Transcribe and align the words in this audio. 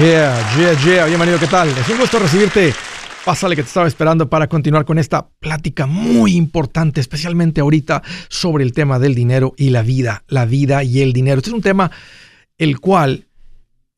Yeah, 0.00 0.56
yeah, 0.56 0.72
yeah. 0.84 1.06
Bienvenido, 1.06 1.38
¿qué 1.38 1.46
tal? 1.46 1.68
Es 1.68 1.88
un 1.90 1.98
gusto 1.98 2.18
recibirte. 2.18 2.72
Pásale 3.26 3.54
que 3.54 3.62
te 3.62 3.68
estaba 3.68 3.86
esperando 3.86 4.28
para 4.28 4.48
continuar 4.48 4.86
con 4.86 4.98
esta 4.98 5.28
plática 5.28 5.86
muy 5.86 6.34
importante, 6.34 7.00
especialmente 7.00 7.60
ahorita 7.60 8.02
sobre 8.28 8.64
el 8.64 8.72
tema 8.72 8.98
del 8.98 9.14
dinero 9.14 9.52
y 9.56 9.68
la 9.68 9.82
vida, 9.82 10.24
la 10.28 10.46
vida 10.46 10.82
y 10.82 11.02
el 11.02 11.12
dinero. 11.12 11.38
Este 11.38 11.50
es 11.50 11.54
un 11.54 11.62
tema 11.62 11.90
el 12.56 12.80
cual 12.80 13.26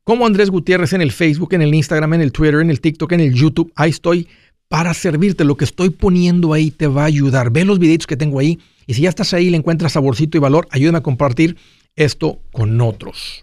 como 0.04 0.26
Andrés 0.26 0.48
Gutiérrez 0.48 0.94
en 0.94 1.02
el 1.02 1.12
Facebook, 1.12 1.52
en 1.52 1.60
el 1.60 1.74
Instagram, 1.74 2.14
en 2.14 2.22
el 2.22 2.32
Twitter, 2.32 2.60
en 2.60 2.70
el 2.70 2.80
TikTok, 2.80 3.12
en 3.12 3.20
el 3.20 3.34
YouTube. 3.34 3.70
Ahí 3.74 3.90
estoy 3.90 4.26
para 4.68 4.94
servirte. 4.94 5.44
Lo 5.44 5.56
que 5.56 5.64
estoy 5.64 5.90
poniendo 5.90 6.52
ahí 6.52 6.70
te 6.70 6.86
va 6.86 7.02
a 7.02 7.06
ayudar. 7.06 7.50
Ve 7.50 7.64
los 7.64 7.78
videitos 7.78 8.06
que 8.06 8.16
tengo 8.16 8.38
ahí 8.38 8.58
y 8.86 8.94
si 8.94 9.02
ya 9.02 9.08
estás 9.08 9.34
ahí 9.34 9.46
y 9.46 9.50
le 9.50 9.56
encuentras 9.56 9.92
saborcito 9.92 10.36
y 10.36 10.40
valor, 10.40 10.68
ayúdame 10.70 10.98
a 10.98 11.02
compartir 11.02 11.56
esto 11.96 12.40
con 12.52 12.80
otros. 12.80 13.42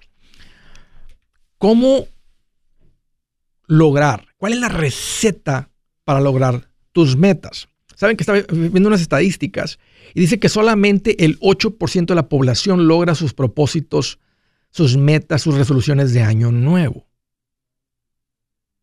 ¿Cómo 1.57 2.07
lograr? 3.67 4.25
¿Cuál 4.37 4.53
es 4.53 4.59
la 4.59 4.69
receta 4.69 5.69
para 6.03 6.21
lograr 6.21 6.69
tus 6.91 7.17
metas? 7.17 7.67
Saben 7.95 8.17
que 8.17 8.23
estaba 8.23 8.41
viendo 8.49 8.87
unas 8.87 9.01
estadísticas 9.01 9.79
y 10.13 10.19
dice 10.19 10.39
que 10.39 10.49
solamente 10.49 11.23
el 11.23 11.39
8% 11.39 12.05
de 12.05 12.15
la 12.15 12.27
población 12.27 12.87
logra 12.87 13.15
sus 13.15 13.33
propósitos 13.33 14.19
sus 14.75 14.97
metas, 14.97 15.41
sus 15.41 15.55
resoluciones 15.55 16.13
de 16.13 16.21
año 16.21 16.51
nuevo. 16.51 17.07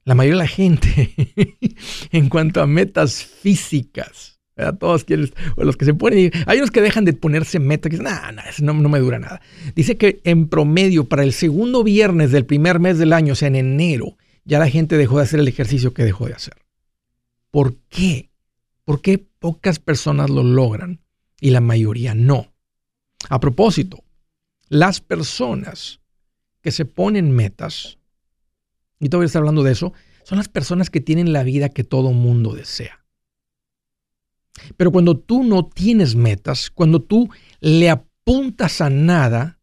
La 0.05 0.14
mayoría 0.14 0.39
de 0.39 0.45
la 0.45 0.48
gente, 0.48 1.14
en 2.11 2.28
cuanto 2.28 2.61
a 2.61 2.67
metas 2.67 3.25
físicas, 3.25 4.41
todos 4.78 5.05
quieren, 5.05 5.33
o 5.56 5.64
los 5.64 5.77
que 5.77 5.84
se 5.84 5.94
ponen, 5.94 6.31
hay 6.47 6.59
unos 6.59 6.70
que 6.70 6.81
dejan 6.81 7.05
de 7.05 7.12
ponerse 7.12 7.59
metas, 7.59 7.91
que 7.91 7.98
dicen, 7.98 8.12
nah, 8.12 8.33
no, 8.61 8.75
no 8.75 8.89
me 8.89 8.98
dura 8.98 9.19
nada. 9.19 9.41
Dice 9.75 9.97
que 9.97 10.20
en 10.25 10.48
promedio, 10.48 11.09
para 11.09 11.22
el 11.22 11.33
segundo 11.33 11.83
viernes 11.83 12.31
del 12.31 12.44
primer 12.44 12.78
mes 12.78 12.98
del 12.98 13.12
año, 13.12 13.33
o 13.33 13.36
sea, 13.36 13.48
en 13.48 13.56
enero, 13.56 14.17
ya 14.44 14.59
la 14.59 14.69
gente 14.69 14.97
dejó 14.97 15.19
de 15.19 15.25
hacer 15.25 15.41
el 15.41 15.48
ejercicio 15.48 15.94
que 15.94 16.05
dejó 16.05 16.27
de 16.27 16.34
hacer. 16.34 16.55
¿Por 17.50 17.77
qué? 17.89 18.31
¿Por 18.84 19.00
qué 19.00 19.19
pocas 19.19 19.78
personas 19.78 20.31
lo 20.31 20.42
logran 20.42 21.00
y 21.41 21.50
la 21.50 21.61
mayoría 21.61 22.14
no? 22.14 22.53
A 23.28 23.41
propósito, 23.41 24.03
las 24.69 25.00
personas 25.00 26.00
que 26.61 26.72
se 26.72 26.84
ponen 26.84 27.31
metas, 27.31 27.98
y 29.03 29.08
todavía 29.08 29.27
está 29.27 29.41
hablando 29.41 29.64
de 29.64 29.72
eso, 29.72 29.92
son 30.22 30.39
las 30.39 30.48
personas 30.48 30.89
que 30.89 31.00
tienen 31.00 31.33
la 31.33 31.42
vida 31.42 31.70
que 31.70 31.83
todo 31.83 32.12
mundo 32.12 32.55
desea. 32.55 33.05
Pero 34.77 34.92
cuando 34.92 35.19
tú 35.19 35.42
no 35.42 35.67
tienes 35.67 36.14
metas, 36.14 36.70
cuando 36.70 37.03
tú 37.03 37.28
le 37.59 37.91
apuntas 37.91 38.81
a 38.81 38.91
nada, 38.91 39.59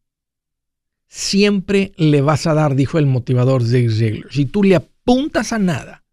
siempre 1.08 1.94
le 1.96 2.20
vas 2.20 2.48
a 2.48 2.54
dar, 2.54 2.76
dijo 2.76 3.00
el 3.00 3.06
motivador 3.06 3.64
Zig 3.64 3.90
Ziglar. 3.90 4.30
Si 4.30 4.46
tú 4.46 4.62
le 4.62 4.76
apuntas 4.76 5.54
a 5.54 5.58
nada, 5.58 6.04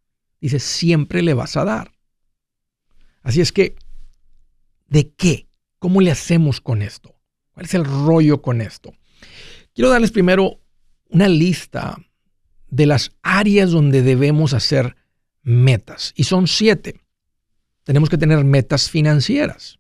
dice, 0.41 0.61
siempre 0.61 1.21
le 1.21 1.35
vas 1.35 1.57
a 1.57 1.65
dar. 1.65 1.91
Así 3.23 3.41
es 3.41 3.51
que, 3.51 3.75
¿de 4.87 5.11
qué? 5.11 5.49
¿Cómo 5.81 6.01
le 6.01 6.13
hacemos 6.13 6.61
con 6.61 6.81
esto? 6.81 7.17
¿Cuál 7.51 7.67
es 7.67 7.75
el 7.75 7.85
rollo 7.85 8.41
con 8.41 8.61
esto? 8.61 8.95
Quiero 9.75 9.91
darles 9.91 10.13
primero 10.13 10.61
una 11.09 11.27
lista 11.27 11.99
de 12.69 12.87
las 12.87 13.13
áreas 13.23 13.71
donde 13.71 14.03
debemos 14.03 14.53
hacer 14.53 14.97
metas. 15.43 16.13
Y 16.17 16.25
son 16.25 16.47
siete. 16.47 17.01
Tenemos 17.85 18.11
que 18.11 18.19
tener 18.19 18.45
metas 18.45 18.91
financieras. 18.91 19.79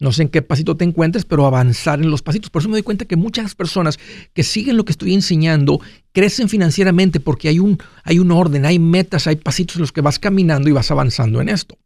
No 0.00 0.12
sé 0.12 0.22
en 0.22 0.28
qué 0.28 0.42
pasito 0.42 0.76
te 0.76 0.84
encuentres, 0.84 1.24
pero 1.24 1.46
avanzar 1.46 2.00
en 2.00 2.10
los 2.10 2.22
pasitos. 2.22 2.50
Por 2.50 2.60
eso 2.60 2.68
me 2.68 2.74
doy 2.74 2.82
cuenta 2.82 3.04
que 3.04 3.16
muchas 3.16 3.54
personas 3.54 3.98
que 4.32 4.42
siguen 4.42 4.76
lo 4.76 4.84
que 4.84 4.92
estoy 4.92 5.14
enseñando 5.14 5.80
crecen 6.12 6.48
financieramente 6.48 7.20
porque 7.20 7.48
hay 7.48 7.60
un, 7.60 7.78
hay 8.02 8.18
un 8.18 8.32
orden, 8.32 8.66
hay 8.66 8.80
metas, 8.80 9.28
hay 9.28 9.36
pasitos 9.36 9.76
en 9.76 9.82
los 9.82 9.92
que 9.92 10.00
vas 10.00 10.18
caminando 10.18 10.68
y 10.68 10.72
vas 10.72 10.90
avanzando 10.90 11.40
en 11.40 11.48
esto. 11.48 11.78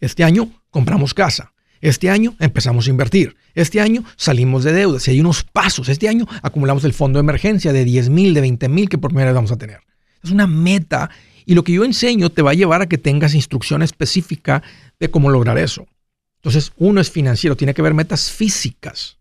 Este 0.00 0.22
año 0.22 0.50
compramos 0.70 1.14
casa. 1.14 1.54
Este 1.82 2.10
año 2.10 2.36
empezamos 2.38 2.86
a 2.86 2.90
invertir. 2.90 3.36
Este 3.54 3.80
año 3.80 4.04
salimos 4.16 4.62
de 4.62 4.72
deudas. 4.72 5.06
Y 5.08 5.10
hay 5.10 5.20
unos 5.20 5.42
pasos. 5.42 5.88
Este 5.88 6.08
año 6.08 6.26
acumulamos 6.40 6.84
el 6.84 6.92
fondo 6.92 7.18
de 7.18 7.24
emergencia 7.24 7.72
de 7.72 7.84
10 7.84 8.08
mil, 8.08 8.34
de 8.34 8.40
20 8.40 8.68
mil 8.68 8.88
que 8.88 8.98
por 8.98 9.10
primera 9.10 9.30
vez 9.30 9.34
vamos 9.34 9.50
a 9.50 9.58
tener. 9.58 9.80
Es 10.22 10.30
una 10.30 10.46
meta. 10.46 11.10
Y 11.44 11.54
lo 11.54 11.64
que 11.64 11.72
yo 11.72 11.84
enseño 11.84 12.30
te 12.30 12.40
va 12.40 12.52
a 12.52 12.54
llevar 12.54 12.82
a 12.82 12.88
que 12.88 12.98
tengas 12.98 13.34
instrucción 13.34 13.82
específica 13.82 14.62
de 15.00 15.10
cómo 15.10 15.28
lograr 15.28 15.58
eso. 15.58 15.88
Entonces, 16.36 16.72
uno 16.76 17.00
es 17.00 17.10
financiero, 17.10 17.56
tiene 17.56 17.74
que 17.74 17.82
ver 17.82 17.94
metas 17.94 18.30
físicas. 18.30 19.18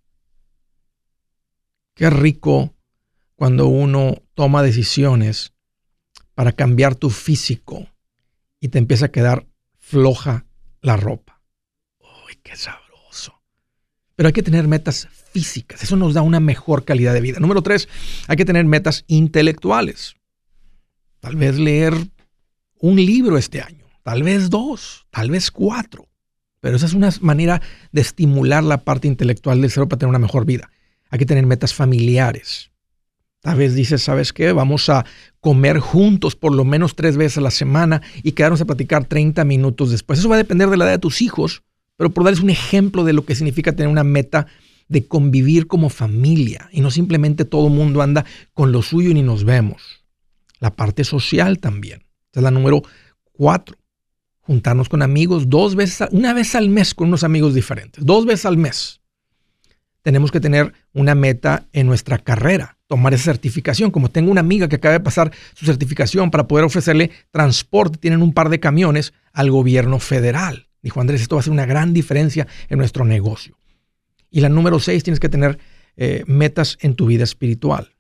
Qué 1.95 2.11
rico 2.11 2.75
cuando 3.35 3.67
uno 3.67 4.21
toma 4.35 4.61
decisiones 4.61 5.53
para 6.35 6.51
cambiar 6.51 6.93
tu 6.93 7.09
físico 7.09 7.87
y 8.59 8.67
te 8.67 8.77
empieza 8.77 9.07
a 9.07 9.11
quedar 9.11 9.47
floja 9.79 10.45
la 10.81 10.95
ropa 10.95 11.30
qué 12.43 12.55
sabroso. 12.55 13.41
Pero 14.15 14.27
hay 14.27 14.33
que 14.33 14.43
tener 14.43 14.67
metas 14.67 15.07
físicas. 15.31 15.83
Eso 15.83 15.95
nos 15.95 16.13
da 16.13 16.21
una 16.21 16.39
mejor 16.39 16.85
calidad 16.85 17.13
de 17.13 17.21
vida. 17.21 17.39
Número 17.39 17.61
tres, 17.61 17.87
hay 18.27 18.37
que 18.37 18.45
tener 18.45 18.65
metas 18.65 19.03
intelectuales. 19.07 20.15
Tal 21.19 21.35
vez 21.35 21.57
leer 21.57 21.93
un 22.79 22.95
libro 22.97 23.37
este 23.37 23.61
año, 23.61 23.85
tal 24.03 24.23
vez 24.23 24.49
dos, 24.49 25.05
tal 25.11 25.31
vez 25.31 25.51
cuatro. 25.51 26.09
Pero 26.59 26.75
esa 26.75 26.85
es 26.85 26.93
una 26.93 27.09
manera 27.21 27.61
de 27.91 28.01
estimular 28.01 28.63
la 28.63 28.83
parte 28.83 29.07
intelectual 29.07 29.61
del 29.61 29.71
cerebro 29.71 29.89
para 29.89 29.99
tener 29.99 30.09
una 30.09 30.19
mejor 30.19 30.45
vida. 30.45 30.69
Hay 31.09 31.19
que 31.19 31.25
tener 31.25 31.45
metas 31.45 31.73
familiares. 31.73 32.71
Tal 33.41 33.57
vez 33.57 33.73
dices, 33.73 34.03
¿sabes 34.03 34.33
qué? 34.33 34.51
Vamos 34.51 34.87
a 34.89 35.03
comer 35.39 35.79
juntos 35.79 36.35
por 36.35 36.53
lo 36.53 36.63
menos 36.63 36.95
tres 36.95 37.17
veces 37.17 37.39
a 37.39 37.41
la 37.41 37.49
semana 37.49 38.03
y 38.21 38.33
quedarnos 38.33 38.61
a 38.61 38.65
platicar 38.65 39.05
30 39.05 39.43
minutos 39.45 39.89
después. 39.89 40.19
Eso 40.19 40.29
va 40.29 40.35
a 40.35 40.37
depender 40.37 40.69
de 40.69 40.77
la 40.77 40.85
edad 40.85 40.93
de 40.93 40.99
tus 40.99 41.23
hijos, 41.23 41.63
pero 42.01 42.09
por 42.09 42.23
darles 42.23 42.41
un 42.41 42.49
ejemplo 42.49 43.03
de 43.03 43.13
lo 43.13 43.25
que 43.25 43.35
significa 43.35 43.73
tener 43.75 43.87
una 43.87 44.03
meta 44.03 44.47
de 44.87 45.05
convivir 45.05 45.67
como 45.67 45.87
familia 45.89 46.67
y 46.71 46.81
no 46.81 46.89
simplemente 46.89 47.45
todo 47.45 47.67
el 47.67 47.73
mundo 47.73 48.01
anda 48.01 48.25
con 48.55 48.71
lo 48.71 48.81
suyo 48.81 49.11
y 49.11 49.13
ni 49.13 49.21
nos 49.21 49.43
vemos. 49.43 50.03
La 50.59 50.71
parte 50.71 51.03
social 51.03 51.59
también. 51.59 52.07
Esta 52.25 52.39
es 52.39 52.43
la 52.43 52.49
número 52.49 52.81
cuatro. 53.33 53.77
Juntarnos 54.39 54.89
con 54.89 55.03
amigos 55.03 55.47
dos 55.47 55.75
veces, 55.75 56.09
una 56.09 56.33
vez 56.33 56.55
al 56.55 56.69
mes 56.69 56.95
con 56.95 57.09
unos 57.09 57.23
amigos 57.23 57.53
diferentes, 57.53 58.03
dos 58.03 58.25
veces 58.25 58.47
al 58.47 58.57
mes. 58.57 58.99
Tenemos 60.01 60.31
que 60.31 60.39
tener 60.39 60.73
una 60.93 61.13
meta 61.13 61.67
en 61.71 61.85
nuestra 61.85 62.17
carrera, 62.17 62.79
tomar 62.87 63.13
esa 63.13 63.25
certificación. 63.25 63.91
Como 63.91 64.09
tengo 64.09 64.31
una 64.31 64.41
amiga 64.41 64.67
que 64.67 64.77
acaba 64.77 64.93
de 64.93 65.01
pasar 65.01 65.31
su 65.53 65.67
certificación 65.67 66.31
para 66.31 66.47
poder 66.47 66.65
ofrecerle 66.65 67.11
transporte, 67.29 67.99
tienen 67.99 68.23
un 68.23 68.33
par 68.33 68.49
de 68.49 68.59
camiones 68.59 69.13
al 69.33 69.51
gobierno 69.51 69.99
federal. 69.99 70.65
Dijo 70.81 70.99
Andrés, 70.99 71.21
esto 71.21 71.35
va 71.35 71.41
a 71.41 71.43
ser 71.43 71.53
una 71.53 71.65
gran 71.65 71.93
diferencia 71.93 72.47
en 72.69 72.77
nuestro 72.77 73.05
negocio. 73.05 73.57
Y 74.29 74.41
la 74.41 74.49
número 74.49 74.79
seis, 74.79 75.03
tienes 75.03 75.19
que 75.19 75.29
tener 75.29 75.59
eh, 75.97 76.23
metas 76.25 76.77
en 76.81 76.95
tu 76.95 77.05
vida 77.05 77.23
espiritual. 77.23 77.93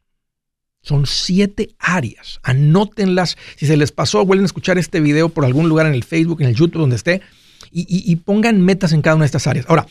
Son 0.81 1.05
siete 1.05 1.75
áreas. 1.77 2.39
Anótenlas. 2.41 3.37
Si 3.55 3.67
se 3.67 3.77
les 3.77 3.91
pasó, 3.91 4.25
vuelven 4.25 4.45
a 4.45 4.47
escuchar 4.47 4.77
este 4.77 4.99
video 4.99 5.29
por 5.29 5.45
algún 5.45 5.69
lugar 5.69 5.85
en 5.85 5.93
el 5.93 6.03
Facebook, 6.03 6.41
en 6.41 6.47
el 6.47 6.55
YouTube, 6.55 6.81
donde 6.81 6.95
esté, 6.95 7.21
y, 7.69 7.85
y 7.87 8.15
pongan 8.15 8.61
metas 8.61 8.91
en 8.93 9.01
cada 9.01 9.15
una 9.15 9.23
de 9.23 9.27
estas 9.27 9.45
áreas. 9.45 9.65
Ahora, 9.69 9.85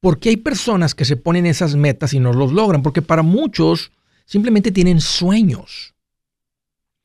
¿por 0.00 0.20
qué 0.20 0.28
hay 0.28 0.36
personas 0.36 0.94
que 0.94 1.04
se 1.04 1.16
ponen 1.16 1.46
esas 1.46 1.74
metas 1.74 2.14
y 2.14 2.20
no 2.20 2.32
los 2.32 2.52
logran? 2.52 2.82
Porque 2.82 3.02
para 3.02 3.22
muchos 3.22 3.90
simplemente 4.24 4.70
tienen 4.70 5.00
sueños. 5.00 5.94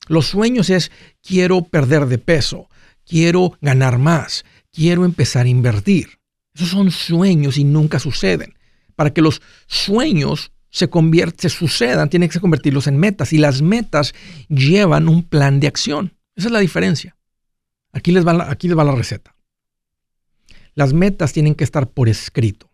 Los 0.07 0.27
sueños 0.27 0.69
es 0.69 0.91
quiero 1.23 1.63
perder 1.63 2.05
de 2.05 2.17
peso, 2.17 2.69
quiero 3.11 3.57
ganar 3.59 3.97
más, 3.97 4.45
quiero 4.71 5.03
empezar 5.03 5.45
a 5.45 5.49
invertir. 5.49 6.19
Esos 6.53 6.69
son 6.69 6.91
sueños 6.91 7.57
y 7.57 7.65
nunca 7.65 7.99
suceden. 7.99 8.53
Para 8.95 9.13
que 9.13 9.21
los 9.21 9.41
sueños 9.67 10.53
se, 10.69 10.89
se 11.37 11.49
sucedan, 11.49 12.09
tienen 12.09 12.29
que 12.29 12.39
convertirlos 12.39 12.87
en 12.87 12.97
metas 12.97 13.33
y 13.33 13.37
las 13.37 13.61
metas 13.61 14.13
llevan 14.47 15.09
un 15.09 15.23
plan 15.23 15.59
de 15.59 15.67
acción. 15.67 16.13
Esa 16.37 16.47
es 16.47 16.53
la 16.53 16.59
diferencia. 16.59 17.17
Aquí 17.91 18.13
les 18.13 18.25
va 18.25 18.31
la, 18.31 18.49
aquí 18.49 18.69
les 18.69 18.77
va 18.77 18.85
la 18.85 18.95
receta. 18.95 19.35
Las 20.73 20.93
metas 20.93 21.33
tienen 21.33 21.55
que 21.55 21.65
estar 21.65 21.89
por 21.89 22.07
escrito. 22.07 22.71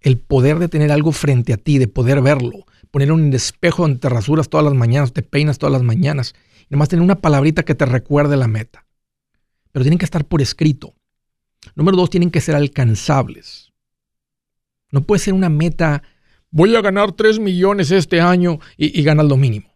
El 0.00 0.16
poder 0.16 0.60
de 0.60 0.68
tener 0.68 0.92
algo 0.92 1.10
frente 1.10 1.52
a 1.52 1.56
ti, 1.56 1.78
de 1.78 1.88
poder 1.88 2.22
verlo, 2.22 2.66
poner 2.92 3.10
un 3.10 3.32
espejo 3.32 3.82
donde 3.82 3.98
te 3.98 4.08
rasuras 4.08 4.48
todas 4.48 4.64
las 4.64 4.74
mañanas, 4.74 5.12
te 5.12 5.22
peinas 5.22 5.58
todas 5.58 5.72
las 5.72 5.82
mañanas, 5.82 6.34
y 6.60 6.66
nomás 6.70 6.88
tener 6.88 7.02
una 7.02 7.20
palabrita 7.20 7.64
que 7.64 7.74
te 7.74 7.84
recuerde 7.84 8.36
la 8.36 8.46
meta. 8.46 8.81
Pero 9.72 9.84
tienen 9.84 9.98
que 9.98 10.04
estar 10.04 10.24
por 10.26 10.42
escrito. 10.42 10.94
Número 11.74 11.96
dos, 11.96 12.10
tienen 12.10 12.30
que 12.30 12.40
ser 12.40 12.54
alcanzables. 12.54 13.72
No 14.90 15.02
puede 15.02 15.20
ser 15.20 15.34
una 15.34 15.48
meta, 15.48 16.02
voy 16.50 16.76
a 16.76 16.82
ganar 16.82 17.12
3 17.12 17.38
millones 17.38 17.90
este 17.90 18.20
año 18.20 18.60
y, 18.76 18.98
y 18.98 19.02
ganas 19.02 19.26
lo 19.26 19.36
mínimo. 19.36 19.74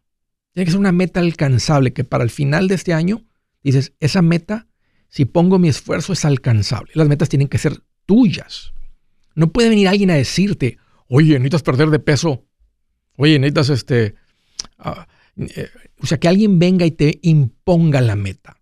Tiene 0.52 0.66
que 0.66 0.70
ser 0.70 0.81
una 0.81 0.93
meta 0.93 1.20
alcanzable 1.20 1.93
que 1.93 2.04
para 2.04 2.25
el 2.25 2.31
final 2.31 2.69
de 2.69 2.75
este 2.75 2.93
año 2.93 3.25
dices, 3.62 3.94
esa 4.00 4.22
meta, 4.22 4.69
si 5.08 5.25
pongo 5.25 5.58
mi 5.58 5.69
esfuerzo, 5.69 6.12
es 6.12 6.25
alcanzable. 6.25 6.93
Las 6.94 7.08
metas 7.08 7.28
tienen 7.28 7.48
que 7.48 7.58
ser 7.58 7.82
tuyas. 8.04 8.72
No 9.34 9.52
puede 9.52 9.69
venir 9.69 9.88
alguien 9.88 10.10
a 10.10 10.14
decirte, 10.14 10.78
oye, 11.08 11.34
necesitas 11.34 11.62
perder 11.62 11.90
de 11.90 11.98
peso. 11.98 12.46
Oye, 13.16 13.38
necesitas 13.38 13.70
este... 13.70 14.14
Ah, 14.78 15.06
eh, 15.37 15.69
o 16.00 16.06
sea, 16.06 16.19
que 16.19 16.28
alguien 16.28 16.58
venga 16.58 16.87
y 16.87 16.90
te 16.90 17.19
imponga 17.22 18.00
la 18.00 18.16
meta. 18.16 18.56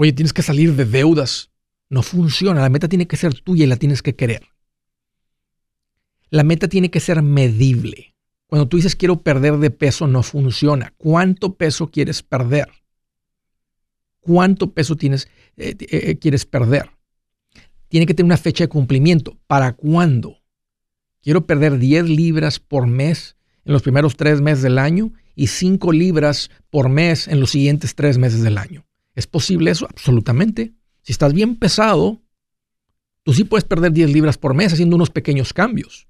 Oye, 0.00 0.12
tienes 0.12 0.32
que 0.32 0.42
salir 0.42 0.76
de 0.76 0.84
deudas. 0.84 1.50
No 1.90 2.04
funciona. 2.04 2.60
La 2.60 2.68
meta 2.68 2.88
tiene 2.88 3.08
que 3.08 3.16
ser 3.16 3.34
tuya 3.34 3.64
y 3.64 3.66
la 3.66 3.74
tienes 3.74 4.00
que 4.00 4.14
querer. 4.14 4.46
La 6.30 6.44
meta 6.44 6.68
tiene 6.68 6.88
que 6.88 7.00
ser 7.00 7.20
medible. 7.20 8.14
Cuando 8.46 8.68
tú 8.68 8.76
dices 8.76 8.94
quiero 8.94 9.22
perder 9.22 9.56
de 9.56 9.72
peso, 9.72 10.06
no 10.06 10.22
funciona. 10.22 10.94
¿Cuánto 10.98 11.56
peso 11.56 11.90
quieres 11.90 12.22
perder? 12.22 12.68
¿Cuánto 14.20 14.72
peso 14.72 14.94
tienes, 14.94 15.26
eh, 15.56 15.74
eh, 15.80 16.16
quieres 16.16 16.46
perder? 16.46 16.90
Tiene 17.88 18.06
que 18.06 18.14
tener 18.14 18.26
una 18.26 18.36
fecha 18.36 18.62
de 18.62 18.68
cumplimiento. 18.68 19.36
¿Para 19.48 19.72
cuándo? 19.72 20.38
Quiero 21.22 21.44
perder 21.44 21.76
10 21.76 22.08
libras 22.08 22.60
por 22.60 22.86
mes 22.86 23.36
en 23.64 23.72
los 23.72 23.82
primeros 23.82 24.16
tres 24.16 24.40
meses 24.40 24.62
del 24.62 24.78
año 24.78 25.12
y 25.34 25.48
5 25.48 25.90
libras 25.90 26.52
por 26.70 26.88
mes 26.88 27.26
en 27.26 27.40
los 27.40 27.50
siguientes 27.50 27.96
tres 27.96 28.16
meses 28.16 28.42
del 28.44 28.58
año. 28.58 28.87
¿Es 29.18 29.26
posible 29.26 29.72
eso? 29.72 29.88
Absolutamente. 29.90 30.74
Si 31.02 31.10
estás 31.10 31.32
bien 31.32 31.56
pesado, 31.56 32.22
tú 33.24 33.34
sí 33.34 33.42
puedes 33.42 33.64
perder 33.64 33.90
10 33.90 34.12
libras 34.12 34.38
por 34.38 34.54
mes 34.54 34.72
haciendo 34.72 34.94
unos 34.94 35.10
pequeños 35.10 35.52
cambios. 35.52 36.06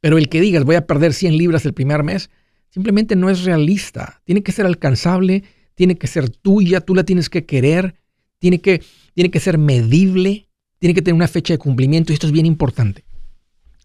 Pero 0.00 0.18
el 0.18 0.28
que 0.28 0.40
digas 0.40 0.64
voy 0.64 0.74
a 0.74 0.84
perder 0.84 1.14
100 1.14 1.38
libras 1.38 1.64
el 1.64 1.74
primer 1.74 2.02
mes, 2.02 2.30
simplemente 2.70 3.14
no 3.14 3.30
es 3.30 3.44
realista. 3.44 4.20
Tiene 4.24 4.42
que 4.42 4.50
ser 4.50 4.66
alcanzable, 4.66 5.44
tiene 5.76 5.96
que 5.96 6.08
ser 6.08 6.28
tuya, 6.28 6.80
tú 6.80 6.96
la 6.96 7.04
tienes 7.04 7.30
que 7.30 7.46
querer, 7.46 7.94
tiene 8.40 8.60
que, 8.60 8.82
tiene 9.14 9.30
que 9.30 9.38
ser 9.38 9.56
medible, 9.56 10.48
tiene 10.80 10.92
que 10.92 11.02
tener 11.02 11.14
una 11.14 11.28
fecha 11.28 11.54
de 11.54 11.58
cumplimiento 11.58 12.12
y 12.12 12.14
esto 12.14 12.26
es 12.26 12.32
bien 12.32 12.46
importante. 12.46 13.04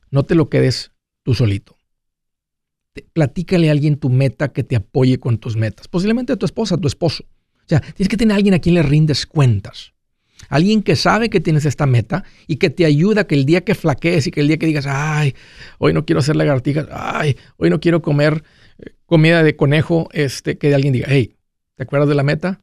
No 0.09 0.23
te 0.23 0.33
lo 0.33 0.49
quedes 0.49 0.91
tú 1.21 1.35
solito. 1.35 1.77
platícale 3.13 3.69
a 3.69 3.73
alguien 3.73 3.99
tu 3.99 4.09
meta 4.09 4.51
que 4.51 4.63
te 4.63 4.75
apoye 4.75 5.19
con 5.19 5.37
tus 5.37 5.55
metas. 5.55 5.87
Posiblemente 5.87 6.33
a 6.33 6.35
tu 6.35 6.47
esposa, 6.47 6.73
a 6.73 6.77
tu 6.79 6.87
esposo. 6.87 7.25
O 7.69 7.77
sea, 7.77 7.81
tienes 7.81 8.09
que 8.09 8.17
tener 8.17 8.33
a 8.33 8.37
alguien 8.37 8.55
a 8.55 8.59
quien 8.59 8.73
le 8.73 8.81
rindes 8.81 9.27
cuentas. 9.27 9.93
Alguien 10.47 10.81
que 10.81 10.95
sabe 10.95 11.29
que 11.29 11.39
tienes 11.39 11.65
esta 11.65 11.85
meta 11.85 12.23
y 12.47 12.55
que 12.55 12.71
te 12.71 12.85
ayuda 12.85 13.27
que 13.27 13.35
el 13.35 13.45
día 13.45 13.61
que 13.61 13.75
flaquees 13.75 14.25
y 14.25 14.31
que 14.31 14.41
el 14.41 14.47
día 14.47 14.57
que 14.57 14.65
digas, 14.65 14.87
ay, 14.87 15.35
hoy 15.77 15.93
no 15.93 16.03
quiero 16.03 16.21
hacer 16.21 16.35
lagartijas, 16.35 16.87
ay, 16.91 17.37
hoy 17.57 17.69
no 17.69 17.79
quiero 17.79 18.01
comer 18.01 18.43
eh, 18.79 18.95
comida 19.05 19.43
de 19.43 19.55
conejo, 19.55 20.09
este, 20.13 20.57
que 20.57 20.73
alguien 20.73 20.93
diga, 20.93 21.07
hey, 21.11 21.35
¿te 21.75 21.83
acuerdas 21.83 22.09
de 22.09 22.15
la 22.15 22.23
meta? 22.23 22.61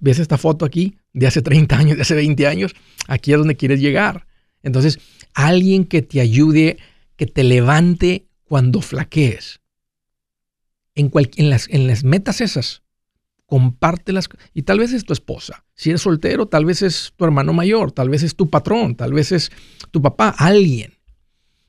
¿Ves 0.00 0.18
esta 0.18 0.36
foto 0.36 0.64
aquí 0.64 0.98
de 1.12 1.28
hace 1.28 1.40
30 1.40 1.78
años, 1.78 1.96
de 1.96 2.02
hace 2.02 2.16
20 2.16 2.46
años? 2.48 2.74
Aquí 3.06 3.32
es 3.32 3.38
donde 3.38 3.56
quieres 3.56 3.80
llegar. 3.80 4.26
Entonces, 4.64 4.98
alguien 5.34 5.84
que 5.84 6.02
te 6.02 6.20
ayude, 6.20 6.78
que 7.16 7.26
te 7.26 7.44
levante 7.44 8.26
cuando 8.44 8.80
flaquees. 8.80 9.60
En, 10.94 11.10
las 11.88 12.04
metas 12.04 12.40
esas, 12.40 12.83
compártelas. 13.46 14.28
Y 14.52 14.62
tal 14.62 14.78
vez 14.78 14.92
es 14.92 15.04
tu 15.04 15.12
esposa. 15.12 15.64
Si 15.74 15.90
eres 15.90 16.02
soltero, 16.02 16.46
tal 16.46 16.64
vez 16.64 16.82
es 16.82 17.12
tu 17.16 17.24
hermano 17.24 17.52
mayor, 17.52 17.92
tal 17.92 18.08
vez 18.08 18.22
es 18.22 18.36
tu 18.36 18.50
patrón, 18.50 18.96
tal 18.96 19.12
vez 19.12 19.32
es 19.32 19.50
tu 19.90 20.02
papá, 20.02 20.34
alguien. 20.36 20.94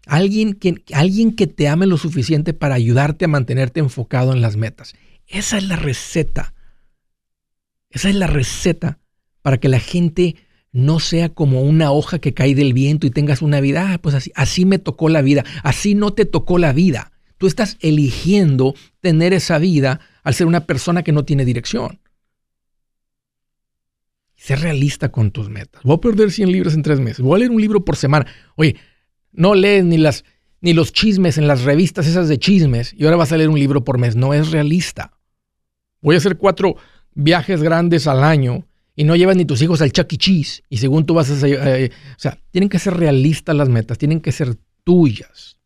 Alguien 0.06 0.54
que, 0.54 0.84
alguien 0.94 1.36
que 1.36 1.48
te 1.48 1.68
ame 1.68 1.88
lo 1.88 1.98
suficiente 1.98 2.54
para 2.54 2.76
ayudarte 2.76 3.26
a 3.26 3.30
mantenerte 3.30 3.80
enfocado 3.80 4.34
en 4.34 4.42
las 4.42 4.56
metas. 4.56 4.94
Esa 5.28 5.58
es 5.58 5.68
la 5.68 5.76
receta. 5.76 6.54
Esa 7.90 8.10
es 8.10 8.16
la 8.16 8.28
receta 8.28 9.00
para 9.42 9.58
que 9.58 9.70
la 9.70 9.80
gente 9.80 10.36
no 10.72 11.00
sea 11.00 11.30
como 11.30 11.62
una 11.62 11.92
hoja 11.92 12.20
que 12.20 12.34
cae 12.34 12.54
del 12.54 12.74
viento 12.74 13.08
y 13.08 13.10
tengas 13.10 13.42
una 13.42 13.62
vida, 13.62 13.94
ah, 13.94 13.98
pues 13.98 14.14
así, 14.14 14.32
así 14.36 14.66
me 14.66 14.78
tocó 14.78 15.08
la 15.08 15.22
vida, 15.22 15.46
así 15.64 15.96
no 15.96 16.12
te 16.12 16.26
tocó 16.26 16.58
la 16.58 16.74
vida. 16.74 17.14
Tú 17.38 17.48
estás 17.48 17.78
eligiendo 17.80 18.76
tener 19.00 19.34
esa 19.34 19.58
vida 19.58 20.02
al 20.26 20.34
ser 20.34 20.48
una 20.48 20.66
persona 20.66 21.04
que 21.04 21.12
no 21.14 21.24
tiene 21.24 21.46
dirección. 21.46 22.02
Ser 24.36 24.60
realista 24.60 25.10
con 25.10 25.32
tus 25.32 25.50
metas. 25.50 25.84
Voy 25.84 25.96
a 25.96 26.02
perder 26.02 26.32
100 26.32 26.52
libras 26.52 26.74
en 26.74 26.82
tres 26.82 27.00
meses. 27.00 27.22
Voy 27.22 27.36
a 27.36 27.40
leer 27.40 27.52
un 27.52 27.62
libro 27.62 27.86
por 27.86 27.96
semana. 27.96 28.26
Oye, 28.56 28.76
no 29.32 29.54
lees 29.54 29.86
ni, 29.86 29.98
las, 29.98 30.26
ni 30.62 30.74
los 30.74 30.92
chismes 30.92 31.38
en 31.38 31.48
las 31.48 31.62
revistas 31.62 32.08
esas 32.08 32.28
de 32.28 32.40
chismes 32.40 32.94
y 32.98 33.06
ahora 33.06 33.18
vas 33.18 33.32
a 33.32 33.38
leer 33.38 33.50
un 33.50 33.60
libro 33.60 33.84
por 33.84 34.00
mes. 34.00 34.16
No 34.16 34.34
es 34.34 34.52
realista. 34.52 35.18
Voy 36.02 36.16
a 36.16 36.18
hacer 36.18 36.38
cuatro 36.38 36.76
viajes 37.14 37.62
grandes 37.62 38.08
al 38.08 38.24
año 38.24 38.68
y 38.96 39.04
no 39.04 39.16
llevas 39.16 39.36
ni 39.36 39.46
tus 39.46 39.62
hijos 39.62 39.82
al 39.82 39.92
Chuck 39.92 40.12
E. 40.12 40.18
Cheese 40.18 40.64
y 40.70 40.78
según 40.78 41.06
tú 41.06 41.14
vas 41.14 41.30
a... 41.30 41.34
hacer... 41.34 41.60
Eh, 41.62 41.92
o 42.16 42.20
sea, 42.20 42.40
tienen 42.50 42.70
que 42.70 42.80
ser 42.80 42.96
realistas 42.96 43.56
las 43.56 43.70
metas, 43.70 44.00
tienen 44.00 44.22
que 44.22 44.32
ser 44.32 44.58
tuyas, 44.84 45.60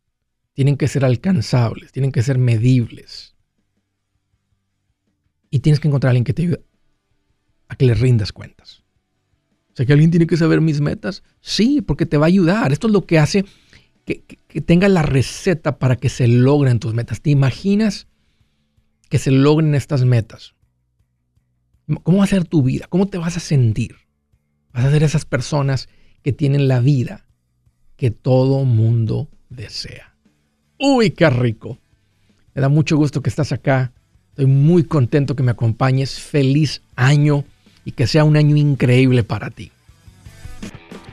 tienen 0.52 0.76
que 0.76 0.86
ser 0.86 1.06
alcanzables, 1.06 1.92
tienen 1.92 2.12
que 2.12 2.22
ser 2.22 2.36
medibles. 2.36 3.29
Tienes 5.60 5.80
que 5.80 5.88
encontrar 5.88 6.08
a 6.08 6.12
alguien 6.12 6.24
que 6.24 6.34
te 6.34 6.42
ayude 6.42 6.64
a 7.68 7.76
que 7.76 7.86
le 7.86 7.94
rindas 7.94 8.32
cuentas. 8.32 8.82
O 9.72 9.76
sea, 9.76 9.86
que 9.86 9.92
alguien 9.92 10.10
tiene 10.10 10.26
que 10.26 10.36
saber 10.36 10.60
mis 10.60 10.80
metas. 10.80 11.22
Sí, 11.40 11.80
porque 11.80 12.04
te 12.04 12.16
va 12.16 12.26
a 12.26 12.28
ayudar. 12.28 12.72
Esto 12.72 12.88
es 12.88 12.92
lo 12.92 13.06
que 13.06 13.18
hace 13.18 13.44
que, 14.04 14.22
que, 14.24 14.60
tenga 14.60 14.88
la 14.88 15.02
receta 15.02 15.78
para 15.78 15.96
que 15.96 16.08
se 16.08 16.26
logren 16.26 16.80
tus 16.80 16.94
metas. 16.94 17.20
¿Te 17.20 17.30
imaginas 17.30 18.08
que 19.08 19.18
se 19.18 19.30
logren 19.30 19.74
estas 19.74 20.04
metas? 20.04 20.54
¿Cómo 22.02 22.18
va 22.18 22.24
a 22.24 22.28
ser 22.28 22.44
tu 22.44 22.62
vida? 22.62 22.86
¿Cómo 22.88 23.06
te 23.06 23.18
vas 23.18 23.36
a 23.36 23.40
sentir? 23.40 23.96
Vas 24.72 24.84
a 24.84 24.90
ser 24.90 25.02
esas 25.02 25.24
personas 25.24 25.88
que 26.22 26.32
tienen 26.32 26.68
la 26.68 26.80
vida 26.80 27.26
que 27.96 28.10
todo 28.10 28.64
mundo 28.64 29.28
desea. 29.48 30.16
Uy, 30.78 31.10
qué 31.10 31.28
rico. 31.30 31.78
Me 32.54 32.62
da 32.62 32.68
mucho 32.68 32.96
gusto 32.96 33.22
que 33.22 33.30
estás 33.30 33.52
acá 33.52 33.92
Estoy 34.40 34.54
muy 34.54 34.84
contento 34.84 35.36
que 35.36 35.42
me 35.42 35.50
acompañes. 35.50 36.18
Feliz 36.18 36.80
año 36.96 37.44
y 37.84 37.92
que 37.92 38.06
sea 38.06 38.24
un 38.24 38.38
año 38.38 38.56
increíble 38.56 39.22
para 39.22 39.50
ti. 39.50 39.70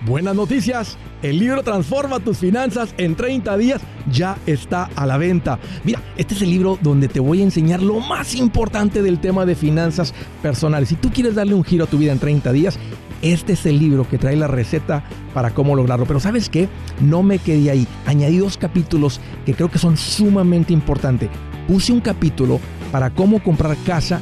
Buenas 0.06 0.34
noticias, 0.34 0.98
el 1.22 1.38
libro 1.38 1.62
Transforma 1.62 2.22
tus 2.22 2.38
finanzas 2.38 2.96
en 2.98 3.16
30 3.16 3.58
días 3.58 3.82
ya 4.10 4.38
está 4.46 4.86
a 4.96 5.06
la 5.06 5.18
venta. 5.18 5.60
Mira, 5.84 6.02
este 6.16 6.36
es 6.36 6.42
el 6.42 6.52
libro 6.52 6.80
donde 6.82 7.10
te 7.10 7.20
voy 7.20 7.42
a 7.42 7.44
enseñar 7.44 7.82
lo 7.82 8.00
más 8.00 8.34
importante 8.34 9.02
del 9.02 9.20
tema 9.20 9.46
de 9.46 9.56
finanzas 9.56 10.14
personales. 10.42 10.88
Si 10.88 10.96
tú 10.96 11.12
quieres 11.12 11.36
darle 11.36 11.54
un 11.54 11.66
giro 11.66 11.84
a 11.84 11.88
tu 11.88 11.98
vida 11.98 12.14
en 12.14 12.20
30 12.20 12.54
días, 12.54 12.80
este 13.22 13.54
es 13.54 13.66
el 13.66 13.78
libro 13.78 14.08
que 14.08 14.18
trae 14.18 14.38
la 14.38 14.48
receta 14.48 15.04
para 15.34 15.54
cómo 15.54 15.76
lograrlo. 15.76 16.06
Pero 16.06 16.22
sabes 16.22 16.48
qué? 16.48 16.70
No 17.02 17.24
me 17.24 17.40
quedé 17.40 17.72
ahí. 17.72 17.88
Añadí 18.06 18.38
dos 18.38 18.56
capítulos 18.56 19.20
que 19.46 19.54
creo 19.54 19.70
que 19.70 19.80
son 19.80 19.98
sumamente 19.98 20.72
importantes. 20.72 21.30
Puse 21.68 21.92
un 21.92 22.00
capítulo 22.00 22.62
para 22.92 23.10
cómo 23.10 23.42
comprar 23.42 23.76
casa 23.86 24.22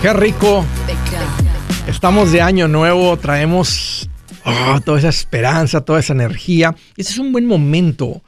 Qué 0.00 0.12
rico. 0.12 0.64
Estamos 1.88 2.30
de 2.30 2.40
año 2.40 2.68
nuevo, 2.68 3.16
traemos 3.16 4.08
oh, 4.44 4.80
toda 4.84 5.00
esa 5.00 5.08
esperanza, 5.08 5.80
toda 5.80 5.98
esa 5.98 6.12
energía. 6.12 6.76
Ese 6.96 7.14
es 7.14 7.18
un 7.18 7.32
buen 7.32 7.46
momento 7.46 8.22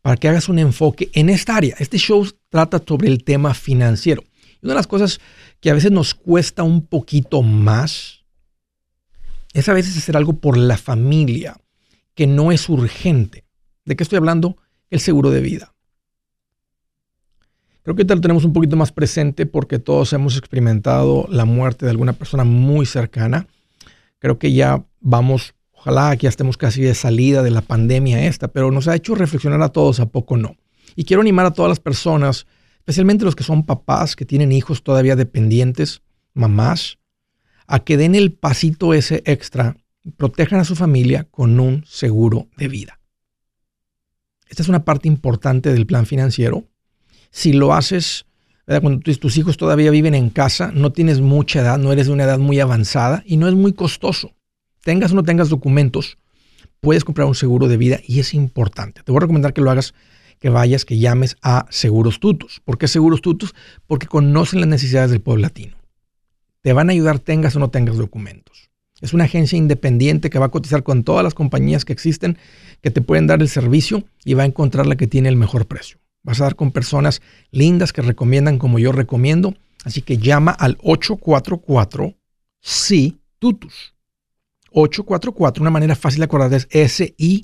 para 0.00 0.16
que 0.16 0.28
hagas 0.28 0.48
un 0.48 0.60
enfoque 0.60 1.10
en 1.14 1.28
esta 1.28 1.56
área. 1.56 1.74
Este 1.80 1.98
show 1.98 2.24
trata 2.48 2.80
sobre 2.86 3.08
el 3.08 3.24
tema 3.24 3.52
financiero. 3.52 4.22
Y 4.62 4.66
una 4.66 4.74
de 4.74 4.78
las 4.78 4.86
cosas 4.86 5.18
que 5.60 5.70
a 5.70 5.74
veces 5.74 5.90
nos 5.90 6.14
cuesta 6.14 6.62
un 6.62 6.86
poquito 6.86 7.42
más 7.42 8.24
es 9.52 9.68
a 9.68 9.74
veces 9.74 9.98
hacer 9.98 10.16
algo 10.16 10.34
por 10.34 10.56
la 10.56 10.76
familia 10.76 11.60
que 12.14 12.28
no 12.28 12.52
es 12.52 12.68
urgente. 12.68 13.44
¿De 13.84 13.96
qué 13.96 14.04
estoy 14.04 14.18
hablando? 14.18 14.56
El 14.88 15.00
seguro 15.00 15.30
de 15.30 15.40
vida. 15.40 15.74
Creo 17.88 17.96
que 17.96 18.04
lo 18.04 18.20
tenemos 18.20 18.44
un 18.44 18.52
poquito 18.52 18.76
más 18.76 18.92
presente 18.92 19.46
porque 19.46 19.78
todos 19.78 20.12
hemos 20.12 20.36
experimentado 20.36 21.26
la 21.30 21.46
muerte 21.46 21.86
de 21.86 21.90
alguna 21.90 22.12
persona 22.12 22.44
muy 22.44 22.84
cercana. 22.84 23.46
Creo 24.18 24.38
que 24.38 24.52
ya 24.52 24.84
vamos, 25.00 25.54
ojalá 25.72 26.14
que 26.14 26.24
ya 26.24 26.28
estemos 26.28 26.58
casi 26.58 26.82
de 26.82 26.94
salida 26.94 27.42
de 27.42 27.50
la 27.50 27.62
pandemia 27.62 28.26
esta, 28.26 28.48
pero 28.48 28.70
nos 28.70 28.88
ha 28.88 28.94
hecho 28.94 29.14
reflexionar 29.14 29.62
a 29.62 29.70
todos, 29.70 30.00
a 30.00 30.06
poco 30.10 30.36
no. 30.36 30.54
Y 30.96 31.04
quiero 31.04 31.22
animar 31.22 31.46
a 31.46 31.54
todas 31.54 31.70
las 31.70 31.80
personas, 31.80 32.46
especialmente 32.80 33.24
los 33.24 33.34
que 33.34 33.42
son 33.42 33.64
papás, 33.64 34.16
que 34.16 34.26
tienen 34.26 34.52
hijos 34.52 34.82
todavía 34.82 35.16
dependientes, 35.16 36.02
mamás, 36.34 36.98
a 37.66 37.78
que 37.78 37.96
den 37.96 38.14
el 38.14 38.32
pasito 38.34 38.92
ese 38.92 39.22
extra, 39.24 39.78
protejan 40.18 40.60
a 40.60 40.64
su 40.64 40.76
familia 40.76 41.26
con 41.30 41.58
un 41.58 41.84
seguro 41.86 42.48
de 42.58 42.68
vida. 42.68 43.00
Esta 44.46 44.62
es 44.62 44.68
una 44.68 44.84
parte 44.84 45.08
importante 45.08 45.72
del 45.72 45.86
plan 45.86 46.04
financiero 46.04 46.66
si 47.30 47.52
lo 47.52 47.74
haces 47.74 48.26
cuando 48.82 49.00
tus 49.00 49.38
hijos 49.38 49.56
todavía 49.56 49.90
viven 49.90 50.14
en 50.14 50.28
casa, 50.28 50.70
no 50.74 50.92
tienes 50.92 51.22
mucha 51.22 51.60
edad, 51.60 51.78
no 51.78 51.90
eres 51.90 52.06
de 52.06 52.12
una 52.12 52.24
edad 52.24 52.38
muy 52.38 52.60
avanzada 52.60 53.22
y 53.24 53.38
no 53.38 53.48
es 53.48 53.54
muy 53.54 53.72
costoso. 53.72 54.34
Tengas 54.82 55.12
o 55.12 55.14
no 55.14 55.22
tengas 55.22 55.48
documentos, 55.48 56.18
puedes 56.80 57.02
comprar 57.02 57.26
un 57.26 57.34
seguro 57.34 57.66
de 57.66 57.78
vida 57.78 58.00
y 58.06 58.20
es 58.20 58.34
importante. 58.34 59.02
Te 59.02 59.10
voy 59.10 59.18
a 59.18 59.20
recomendar 59.22 59.54
que 59.54 59.62
lo 59.62 59.70
hagas, 59.70 59.94
que 60.38 60.50
vayas, 60.50 60.84
que 60.84 60.98
llames 60.98 61.38
a 61.42 61.64
Seguros 61.70 62.20
Tutus. 62.20 62.60
¿Por 62.62 62.76
qué 62.76 62.88
Seguros 62.88 63.22
Tutus? 63.22 63.54
Porque 63.86 64.06
conocen 64.06 64.60
las 64.60 64.68
necesidades 64.68 65.10
del 65.10 65.22
pueblo 65.22 65.42
latino. 65.42 65.76
Te 66.60 66.74
van 66.74 66.90
a 66.90 66.92
ayudar 66.92 67.20
tengas 67.20 67.56
o 67.56 67.60
no 67.60 67.70
tengas 67.70 67.96
documentos. 67.96 68.70
Es 69.00 69.14
una 69.14 69.24
agencia 69.24 69.56
independiente 69.56 70.28
que 70.28 70.38
va 70.38 70.46
a 70.46 70.50
cotizar 70.50 70.82
con 70.82 71.04
todas 71.04 71.24
las 71.24 71.32
compañías 71.32 71.86
que 71.86 71.94
existen 71.94 72.36
que 72.82 72.90
te 72.90 73.00
pueden 73.00 73.26
dar 73.26 73.40
el 73.40 73.48
servicio 73.48 74.04
y 74.24 74.34
va 74.34 74.42
a 74.42 74.46
encontrar 74.46 74.86
la 74.86 74.96
que 74.96 75.06
tiene 75.06 75.30
el 75.30 75.36
mejor 75.36 75.66
precio. 75.66 75.98
Vas 76.28 76.40
a 76.42 76.44
dar 76.44 76.54
con 76.56 76.72
personas 76.72 77.22
lindas 77.52 77.94
que 77.94 78.02
recomiendan 78.02 78.58
como 78.58 78.78
yo 78.78 78.92
recomiendo. 78.92 79.54
Así 79.82 80.02
que 80.02 80.18
llama 80.18 80.50
al 80.50 80.76
844 80.82 82.18
sí 82.60 83.22
tutus. 83.38 83.94
844, 84.72 85.62
una 85.62 85.70
manera 85.70 85.96
fácil 85.96 86.18
de 86.18 86.26
acordar 86.26 86.52
es 86.52 86.68
S-I-T-U-T-U-S 86.70 87.42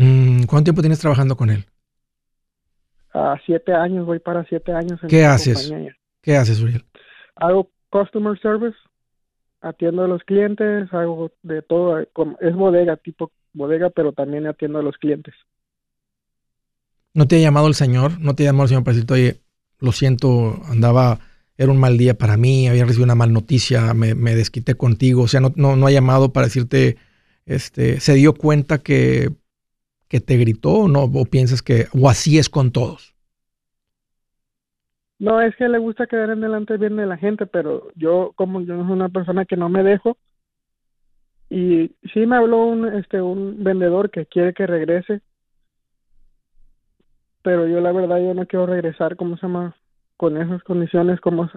Mm, 0.00 0.44
¿Cuánto 0.44 0.64
tiempo 0.64 0.80
tienes 0.80 0.98
trabajando 0.98 1.36
con 1.36 1.50
él? 1.50 1.66
A 3.12 3.36
siete 3.44 3.74
años, 3.74 4.06
voy 4.06 4.18
para 4.18 4.44
siete 4.44 4.72
años. 4.72 4.98
En 5.02 5.10
¿Qué 5.10 5.26
haces? 5.26 5.70
¿Qué 6.22 6.36
haces, 6.36 6.62
Uriel? 6.62 6.86
Hago 7.36 7.70
customer 7.90 8.40
service, 8.40 8.78
atiendo 9.60 10.02
a 10.04 10.08
los 10.08 10.22
clientes, 10.22 10.90
hago 10.94 11.32
de 11.42 11.60
todo. 11.60 11.98
Es 12.40 12.54
bodega, 12.54 12.96
tipo 12.96 13.30
bodega, 13.52 13.90
pero 13.90 14.12
también 14.12 14.46
atiendo 14.46 14.78
a 14.78 14.82
los 14.82 14.96
clientes. 14.96 15.34
¿No 17.12 17.28
te 17.28 17.36
ha 17.36 17.40
llamado 17.40 17.68
el 17.68 17.74
señor? 17.74 18.18
¿No 18.20 18.34
te 18.34 18.44
ha 18.44 18.46
llamado 18.46 18.62
el 18.62 18.68
señor 18.70 18.84
para 18.84 18.94
decirte, 18.94 19.14
oye, 19.14 19.40
lo 19.80 19.92
siento, 19.92 20.62
andaba 20.70 21.18
era 21.58 21.70
un 21.70 21.78
mal 21.78 21.98
día 21.98 22.16
para 22.16 22.38
mí, 22.38 22.68
había 22.68 22.84
recibido 22.84 23.04
una 23.04 23.14
mal 23.14 23.34
noticia, 23.34 23.92
me, 23.92 24.14
desquité 24.14 24.76
contigo, 24.76 25.24
o 25.24 25.28
sea, 25.28 25.40
no, 25.40 25.52
no, 25.56 25.76
no, 25.76 25.86
ha 25.88 25.90
llamado 25.90 26.32
para 26.32 26.46
decirte, 26.46 26.96
este, 27.44 28.00
se 28.00 28.14
dio 28.14 28.32
cuenta 28.32 28.78
que, 28.78 29.30
que 30.10 30.18
te 30.20 30.36
gritó 30.36 30.70
o 30.70 30.88
no, 30.88 31.04
o 31.04 31.24
piensas 31.24 31.62
que, 31.62 31.86
o 31.98 32.08
así 32.08 32.36
es 32.36 32.50
con 32.50 32.72
todos. 32.72 33.14
No, 35.20 35.40
es 35.40 35.54
que 35.54 35.68
le 35.68 35.78
gusta 35.78 36.08
quedar 36.08 36.30
en 36.30 36.40
delante 36.40 36.76
bien 36.78 36.96
de 36.96 37.06
la 37.06 37.16
gente, 37.16 37.46
pero 37.46 37.92
yo, 37.94 38.32
como 38.34 38.60
yo 38.60 38.76
soy 38.82 38.92
una 38.92 39.08
persona 39.08 39.44
que 39.44 39.56
no 39.56 39.68
me 39.68 39.84
dejo, 39.84 40.18
y 41.48 41.92
sí 42.12 42.26
me 42.26 42.36
habló 42.36 42.64
un, 42.64 42.92
este, 42.96 43.22
un 43.22 43.62
vendedor 43.62 44.10
que 44.10 44.26
quiere 44.26 44.52
que 44.52 44.66
regrese, 44.66 45.20
pero 47.42 47.68
yo 47.68 47.80
la 47.80 47.92
verdad 47.92 48.18
yo 48.18 48.34
no 48.34 48.46
quiero 48.46 48.66
regresar, 48.66 49.14
¿cómo 49.14 49.36
se 49.36 49.42
llama? 49.42 49.76
Con 50.16 50.36
esas 50.36 50.62
condiciones, 50.64 51.20
como 51.20 51.48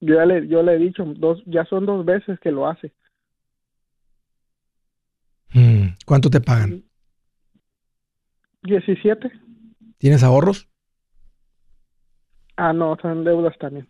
yo 0.00 0.16
ya 0.16 0.26
le, 0.26 0.48
yo 0.48 0.64
le 0.64 0.74
he 0.74 0.78
dicho, 0.78 1.04
dos, 1.04 1.40
ya 1.46 1.64
son 1.66 1.86
dos 1.86 2.04
veces 2.04 2.40
que 2.40 2.50
lo 2.50 2.66
hace. 2.66 2.92
Mm, 5.54 5.94
¿Cuánto 6.04 6.28
te 6.28 6.40
pagan? 6.40 6.89
17. 8.62 9.30
¿Tienes 9.98 10.22
ahorros? 10.22 10.68
Ah, 12.56 12.72
no, 12.72 12.96
son 13.00 13.24
deudas 13.24 13.56
también. 13.58 13.88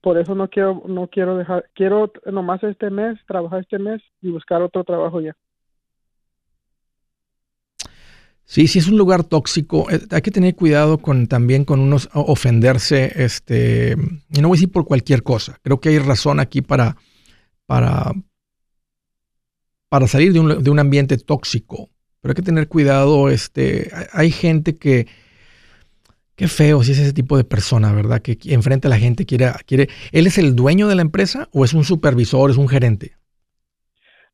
Por 0.00 0.18
eso 0.18 0.36
no 0.36 0.48
quiero, 0.48 0.84
no 0.86 1.08
quiero 1.08 1.36
dejar, 1.36 1.68
quiero 1.74 2.12
nomás 2.30 2.62
este 2.62 2.90
mes, 2.90 3.18
trabajar 3.26 3.60
este 3.60 3.78
mes 3.78 4.00
y 4.22 4.30
buscar 4.30 4.62
otro 4.62 4.84
trabajo 4.84 5.20
ya. 5.20 5.36
Sí, 8.44 8.68
sí 8.68 8.78
es 8.78 8.86
un 8.86 8.96
lugar 8.96 9.24
tóxico. 9.24 9.90
Eh, 9.90 9.98
hay 10.12 10.22
que 10.22 10.30
tener 10.30 10.54
cuidado 10.54 10.98
con 10.98 11.26
también 11.26 11.64
con 11.64 11.80
unos 11.80 12.08
ofenderse, 12.14 13.12
este, 13.16 13.96
y 14.30 14.40
no 14.40 14.48
voy 14.48 14.56
a 14.56 14.58
decir 14.58 14.70
por 14.70 14.84
cualquier 14.84 15.24
cosa. 15.24 15.58
Creo 15.62 15.80
que 15.80 15.88
hay 15.88 15.98
razón 15.98 16.38
aquí 16.38 16.62
para, 16.62 16.96
para, 17.66 18.12
para 19.88 20.06
salir 20.06 20.32
de 20.32 20.40
un, 20.40 20.62
de 20.62 20.70
un 20.70 20.78
ambiente 20.78 21.16
tóxico. 21.18 21.88
Pero 22.20 22.32
hay 22.32 22.34
que 22.36 22.42
tener 22.42 22.68
cuidado. 22.68 23.28
Este, 23.28 23.90
hay 24.12 24.30
gente 24.30 24.76
que, 24.76 25.06
qué 26.34 26.48
feo 26.48 26.82
si 26.82 26.92
es 26.92 26.98
ese 26.98 27.12
tipo 27.12 27.36
de 27.36 27.44
persona, 27.44 27.92
¿verdad? 27.92 28.20
Que 28.20 28.38
enfrente 28.52 28.88
a 28.88 28.90
la 28.90 28.98
gente 28.98 29.26
quiere, 29.26 29.50
quiere. 29.66 29.88
¿Él 30.12 30.26
es 30.26 30.38
el 30.38 30.56
dueño 30.56 30.88
de 30.88 30.96
la 30.96 31.02
empresa 31.02 31.48
o 31.52 31.64
es 31.64 31.74
un 31.74 31.84
supervisor, 31.84 32.50
es 32.50 32.56
un 32.56 32.68
gerente? 32.68 33.16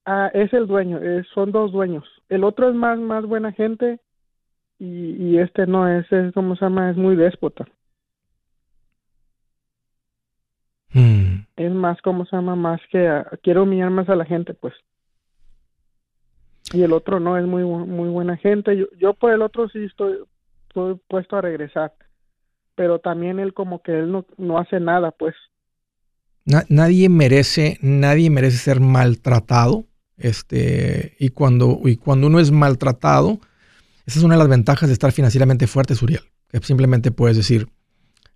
Ah, 0.05 0.31
es 0.35 0.53
el 0.53 0.67
dueño, 0.67 0.99
son 1.33 1.53
dos 1.53 1.71
dueños. 1.71 2.05
El 2.29 2.43
otro 2.43 2.69
es 2.69 2.75
más, 2.75 2.99
más 2.99 3.25
buena 3.25 3.53
gente 3.53 4.01
y, 4.79 5.39
este 5.39 5.67
no 5.67 5.87
es, 5.87 6.11
es, 6.11 6.35
¿cómo 6.35 6.57
se 6.57 6.65
llama? 6.65 6.91
Es 6.91 6.97
muy 6.97 7.15
déspota. 7.15 7.69
Hmm. 10.93 11.45
Es 11.57 11.71
más, 11.71 12.03
¿cómo 12.03 12.27
se 12.27 12.35
llama? 12.35 12.57
Más 12.57 12.81
que 12.91 13.23
quiero 13.43 13.63
humillar 13.63 13.91
más 13.91 14.09
a 14.09 14.17
la 14.17 14.25
gente, 14.25 14.55
pues. 14.55 14.75
Y 16.73 16.83
el 16.83 16.93
otro 16.93 17.21
no, 17.21 17.37
es 17.37 17.45
muy, 17.45 17.65
muy 17.65 18.09
buena 18.09 18.37
gente. 18.37 18.77
Yo, 18.77 18.87
yo 18.99 19.15
por 19.15 19.33
el 19.33 19.43
otro 19.43 19.69
sí 19.69 19.85
estoy, 19.85 20.19
estoy 20.69 21.01
puesto 21.09 21.37
a 21.37 21.41
regresar. 21.41 21.93
Pero 22.75 22.99
también 22.99 23.39
él 23.39 23.53
como 23.53 23.83
que 23.83 23.99
él 23.99 24.11
no, 24.11 24.25
no 24.39 24.59
hace 24.59 24.81
nada, 24.81 25.11
pues. 25.11 25.35
nadie 26.69 27.09
merece, 27.09 27.79
nadie 27.83 28.31
merece 28.31 28.57
ser 28.57 28.81
maltratado 28.81 29.85
este, 30.17 31.17
y, 31.19 31.31
cuando, 31.31 31.81
y 31.85 31.97
cuando 31.97 32.29
uno 32.29 32.39
es 32.39 32.53
maltratado, 32.53 33.41
esa 34.07 34.19
es 34.19 34.25
una 34.25 34.35
de 34.35 34.39
las 34.39 34.49
ventajas 34.49 34.89
de 34.89 34.93
estar 34.93 35.13
financieramente 35.13 35.67
fuerte, 35.67 35.95
Suriel. 35.95 36.23
Simplemente 36.63 37.11
puedes 37.11 37.37
decir, 37.37 37.69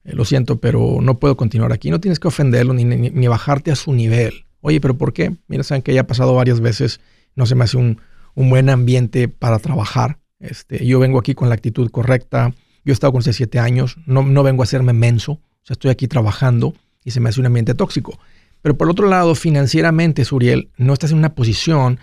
eh, 0.05 0.15
lo 0.15 0.25
siento, 0.25 0.59
pero 0.59 0.99
no 1.01 1.19
puedo 1.19 1.37
continuar 1.37 1.73
aquí. 1.73 1.91
No 1.91 2.01
tienes 2.01 2.19
que 2.19 2.29
ofenderlo 2.29 2.73
ni, 2.75 2.85
ni, 2.85 3.29
bajarte 3.29 3.71
a 3.71 3.77
su 3.77 3.93
nivel. 3.93 4.47
Oye, 4.61 4.81
pero 4.81 4.99
¿por 4.99 5.13
qué? 5.13 5.37
Mira, 5.49 5.63
saben 5.63 5.83
que 5.83 5.95
ya 5.95 6.03
ha 6.03 6.07
pasado 6.07 6.35
varias 6.35 6.61
veces, 6.61 7.01
no 7.37 7.47
se 7.47 7.55
me 7.55 7.65
hace 7.65 7.77
un, 7.77 8.01
un 8.37 8.49
buen 8.49 8.71
ambiente 8.71 9.27
para 9.27 9.59
trabajar. 9.59 10.21
Este, 10.39 10.87
yo 10.87 11.01
vengo 11.01 11.19
aquí 11.19 11.35
con 11.35 11.49
la 11.49 11.57
actitud 11.57 11.91
correcta. 11.91 12.55
Yo 12.85 12.93
he 12.93 12.95
estado 12.95 13.13
con 13.13 13.23
17 13.23 13.59
años, 13.59 13.97
no, 14.07 14.23
no 14.23 14.45
vengo 14.45 14.63
a 14.63 14.65
hacerme 14.65 14.93
menso. 14.93 15.33
O 15.33 15.41
sea, 15.65 15.75
estoy 15.75 15.91
aquí 15.91 16.07
trabajando 16.07 16.75
y 17.03 17.11
se 17.11 17.19
me 17.19 17.31
hace 17.31 17.41
un 17.41 17.47
ambiente 17.47 17.75
tóxico. 17.75 18.21
Pero 18.63 18.77
por 18.77 18.89
otro 18.89 19.09
lado, 19.09 19.35
financieramente, 19.35 20.25
Suriel, 20.25 20.71
no 20.77 20.93
estás 20.93 21.11
en 21.11 21.19
una 21.19 21.35
posición 21.35 21.99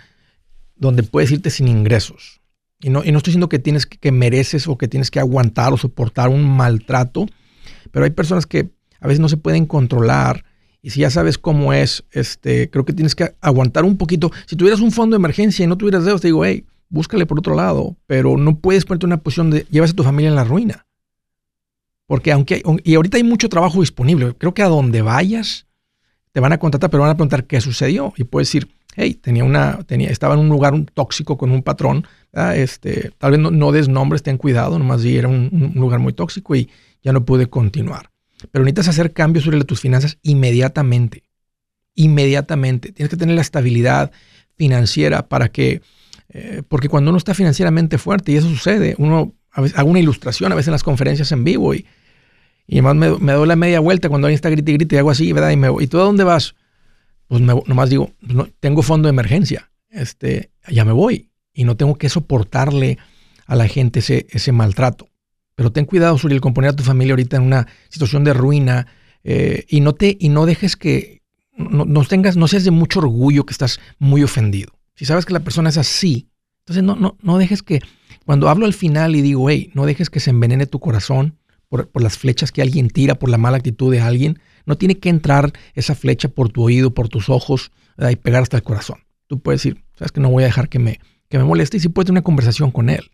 donde 0.76 1.02
puedes 1.02 1.30
irte 1.30 1.50
sin 1.50 1.68
ingresos. 1.68 2.40
Y 2.80 2.90
no, 2.90 3.02
y 3.04 3.12
no 3.12 3.18
estoy 3.18 3.30
diciendo 3.30 3.48
que 3.48 3.58
tienes 3.58 3.86
que, 3.86 4.12
mereces 4.12 4.68
o 4.68 4.76
que 4.76 4.88
tienes 4.88 5.10
que 5.10 5.20
aguantar 5.20 5.72
o 5.72 5.78
soportar 5.78 6.28
un 6.28 6.44
maltrato, 6.44 7.26
pero 7.92 8.04
hay 8.04 8.10
personas 8.10 8.46
que 8.46 8.70
a 9.00 9.06
veces 9.06 9.20
no 9.20 9.28
se 9.28 9.36
pueden 9.36 9.66
controlar. 9.66 10.44
Y 10.84 10.90
si 10.90 11.00
ya 11.00 11.08
sabes 11.08 11.38
cómo 11.38 11.72
es, 11.72 12.04
este, 12.10 12.68
creo 12.68 12.84
que 12.84 12.92
tienes 12.92 13.14
que 13.14 13.34
aguantar 13.40 13.86
un 13.86 13.96
poquito. 13.96 14.30
Si 14.44 14.54
tuvieras 14.54 14.80
un 14.80 14.92
fondo 14.92 15.14
de 15.14 15.18
emergencia 15.18 15.64
y 15.64 15.66
no 15.66 15.78
tuvieras 15.78 16.04
dedos, 16.04 16.20
te 16.20 16.28
digo, 16.28 16.44
hey, 16.44 16.66
búscale 16.90 17.24
por 17.24 17.38
otro 17.38 17.54
lado, 17.54 17.96
pero 18.06 18.36
no 18.36 18.58
puedes 18.58 18.84
ponerte 18.84 19.06
una 19.06 19.16
posición 19.16 19.50
de 19.50 19.66
llevas 19.70 19.92
a 19.92 19.94
tu 19.94 20.02
familia 20.02 20.28
en 20.28 20.34
la 20.34 20.44
ruina. 20.44 20.84
Porque 22.04 22.32
aunque, 22.32 22.62
y 22.84 22.94
ahorita 22.96 23.16
hay 23.16 23.24
mucho 23.24 23.48
trabajo 23.48 23.80
disponible, 23.80 24.34
creo 24.36 24.52
que 24.52 24.60
a 24.60 24.68
donde 24.68 25.00
vayas, 25.00 25.66
te 26.32 26.40
van 26.40 26.52
a 26.52 26.58
contratar, 26.58 26.90
pero 26.90 27.00
van 27.02 27.12
a 27.12 27.14
preguntar 27.14 27.46
qué 27.46 27.62
sucedió. 27.62 28.12
Y 28.18 28.24
puedes 28.24 28.48
decir, 28.48 28.68
hey, 28.94 29.14
tenía 29.14 29.44
una, 29.44 29.84
tenía, 29.84 30.10
estaba 30.10 30.34
en 30.34 30.40
un 30.40 30.50
lugar 30.50 30.74
tóxico 30.92 31.38
con 31.38 31.50
un 31.50 31.62
patrón. 31.62 32.06
Este, 32.54 33.10
tal 33.16 33.30
vez 33.30 33.40
no, 33.40 33.72
des 33.72 33.88
nombres, 33.88 34.22
ten 34.22 34.36
cuidado, 34.36 34.78
nomás 34.78 35.00
di, 35.00 35.16
era 35.16 35.28
un, 35.28 35.72
lugar 35.76 35.98
muy 35.98 36.12
tóxico 36.12 36.54
y 36.54 36.68
ya 37.02 37.14
no 37.14 37.24
pude 37.24 37.46
continuar. 37.46 38.10
Pero 38.50 38.64
necesitas 38.64 38.88
hacer 38.88 39.12
cambios 39.12 39.44
sobre 39.44 39.62
tus 39.64 39.80
finanzas 39.80 40.18
inmediatamente. 40.22 41.24
Inmediatamente. 41.94 42.92
Tienes 42.92 43.10
que 43.10 43.16
tener 43.16 43.34
la 43.34 43.42
estabilidad 43.42 44.12
financiera 44.56 45.28
para 45.28 45.48
que, 45.48 45.82
eh, 46.28 46.62
porque 46.68 46.88
cuando 46.88 47.10
uno 47.10 47.18
está 47.18 47.34
financieramente 47.34 47.98
fuerte, 47.98 48.32
y 48.32 48.36
eso 48.36 48.48
sucede, 48.48 48.94
uno 48.98 49.34
a 49.50 49.60
veces, 49.60 49.78
hago 49.78 49.90
una 49.90 50.00
ilustración 50.00 50.50
a 50.52 50.54
veces 50.54 50.68
en 50.68 50.72
las 50.72 50.82
conferencias 50.82 51.30
en 51.32 51.44
vivo 51.44 51.74
y 51.74 51.86
y 52.66 52.76
además 52.76 52.96
me, 52.96 53.18
me, 53.18 53.32
doy 53.32 53.46
la 53.46 53.56
media 53.56 53.80
vuelta 53.80 54.08
cuando 54.08 54.26
alguien 54.26 54.36
está 54.36 54.50
grite 54.50 54.72
y 54.72 54.74
grite 54.74 54.96
y 54.96 54.98
hago 54.98 55.10
así, 55.10 55.32
¿verdad? 55.32 55.50
Y, 55.50 55.56
me, 55.56 55.68
¿y 55.80 55.86
tú 55.86 56.00
a 56.00 56.04
dónde 56.04 56.24
vas? 56.24 56.54
Pues 57.28 57.42
me, 57.42 57.54
nomás 57.66 57.90
digo, 57.90 58.12
no, 58.20 58.48
tengo 58.60 58.82
fondo 58.82 59.06
de 59.06 59.10
emergencia, 59.10 59.70
este, 59.90 60.50
ya 60.68 60.84
me 60.84 60.92
voy. 60.92 61.30
Y 61.52 61.64
no 61.64 61.76
tengo 61.76 61.96
que 61.96 62.08
soportarle 62.08 62.98
a 63.46 63.54
la 63.54 63.68
gente 63.68 64.00
ese, 64.00 64.26
ese 64.30 64.52
maltrato. 64.52 65.08
Pero 65.54 65.72
ten 65.72 65.84
cuidado, 65.84 66.18
Suriel, 66.18 66.40
con 66.40 66.54
poner 66.54 66.70
a 66.70 66.76
tu 66.76 66.82
familia 66.82 67.12
ahorita 67.12 67.36
en 67.36 67.44
una 67.44 67.66
situación 67.88 68.24
de 68.24 68.32
ruina 68.32 68.86
eh, 69.22 69.64
y, 69.68 69.80
no 69.80 69.94
te, 69.94 70.16
y 70.18 70.28
no 70.28 70.46
dejes 70.46 70.76
que, 70.76 71.22
no, 71.56 71.84
no, 71.84 72.04
tengas, 72.04 72.36
no 72.36 72.48
seas 72.48 72.64
de 72.64 72.70
mucho 72.70 73.00
orgullo 73.00 73.46
que 73.46 73.52
estás 73.52 73.78
muy 73.98 74.22
ofendido. 74.22 74.72
Si 74.96 75.04
sabes 75.04 75.24
que 75.24 75.32
la 75.32 75.40
persona 75.40 75.68
es 75.68 75.78
así, 75.78 76.28
entonces 76.60 76.82
no, 76.82 76.96
no, 76.96 77.16
no 77.22 77.38
dejes 77.38 77.62
que, 77.62 77.80
cuando 78.24 78.48
hablo 78.48 78.66
al 78.66 78.74
final 78.74 79.16
y 79.16 79.22
digo, 79.22 79.48
hey, 79.50 79.70
no 79.74 79.86
dejes 79.86 80.10
que 80.10 80.20
se 80.20 80.30
envenene 80.30 80.66
tu 80.66 80.80
corazón, 80.80 81.38
por, 81.68 82.02
las 82.02 82.18
flechas 82.18 82.52
que 82.52 82.62
alguien 82.62 82.88
tira, 82.88 83.16
por 83.16 83.28
la 83.28 83.38
mala 83.38 83.56
actitud 83.56 83.92
de 83.92 84.00
alguien. 84.00 84.38
No 84.66 84.76
tiene 84.76 84.98
que 84.98 85.08
entrar 85.08 85.52
esa 85.74 85.94
flecha 85.94 86.28
por 86.28 86.50
tu 86.50 86.62
oído, 86.62 86.94
por 86.94 87.08
tus 87.08 87.28
ojos 87.28 87.72
y 87.98 88.16
pegar 88.16 88.42
hasta 88.42 88.56
el 88.56 88.62
corazón. 88.62 88.98
Tú 89.26 89.40
puedes 89.40 89.62
decir, 89.62 89.84
sabes 89.96 90.12
que 90.12 90.20
no 90.20 90.30
voy 90.30 90.44
a 90.44 90.46
dejar 90.46 90.68
que 90.68 90.78
me, 90.78 91.00
que 91.28 91.38
me 91.38 91.44
moleste 91.44 91.76
y 91.76 91.80
sí 91.80 91.88
puedes 91.88 92.06
tener 92.06 92.20
una 92.20 92.24
conversación 92.24 92.70
con 92.70 92.90
él. 92.90 93.10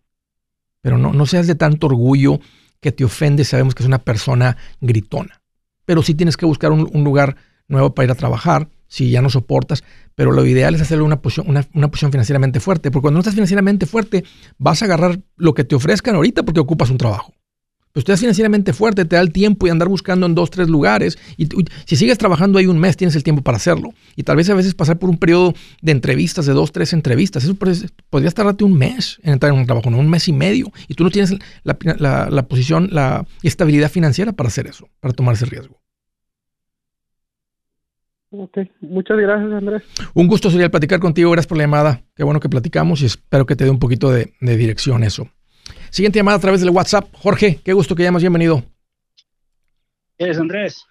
Pero 0.83 0.99
no, 0.99 1.13
no 1.13 1.27
seas 1.27 1.47
de 1.47 1.55
tanto 1.55 1.87
orgullo 1.87 2.41
que 2.81 2.93
te 2.93 3.05
ofende. 3.05 3.45
Sabemos 3.45 3.75
que 3.75 3.83
es 3.83 3.87
una 3.87 3.99
persona 3.99 4.57
gritona. 4.81 5.43
Pero 5.85 6.03
sí 6.03 6.15
tienes 6.15 6.37
que 6.37 6.47
buscar 6.47 6.73
un, 6.73 7.05
lugar 7.05 7.37
nuevo 7.69 7.95
para 7.95 8.05
ir 8.05 8.11
a 8.11 8.15
trabajar 8.15 8.69
si 8.87 9.11
ya 9.11 9.23
no 9.23 9.31
soportas, 9.31 9.85
pero 10.17 10.33
lo 10.33 10.45
ideal 10.45 10.75
es 10.75 10.81
hacerle 10.81 11.05
una 11.05 11.23
posición, 11.23 11.49
una, 11.49 11.65
una, 11.75 11.89
posición 11.89 12.11
financieramente 12.11 12.59
fuerte, 12.59 12.91
porque 12.91 13.03
cuando 13.03 13.19
no 13.19 13.21
estás 13.21 13.35
financieramente 13.35 13.87
fuerte, 13.87 14.25
vas 14.59 14.83
a 14.83 14.87
agarrar 14.87 15.21
lo 15.37 15.55
que 15.55 15.63
te 15.63 15.77
ofrezcan 15.77 16.17
ahorita 16.17 16.43
porque 16.43 16.59
ocupas 16.59 16.91
un 16.91 16.99
trabajo. 16.99 17.33
Pues 17.93 18.05
tú 18.05 18.13
estás 18.13 18.21
financieramente 18.21 18.73
fuerte, 18.73 19.05
te 19.05 19.17
da 19.17 19.23
el 19.23 19.33
tiempo 19.33 19.67
y 19.67 19.71
andar 19.71 19.89
buscando 19.89 20.27
en 20.27 20.35
dos, 20.37 20.51
tres 20.51 20.69
lugares. 20.69 21.19
Y 21.37 21.49
si 21.87 21.97
sigues 21.97 22.19
trabajando 22.19 22.59
ahí 22.59 22.67
un 22.67 22.79
mes, 22.79 22.97
tienes 22.97 23.17
el 23.17 23.25
tiempo 23.25 23.43
para 23.43 23.59
halarlo. 23.59 23.93
Y 24.15 24.23
tal 24.23 24.37
vez 24.37 24.49
a 24.49 24.55
veces 24.55 24.75
pasar 24.75 24.99
por 25.01 25.11
un 25.11 25.19
periodo 25.19 25.55
de 25.83 25.91
entrevistas, 25.91 26.47
de 26.47 26.53
dos, 26.53 26.71
tres 26.71 26.93
entrevistas. 26.93 27.43
Eso 27.43 27.57
podría 27.57 28.31
tardarte 28.31 28.63
un 28.63 28.79
mes 28.79 29.19
en 29.25 29.33
entrar 29.33 29.53
en 29.53 29.59
un 29.59 29.67
trabajo, 29.67 29.91
no 29.91 29.99
un 29.99 30.09
mes 30.09 30.29
y 30.29 30.33
medio. 30.33 30.71
Y 30.87 30.95
tú 30.95 31.03
no 31.03 31.11
tienes 31.11 31.35
la, 31.65 32.47
posición, 32.49 32.91
la 32.93 33.27
estabilidad 33.43 33.91
financiera 33.91 34.33
para 34.33 34.49
hacer 34.49 34.69
eso, 34.69 34.89
para 35.01 35.13
tomar 35.13 35.35
ese 35.35 35.47
riesgo. 35.47 35.81
Ok, 38.33 38.59
muchas 38.83 39.19
gracias 39.19 39.53
Andrés. 39.53 39.83
Un 40.15 40.29
gusto 40.29 40.49
sería 40.51 40.71
platicar 40.71 41.01
contigo, 41.01 41.33
gracias 41.33 41.49
por 41.49 41.59
la 41.59 41.65
llamada. 41.65 42.03
Qué 42.15 42.23
bueno 42.23 42.39
que 42.39 42.49
platicamos 42.49 43.03
y 43.03 43.07
espero 43.07 43.47
que 43.47 43.57
te 43.57 43.65
dé 43.65 43.71
un 43.71 43.81
poquito 43.81 44.13
de 44.13 44.31
dirección 44.41 45.03
eso. 45.03 45.29
Siguiente 45.91 46.19
llamada 46.19 46.39
a 46.39 46.41
través 46.41 46.61
del 46.61 46.71
WhatsApp. 46.71 47.09
Jorge, 47.15 47.61
qué 47.65 47.73
gusto 47.73 47.95
que 47.97 48.05
llamas, 48.05 48.23
bienvenido. 48.23 48.63
¿Qué 50.17 50.31
es 50.31 50.39
Andrés? 50.39 50.87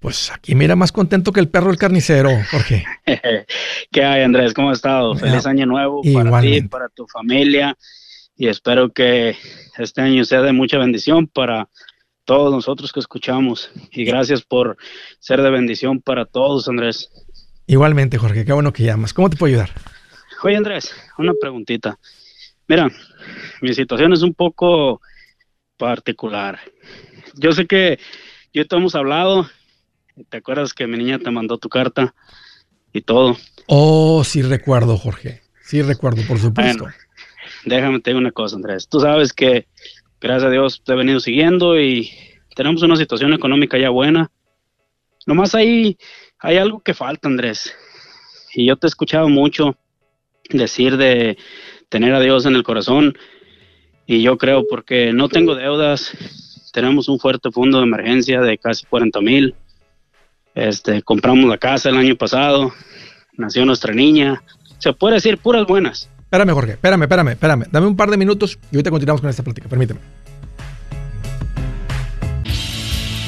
Pues 0.00 0.32
aquí 0.32 0.54
mira 0.54 0.74
más 0.74 0.92
contento 0.92 1.30
que 1.30 1.40
el 1.40 1.48
perro 1.48 1.68
del 1.68 1.76
carnicero, 1.76 2.30
Jorge. 2.50 2.84
¿Qué 3.92 4.04
hay, 4.04 4.22
Andrés? 4.22 4.54
¿Cómo 4.54 4.70
has 4.70 4.78
estado? 4.78 5.14
Feliz 5.14 5.46
año 5.46 5.66
nuevo 5.66 6.02
para 6.14 6.40
ti, 6.40 6.62
para 6.62 6.88
tu 6.88 7.06
familia. 7.06 7.76
y 8.36 8.48
espero 8.48 8.90
que 8.90 9.36
este 9.78 10.00
año 10.00 10.24
sea 10.24 10.40
de 10.40 10.52
mucha 10.52 10.78
bendición 10.78 11.28
para 11.28 11.68
todos 12.24 12.52
nosotros 12.52 12.92
que 12.92 13.00
escuchamos. 13.00 13.70
Y 13.92 14.04
gracias 14.04 14.42
por 14.42 14.76
ser 15.18 15.42
de 15.42 15.50
bendición 15.50 16.00
para 16.00 16.24
todos, 16.24 16.66
Andrés. 16.68 17.10
Igualmente, 17.66 18.18
Jorge, 18.18 18.44
qué 18.44 18.52
bueno 18.52 18.72
que 18.72 18.84
llamas. 18.84 19.12
¿Cómo 19.12 19.30
te 19.30 19.36
puedo 19.36 19.50
ayudar? 19.52 19.70
Oye, 20.42 20.56
Andrés, 20.56 20.94
una 21.18 21.34
preguntita. 21.38 21.98
Mira, 22.70 22.88
mi 23.62 23.74
situación 23.74 24.12
es 24.12 24.22
un 24.22 24.32
poco 24.32 25.00
particular. 25.76 26.60
Yo 27.34 27.50
sé 27.50 27.66
que 27.66 27.98
yo 28.54 28.64
te 28.64 28.76
hemos 28.76 28.94
hablado. 28.94 29.50
¿Te 30.28 30.36
acuerdas 30.36 30.72
que 30.72 30.86
mi 30.86 30.96
niña 30.96 31.18
te 31.18 31.32
mandó 31.32 31.58
tu 31.58 31.68
carta 31.68 32.14
y 32.92 33.00
todo? 33.00 33.36
Oh, 33.66 34.22
sí 34.22 34.42
recuerdo, 34.42 34.96
Jorge. 34.96 35.42
Sí 35.64 35.82
recuerdo, 35.82 36.22
por 36.28 36.38
supuesto. 36.38 36.86
déjame 37.64 37.98
te 37.98 38.10
digo 38.10 38.20
una 38.20 38.30
cosa, 38.30 38.54
Andrés. 38.54 38.86
Tú 38.88 39.00
sabes 39.00 39.32
que, 39.32 39.66
gracias 40.20 40.44
a 40.44 40.50
Dios, 40.50 40.80
te 40.84 40.92
he 40.92 40.96
venido 40.96 41.18
siguiendo 41.18 41.76
y 41.76 42.08
tenemos 42.54 42.84
una 42.84 42.94
situación 42.94 43.32
económica 43.32 43.78
ya 43.78 43.90
buena. 43.90 44.30
Nomás 45.26 45.56
ahí 45.56 45.98
hay 46.38 46.58
algo 46.58 46.78
que 46.78 46.94
falta, 46.94 47.26
Andrés. 47.26 47.74
Y 48.54 48.66
yo 48.66 48.76
te 48.76 48.86
he 48.86 48.90
escuchado 48.90 49.28
mucho 49.28 49.76
decir 50.48 50.96
de 50.96 51.36
tener 51.90 52.14
a 52.14 52.20
Dios 52.20 52.46
en 52.46 52.54
el 52.54 52.62
corazón. 52.62 53.18
Y 54.06 54.22
yo 54.22 54.38
creo 54.38 54.64
porque 54.68 55.12
no 55.12 55.28
tengo 55.28 55.54
deudas, 55.54 56.12
tenemos 56.72 57.08
un 57.08 57.20
fuerte 57.20 57.50
fondo 57.50 57.78
de 57.78 57.84
emergencia 57.84 58.40
de 58.40 58.56
casi 58.56 58.86
40 58.86 59.20
mil. 59.20 59.54
Este, 60.54 61.02
compramos 61.02 61.48
la 61.48 61.58
casa 61.58 61.90
el 61.90 61.96
año 61.96 62.16
pasado, 62.16 62.72
nació 63.36 63.66
nuestra 63.66 63.92
niña. 63.92 64.42
Se 64.78 64.92
puede 64.94 65.16
decir 65.16 65.36
puras 65.38 65.66
buenas. 65.66 66.08
Espérame, 66.22 66.52
Jorge, 66.52 66.72
espérame, 66.72 67.02
espérame, 67.02 67.28
espérame. 67.32 67.64
Dame 67.70 67.86
un 67.86 67.96
par 67.96 68.10
de 68.10 68.16
minutos 68.16 68.58
y 68.70 68.76
ahorita 68.76 68.90
continuamos 68.90 69.20
con 69.20 69.30
esta 69.30 69.42
plática. 69.42 69.68
Permíteme. 69.68 70.00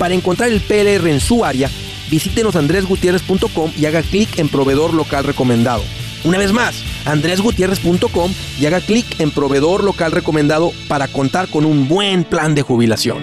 Para 0.00 0.14
encontrar 0.14 0.48
el 0.48 0.62
PLR 0.62 1.10
en 1.10 1.20
su 1.20 1.44
área, 1.44 1.68
visítenos 2.10 2.56
andresgutierrez.com 2.56 3.70
y 3.76 3.84
haga 3.84 4.00
clic 4.00 4.38
en 4.38 4.48
proveedor 4.48 4.94
local 4.94 5.24
recomendado. 5.24 5.84
Una 6.24 6.38
vez 6.38 6.52
más, 6.52 6.82
andresgutierrez.com 7.04 8.32
y 8.58 8.64
haga 8.64 8.80
clic 8.80 9.20
en 9.20 9.30
proveedor 9.30 9.84
local 9.84 10.12
recomendado 10.12 10.72
para 10.88 11.06
contar 11.06 11.48
con 11.48 11.66
un 11.66 11.86
buen 11.86 12.24
plan 12.24 12.54
de 12.54 12.62
jubilación. 12.62 13.18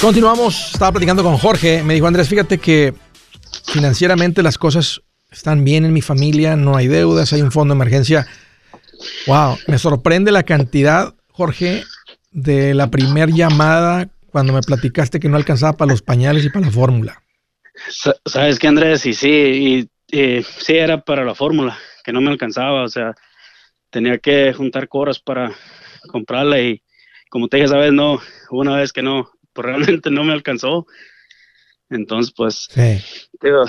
Continuamos, 0.00 0.70
estaba 0.74 0.92
platicando 0.92 1.24
con 1.24 1.36
Jorge, 1.38 1.82
me 1.82 1.94
dijo 1.94 2.06
Andrés, 2.06 2.28
fíjate 2.28 2.58
que 2.58 2.94
financieramente 3.66 4.42
las 4.42 4.58
cosas 4.58 5.02
están 5.30 5.64
bien 5.64 5.84
en 5.84 5.92
mi 5.92 6.02
familia, 6.02 6.56
no 6.56 6.76
hay 6.76 6.86
deudas, 6.86 7.32
hay 7.32 7.42
un 7.42 7.52
fondo 7.52 7.74
de 7.74 7.78
emergencia. 7.78 8.26
Wow, 9.26 9.58
me 9.66 9.78
sorprende 9.78 10.32
la 10.32 10.44
cantidad, 10.44 11.14
Jorge, 11.30 11.84
de 12.30 12.74
la 12.74 12.90
primer 12.90 13.32
llamada 13.32 14.08
cuando 14.30 14.52
me 14.52 14.60
platicaste 14.60 15.20
que 15.20 15.28
no 15.28 15.36
alcanzaba 15.36 15.76
para 15.76 15.92
los 15.92 16.02
pañales 16.02 16.44
y 16.44 16.50
para 16.50 16.66
la 16.66 16.72
fórmula. 16.72 17.22
Sabes 18.24 18.58
que 18.58 18.68
Andrés, 18.68 19.04
y 19.06 19.14
sí, 19.14 19.88
y, 20.10 20.42
sí 20.42 20.74
era 20.74 21.02
para 21.02 21.24
la 21.24 21.34
fórmula, 21.34 21.78
que 22.04 22.12
no 22.12 22.20
me 22.20 22.30
alcanzaba, 22.30 22.84
o 22.84 22.88
sea, 22.88 23.14
tenía 23.90 24.18
que 24.18 24.52
juntar 24.52 24.88
coras 24.88 25.18
para 25.18 25.52
comprarla 26.08 26.60
y 26.60 26.82
como 27.28 27.48
te 27.48 27.58
dije, 27.58 27.68
sabes, 27.68 27.92
no, 27.92 28.20
una 28.50 28.76
vez 28.76 28.92
que 28.92 29.02
no, 29.02 29.30
pues 29.52 29.66
realmente 29.66 30.10
no 30.10 30.24
me 30.24 30.32
alcanzó. 30.32 30.86
Entonces, 31.88 32.32
pues, 32.36 32.68
digo, 33.40 33.64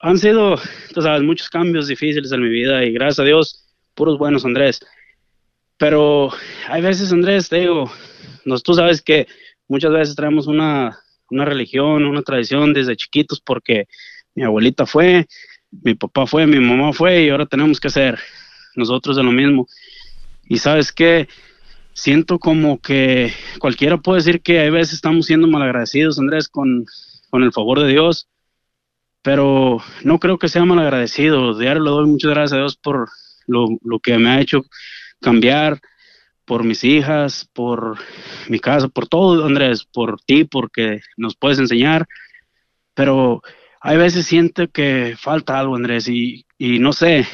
han 0.00 0.18
sido, 0.18 0.56
tú 0.92 1.02
sabes, 1.02 1.22
muchos 1.22 1.48
cambios 1.48 1.86
difíciles 1.86 2.32
en 2.32 2.42
mi 2.42 2.48
vida 2.48 2.84
y 2.84 2.92
gracias 2.92 3.20
a 3.20 3.24
Dios, 3.24 3.64
puros 3.94 4.18
buenos, 4.18 4.44
Andrés. 4.44 4.80
Pero 5.76 6.30
hay 6.68 6.82
veces, 6.82 7.12
Andrés, 7.12 7.48
te 7.48 7.60
digo, 7.60 7.90
nos, 8.44 8.62
tú 8.64 8.74
sabes 8.74 9.00
que 9.02 9.28
muchas 9.68 9.92
veces 9.92 10.16
traemos 10.16 10.48
una, 10.48 10.98
una 11.30 11.44
religión, 11.44 12.04
una 12.04 12.22
tradición 12.22 12.72
desde 12.72 12.96
chiquitos 12.96 13.40
porque 13.40 13.86
mi 14.34 14.42
abuelita 14.42 14.84
fue, 14.86 15.26
mi 15.70 15.94
papá 15.94 16.26
fue, 16.26 16.46
mi 16.46 16.58
mamá 16.58 16.92
fue 16.92 17.24
y 17.24 17.30
ahora 17.30 17.46
tenemos 17.46 17.78
que 17.78 17.88
hacer 17.88 18.18
nosotros 18.74 19.16
de 19.16 19.22
lo 19.22 19.30
mismo. 19.30 19.68
Y 20.48 20.58
sabes 20.58 20.90
que 20.90 21.28
siento 21.92 22.40
como 22.40 22.80
que 22.80 23.32
cualquiera 23.60 23.98
puede 23.98 24.20
decir 24.20 24.40
que 24.40 24.60
a 24.60 24.70
veces 24.70 24.94
estamos 24.94 25.26
siendo 25.26 25.46
malagradecidos, 25.46 26.18
Andrés, 26.18 26.48
con, 26.48 26.86
con 27.30 27.42
el 27.42 27.52
favor 27.52 27.80
de 27.80 27.88
Dios, 27.88 28.28
pero 29.22 29.78
no 30.04 30.18
creo 30.18 30.38
que 30.38 30.48
sea 30.48 30.64
malagradecido. 30.64 31.58
Diario 31.58 31.82
le 31.82 31.90
doy 31.90 32.06
muchas 32.06 32.30
gracias 32.30 32.52
a 32.52 32.60
Dios 32.60 32.76
por 32.76 33.08
lo, 33.46 33.68
lo 33.82 33.98
que 34.00 34.18
me 34.18 34.30
ha 34.30 34.40
hecho 34.40 34.62
cambiar, 35.20 35.80
por 36.44 36.64
mis 36.64 36.82
hijas, 36.84 37.48
por 37.52 37.98
mi 38.48 38.58
casa, 38.58 38.88
por 38.88 39.06
todo, 39.06 39.44
Andrés, 39.44 39.84
por 39.84 40.20
ti, 40.22 40.44
porque 40.44 41.00
nos 41.16 41.36
puedes 41.36 41.58
enseñar, 41.58 42.06
pero 42.94 43.42
hay 43.80 43.98
veces 43.98 44.26
siento 44.26 44.68
que 44.68 45.14
falta 45.18 45.58
algo, 45.58 45.76
Andrés, 45.76 46.08
y, 46.08 46.46
y 46.56 46.78
no 46.78 46.92
sé, 46.92 47.26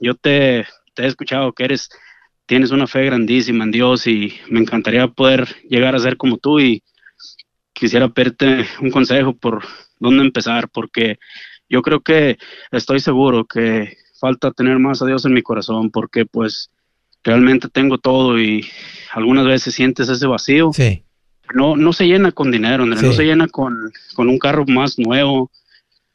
yo 0.00 0.14
te, 0.14 0.66
te 0.94 1.02
he 1.02 1.06
escuchado 1.06 1.52
que 1.52 1.64
eres 1.64 1.90
tienes 2.46 2.70
una 2.70 2.86
fe 2.86 3.04
grandísima 3.04 3.64
en 3.64 3.70
Dios 3.70 4.06
y 4.06 4.34
me 4.50 4.60
encantaría 4.60 5.08
poder 5.08 5.48
llegar 5.68 5.94
a 5.94 6.00
ser 6.00 6.16
como 6.16 6.38
tú 6.38 6.60
y 6.60 6.82
quisiera 7.82 8.08
pedirte 8.08 8.64
un 8.80 8.92
consejo 8.92 9.32
por 9.32 9.64
dónde 9.98 10.22
empezar, 10.22 10.68
porque 10.68 11.18
yo 11.68 11.82
creo 11.82 12.00
que 12.00 12.38
estoy 12.70 13.00
seguro 13.00 13.44
que 13.44 13.96
falta 14.20 14.52
tener 14.52 14.78
más 14.78 15.02
a 15.02 15.06
Dios 15.06 15.24
en 15.24 15.34
mi 15.34 15.42
corazón, 15.42 15.90
porque 15.90 16.24
pues 16.24 16.70
realmente 17.24 17.68
tengo 17.68 17.98
todo 17.98 18.40
y 18.40 18.64
algunas 19.12 19.46
veces 19.46 19.74
sientes 19.74 20.08
ese 20.08 20.28
vacío. 20.28 20.70
Sí. 20.72 21.02
No, 21.56 21.74
no 21.74 21.92
se 21.92 22.06
llena 22.06 22.30
con 22.30 22.52
dinero, 22.52 22.86
no 22.86 22.96
se 22.96 23.24
llena 23.24 23.48
con, 23.48 23.90
con 24.14 24.28
un 24.28 24.38
carro 24.38 24.64
más 24.64 24.96
nuevo, 24.96 25.50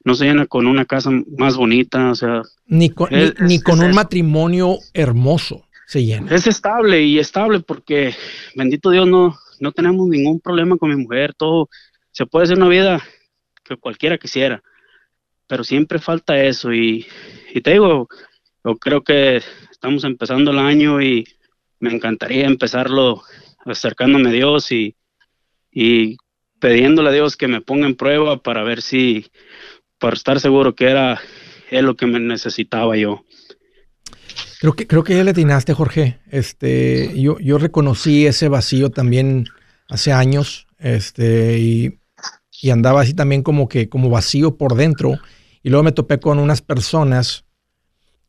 no 0.06 0.16
se 0.16 0.24
llena 0.24 0.46
con 0.46 0.68
una 0.68 0.86
casa 0.86 1.12
más 1.38 1.58
bonita, 1.58 2.12
o 2.12 2.16
sea... 2.16 2.44
Ni 2.66 2.92
con, 2.92 3.10
ni, 3.42 3.60
con 3.60 3.82
un 3.82 3.94
matrimonio 3.94 4.78
hermoso. 4.94 5.66
Es 6.30 6.48
estable 6.48 7.04
y 7.04 7.20
estable 7.20 7.60
porque, 7.60 8.16
bendito 8.56 8.90
Dios, 8.90 9.06
no, 9.06 9.38
no 9.60 9.72
tenemos 9.72 10.08
ningún 10.08 10.40
problema 10.40 10.78
con 10.78 10.90
mi 10.90 10.96
mujer, 10.96 11.34
todo, 11.34 11.70
se 12.12 12.26
puede 12.26 12.46
hacer 12.46 12.58
una 12.58 12.68
vida 12.68 13.04
que 13.64 13.78
cualquiera 13.78 14.18
quisiera, 14.18 14.64
pero 15.48 15.64
siempre 15.64 16.00
falta 16.00 16.42
eso 16.44 16.74
y, 16.74 17.06
te 17.64 17.72
digo, 17.72 18.08
yo 18.64 18.78
creo 18.78 19.04
que 19.04 19.42
estamos 19.72 20.04
empezando 20.04 20.52
el 20.52 20.60
año 20.60 21.02
y 21.02 21.26
me 21.80 21.94
encantaría 21.94 22.46
empezarlo 22.46 23.22
acercándome 23.66 24.30
a 24.30 24.34
Dios 24.34 24.72
y, 24.72 24.96
y 25.72 26.18
pidiéndole 26.60 27.10
a 27.10 27.14
Dios 27.14 27.38
que 27.38 27.48
me 27.48 27.62
ponga 27.62 27.88
en 27.88 27.96
prueba 27.96 28.38
para 28.38 28.64
ver 28.64 28.82
si, 28.82 29.28
para 30.00 30.16
estar 30.16 30.40
seguro 30.40 30.76
que 30.76 30.86
era 30.86 31.22
él 31.70 31.86
lo 31.86 31.96
que 31.96 32.08
me 32.08 32.20
necesitaba 32.20 32.98
yo. 32.98 33.24
Creo 34.60 34.74
que, 34.74 34.88
creo 34.88 35.04
que 35.04 35.16
ya 35.16 35.24
le 35.24 35.32
atinaste, 35.32 35.74
Jorge. 35.74 36.20
Este, 36.32 37.20
yo, 37.20 37.40
yo 37.40 37.58
reconocí 37.58 38.26
ese 38.26 38.48
vacío 38.48 38.90
también 38.90 39.46
hace 39.88 40.12
años. 40.12 40.68
Este, 40.80 41.60
y, 41.60 42.00
andaba 42.72 43.02
así 43.02 43.14
también 43.14 43.44
como 43.44 43.70
que, 43.70 43.88
como 43.88 44.10
vacío 44.10 44.58
por 44.58 44.76
dentro. 44.76 45.20
Y 45.64 45.70
luego 45.70 45.84
me 45.84 45.92
topé 45.92 46.20
con 46.20 46.40
unas 46.40 46.62
personas 46.62 47.46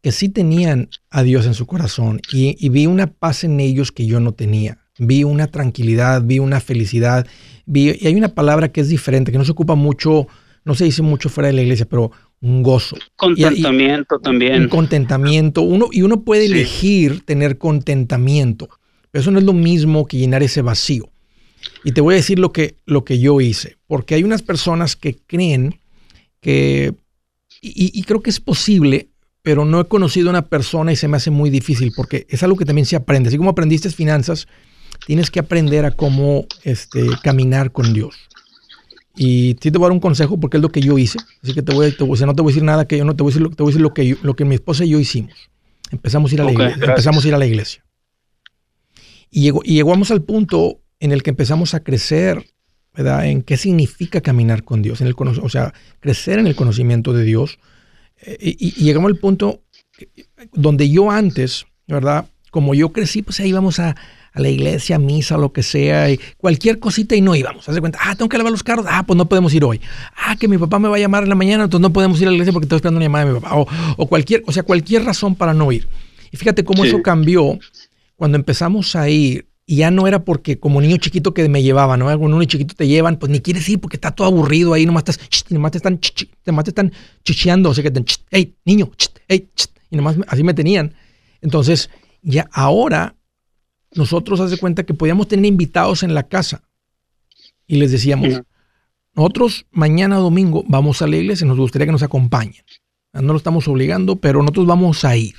que 0.03 0.13
sí 0.13 0.29
tenían 0.29 0.91
a 1.11 1.23
Dios 1.23 1.47
en 1.47 1.55
su 1.55 1.67
corazón 1.67 2.21
y, 2.31 2.69
vi 2.69 2.87
una 2.87 3.09
paz 3.09 3.45
en 3.45 3.59
ellos 3.61 3.91
que 3.91 4.07
yo 4.07 4.21
no 4.21 4.33
tenía. 4.33 4.79
Vi 4.99 5.25
una 5.25 5.47
tranquilidad, 5.47 6.23
vi 6.23 6.39
una 6.41 6.61
felicidad, 6.61 7.27
vi, 7.67 7.97
y 8.01 8.07
hay 8.07 8.15
una 8.15 8.29
palabra 8.29 8.71
que 8.71 8.81
es 8.81 8.89
diferente, 8.89 9.33
que 9.33 9.39
no 9.39 9.45
se 9.45 9.53
ocupa 9.53 9.75
mucho, 9.75 10.27
no 10.65 10.75
se 10.75 10.85
dice 10.85 11.03
mucho 11.03 11.29
fuera 11.29 11.49
de 11.49 11.55
la 11.55 11.63
iglesia, 11.63 11.87
pero 11.89 12.11
un 12.41 12.63
gozo. 12.63 12.97
Contentamiento 13.17 14.19
también. 14.19 14.63
Un 14.63 14.69
contentamiento. 14.69 15.63
Uno, 15.63 15.89
y 15.91 16.03
uno 16.03 16.23
puede 16.23 16.47
elegir 16.47 17.25
tener 17.25 17.59
contentamiento, 17.59 18.69
pero 19.11 19.23
eso 19.23 19.31
no 19.31 19.39
es 19.39 19.45
lo 19.45 19.53
mismo 19.53 20.07
que 20.07 20.19
llenar 20.19 20.43
ese 20.43 20.63
vacío. 20.63 21.11
Y 21.85 21.93
te 21.93 22.01
voy 22.01 22.15
a 22.15 22.17
decir 22.17 22.39
lo 22.39 22.53
que, 22.53 22.77
lo 22.87 23.05
que 23.05 23.19
yo 23.19 23.41
hice, 23.41 23.77
porque 23.87 24.15
hay 24.15 24.25
unas 24.25 24.43
personas 24.43 24.97
que 24.97 25.17
creen 25.17 25.81
que, 26.41 26.95
y, 27.61 28.03
creo 28.03 28.23
que 28.23 28.31
es 28.31 28.41
posible, 28.41 29.09
pero 29.43 29.65
no 29.65 29.81
he 29.81 29.85
conocido 29.87 30.29
a 30.29 30.31
una 30.31 30.47
persona 30.47 30.93
y 30.93 30.97
se 30.97 31.09
me 31.09 31.17
hace 31.17 31.31
muy 31.31 31.51
difícil, 31.51 31.93
porque 31.97 32.27
es 32.29 32.43
algo 32.43 32.57
que 32.57 32.65
también 32.65 32.87
se 32.87 32.97
aprende. 32.97 33.29
Así 33.29 33.37
como 33.37 33.51
aprendiste 33.51 33.91
finanzas, 33.91 34.47
tienes 35.07 35.31
que 35.31 35.41
aprender 35.41 35.85
a 35.85 35.91
cómo 35.91 36.47
este, 36.63 37.07
caminar 37.23 37.73
con 37.73 37.93
Dios. 37.93 38.15
Y 39.21 39.57
sí 39.61 39.73
te 39.73 39.79
voy 39.79 39.87
a 39.87 39.89
dar 39.89 39.93
un 39.93 40.01
consejo 40.01 40.39
porque 40.39 40.59
es 40.59 40.63
lo 40.63 40.69
que 40.69 40.81
yo 40.81 40.97
hice. 40.97 41.19
Así 41.43 41.53
que 41.53 41.61
te 41.61 41.75
voy, 41.75 41.91
te, 41.91 42.05
o 42.05 42.17
sea, 42.17 42.25
no 42.25 42.37
te 42.37 42.43
voy 42.43 42.53
a 42.53 42.55
decir 42.55 42.63
nada 42.63 42.87
que 42.87 42.99
yo 42.99 43.05
no 43.05 43.17
te 43.17 43.25
voy 43.25 43.33
a 43.33 43.35
decir, 43.35 43.57
te 43.57 43.63
voy 43.65 43.71
a 43.71 43.73
decir 43.73 43.83
lo, 43.83 43.93
que 43.93 44.17
lo 44.23 44.37
que 44.37 44.45
mi 44.45 44.55
esposa 44.55 44.85
y 44.85 44.91
yo 44.91 45.01
hicimos. 45.01 45.51
Empezamos 45.91 46.31
a 46.31 46.35
ir 46.37 46.41
a 46.41 46.45
la 46.45 46.53
iglesia. 46.53 46.85
Empezamos 46.85 47.25
a 47.25 47.29
ir 47.29 47.35
a 47.35 47.39
la 47.39 47.47
iglesia. 47.47 47.85
Y, 49.29 49.43
llegó, 49.43 49.61
y 49.65 49.75
llegamos 49.75 50.13
al 50.13 50.23
punto 50.23 50.81
en 51.01 51.11
el 51.11 51.25
que 51.25 51.31
empezamos 51.31 51.75
a 51.75 51.81
crecer, 51.81 52.47
¿verdad? 52.95 53.27
En 53.27 53.43
qué 53.43 53.57
significa 53.57 54.21
caminar 54.21 54.63
con 54.63 54.83
Dios, 54.83 55.01
en 55.01 55.09
el 55.09 55.17
o 55.19 55.49
sea, 55.49 55.75
crecer 55.99 56.39
en 56.39 56.47
el 56.47 56.55
conocimiento 56.55 57.13
de 57.13 57.25
Dios. 57.25 57.59
Eh, 58.23 58.37
y, 58.41 58.69
y, 58.69 58.85
llegamos 58.85 59.11
al 59.11 59.19
punto 59.19 59.65
donde 60.53 60.89
yo 60.91 61.11
antes, 61.11 61.67
¿verdad? 61.89 62.27
Como 62.53 62.73
yo 62.73 62.93
crecí, 62.93 63.23
pues 63.23 63.41
ahí 63.41 63.49
íbamos 63.49 63.81
a, 63.81 63.97
a 64.33 64.41
la 64.41 64.49
iglesia, 64.49 64.99
misa, 64.99 65.37
lo 65.37 65.53
que 65.53 65.63
sea, 65.63 66.11
y 66.11 66.21
cualquier 66.37 66.79
cosita 66.79 67.17
y 67.17 67.21
no 67.21 67.35
íbamos. 67.35 67.69
Haz 67.69 67.75
de 67.75 67.81
cuenta, 67.81 67.99
ah, 68.03 68.15
tengo 68.15 68.29
que 68.29 68.39
lavar 68.39 68.53
los 68.53 68.63
carros, 68.63 68.87
ah, 68.89 69.05
pues 69.07 69.17
no 69.17 69.29
podemos 69.29 69.53
ir 69.55 69.65
hoy. 69.65 69.81
Ah, 70.17 70.37
que 70.37 70.49
mi 70.49 70.59
papá 70.59 70.79
me 70.79 70.89
va 70.89 70.97
a 70.97 70.99
llamar 70.99 71.23
en 71.23 71.29
la 71.29 71.35
mañana, 71.35 71.65
entonces 71.65 71.83
no 71.83 71.93
podemos 71.93 72.21
ir 72.21 72.29
a 72.29 72.31
la 72.31 72.35
iglesia 72.35 72.53
porque 72.53 72.67
estoy 72.67 72.77
esperando 72.77 72.99
una 72.99 73.07
llamada 73.07 73.25
de 73.25 73.33
mi 73.33 73.41
papá. 73.41 73.67
O, 73.97 74.07
cualquier, 74.07 74.43
o 74.47 74.53
sea, 74.53 74.63
cualquier 74.63 75.05
razón 75.05 75.35
para 75.35 75.55
no 75.55 75.71
ir. 75.73 75.89
Y 76.31 76.37
fíjate 76.37 76.65
cómo 76.65 76.85
eso 76.85 77.03
cambió 77.03 77.59
cuando 78.17 78.37
empezamos 78.37 78.97
a 78.97 79.09
ir. 79.09 79.47
Y 79.71 79.77
ya 79.77 79.91
no 79.91 80.07
era 80.07 80.25
porque 80.25 80.59
como 80.59 80.81
niño 80.81 80.97
chiquito 80.97 81.35
que 81.35 81.47
me 81.47 81.63
llevaban, 81.63 82.01
¿no? 82.01 82.07
Cuando 82.07 82.39
niño 82.39 82.45
chiquito 82.45 82.75
te 82.75 82.89
llevan, 82.89 83.19
pues 83.19 83.31
ni 83.31 83.41
quieres 83.41 83.69
ir 83.69 83.79
porque 83.79 83.99
está 83.99 84.13
todo 84.13 84.27
aburrido 84.27 84.73
ahí, 84.73 84.87
nomás 84.87 85.05
estás, 85.07 85.45
nomás 85.51 85.73
te 85.73 85.79
están, 85.79 86.01
nomás 86.47 86.65
te 86.65 86.71
están 86.71 86.91
chicheando, 87.23 87.69
o 87.69 87.75
sea 87.75 87.85
que 87.85 87.91
te, 87.91 88.03
hey, 88.31 88.55
niño, 88.65 88.91
hey, 89.29 89.51
y 89.91 89.97
nomás 89.97 90.17
así 90.27 90.43
me 90.43 90.55
tenían. 90.55 90.95
Entonces, 91.43 91.91
ya 92.23 92.49
ahora 92.51 93.18
nosotros 93.95 94.41
hace 94.41 94.59
cuenta 94.59 94.85
que 94.85 94.95
podíamos 94.95 95.29
tener 95.29 95.47
invitados 95.47 96.03
en 96.03 96.15
la 96.15 96.25
casa 96.25 96.63
y 97.67 97.77
les 97.77 97.91
decíamos, 97.91 98.43
nosotros 99.15 99.67
mañana 99.71 100.17
domingo 100.17 100.65
vamos 100.67 101.03
a 101.03 101.07
la 101.07 101.17
iglesia 101.17 101.45
y 101.45 101.49
nos 101.49 101.59
gustaría 101.59 101.87
que 101.87 101.93
nos 101.93 102.03
acompañen. 102.03 102.65
No 103.13 103.33
lo 103.33 103.37
estamos 103.37 103.67
obligando, 103.69 104.17
pero 104.17 104.41
nosotros 104.41 104.67
vamos 104.67 105.05
a 105.05 105.17
ir. 105.17 105.35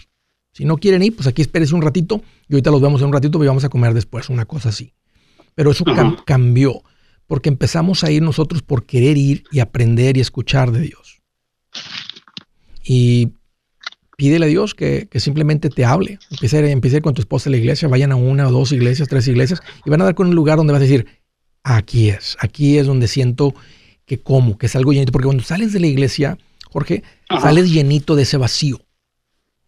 Si 0.52 0.66
no 0.66 0.78
quieren 0.78 1.04
ir, 1.04 1.16
pues 1.16 1.28
aquí 1.28 1.42
espérense 1.42 1.76
un 1.76 1.82
ratito 1.82 2.22
y 2.48 2.54
ahorita 2.54 2.72
los 2.72 2.82
vemos 2.82 3.02
en 3.02 3.08
un 3.08 3.14
ratito 3.14 3.42
y 3.44 3.48
vamos 3.48 3.64
a 3.64 3.70
comer 3.70 3.94
después, 3.94 4.30
una 4.30 4.46
cosa 4.46 4.70
así. 4.70 4.94
Pero 5.56 5.72
eso 5.72 5.86
cambió, 6.26 6.84
porque 7.28 7.50
empezamos 7.50 8.04
a 8.04 8.12
ir 8.12 8.22
nosotros 8.22 8.62
por 8.62 8.86
querer 8.86 9.18
ir 9.18 9.44
y 9.52 9.60
aprender 9.60 10.18
y 10.18 10.22
escuchar 10.22 10.72
de 10.72 10.82
Dios. 10.82 11.22
Y 12.84 13.34
pídele 14.20 14.48
a 14.48 14.50
Dios 14.50 14.76
que, 14.76 15.08
simplemente 15.16 15.70
te 15.70 15.86
hable. 15.86 16.20
Empiece, 16.30 16.72
empiece 16.72 17.02
con 17.02 17.14
tu 17.14 17.22
esposa 17.22 17.50
a 17.50 17.52
la 17.52 17.58
iglesia, 17.58 17.88
vayan 17.88 18.12
a 18.12 18.18
una 18.18 18.50
o 18.50 18.52
dos 18.52 18.74
iglesias, 18.74 19.08
tres 19.08 19.26
iglesias, 19.30 19.62
y 19.86 19.90
van 19.90 20.02
a 20.02 20.04
dar 20.04 20.14
con 20.14 20.28
un 20.28 20.36
lugar 20.36 20.58
donde 20.58 20.74
vas 20.74 20.82
a 20.82 20.84
decir, 20.84 21.08
aquí 21.64 22.10
es, 22.10 22.36
aquí 22.42 22.78
es 22.78 22.86
donde 22.86 23.08
siento 23.08 23.56
que 24.06 24.20
como, 24.20 24.58
que 24.58 24.66
es 24.66 24.76
algo 24.76 24.92
llenito. 24.92 25.14
Porque 25.14 25.28
cuando 25.28 25.42
sales 25.42 25.72
de 25.72 25.80
la 25.80 25.88
iglesia, 25.88 26.38
Jorge, 26.70 27.02
sales 27.42 27.72
llenito 27.72 28.18
de 28.18 28.24
ese 28.24 28.36
vacío. 28.36 28.82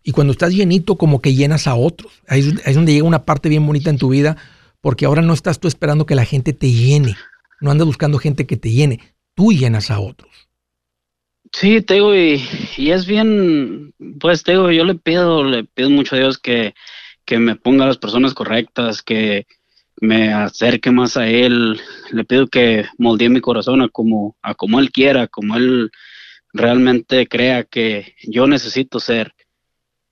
Y 0.04 0.12
cuando 0.12 0.34
estás 0.34 0.52
llenito, 0.52 0.98
como 0.98 1.22
que 1.22 1.34
llenas 1.34 1.66
a 1.66 1.76
otros. 1.76 2.12
Ahí 2.28 2.54
es, 2.66 2.76
donde 2.76 2.92
llega 2.92 3.08
una 3.08 3.24
parte 3.24 3.48
bien 3.48 3.66
bonita 3.66 3.90
en 3.90 3.98
tu 3.98 4.10
vida, 4.10 4.36
porque 4.82 5.06
ahora 5.06 5.22
no 5.22 5.34
estás 5.34 5.62
tú 5.62 5.70
esperando 5.70 6.06
que 6.06 6.16
la 6.16 6.26
gente 6.26 6.52
te 6.52 6.70
llene. 6.70 7.16
No 7.62 7.72
andas 7.72 7.88
buscando 7.88 8.18
gente 8.18 8.46
que 8.46 8.58
te 8.58 8.72
llene. 8.72 9.00
Tú 9.34 9.54
llenas 9.54 9.92
a 9.92 10.02
otros. 10.02 10.50
Sí, 11.54 11.82
te 11.82 11.96
digo, 11.96 12.16
y, 12.16 12.42
es 12.78 13.06
bien, 13.06 13.94
pues 14.20 14.44
te 14.44 14.54
digo, 14.54 14.72
yo 14.72 14.86
le 14.86 14.96
pido, 14.96 15.44
le 15.44 15.66
pido 15.66 15.90
mucho 15.90 16.16
a 16.16 16.20
Dios 16.20 16.38
que, 16.38 16.74
que 17.26 17.40
me 17.40 17.56
ponga 17.56 17.86
las 17.86 17.98
personas 17.98 18.34
correctas, 18.34 19.02
que 19.04 19.48
me 20.02 20.34
acerque 20.34 20.92
más 20.92 21.18
a 21.18 21.28
Él, 21.28 21.80
le 22.12 22.24
pido 22.26 22.48
que 22.48 22.86
moldee 22.98 23.30
mi 23.30 23.42
corazón 23.42 23.82
a 23.82 23.90
como, 23.90 24.38
a 24.42 24.56
como 24.56 24.80
Él 24.80 24.92
quiera, 24.92 25.28
como 25.28 25.56
Él 25.58 25.92
realmente 26.54 27.28
crea 27.28 27.64
que 27.66 28.16
yo 28.24 28.48
necesito 28.48 29.00
ser. 29.00 29.34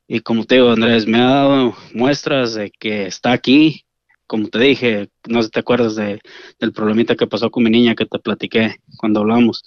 Y 0.08 0.22
como 0.22 0.46
te 0.46 0.56
digo, 0.56 0.72
Andrés, 0.72 1.08
me 1.08 1.20
ha 1.20 1.26
dado 1.26 1.76
muestras 1.94 2.54
de 2.56 2.72
que 2.72 3.08
está 3.08 3.32
aquí. 3.32 3.86
Como 4.28 4.50
te 4.50 4.60
dije, 4.60 5.10
no 5.28 5.42
sé 5.42 5.48
si 5.48 5.52
te 5.52 5.60
acuerdas 5.62 5.96
de, 5.96 6.20
del 6.60 6.74
problemita 6.74 7.16
que 7.16 7.28
pasó 7.28 7.50
con 7.50 7.64
mi 7.64 7.70
niña 7.70 7.96
que 7.96 8.06
te 8.06 8.20
platiqué 8.20 8.76
cuando 8.98 9.22
hablamos 9.22 9.64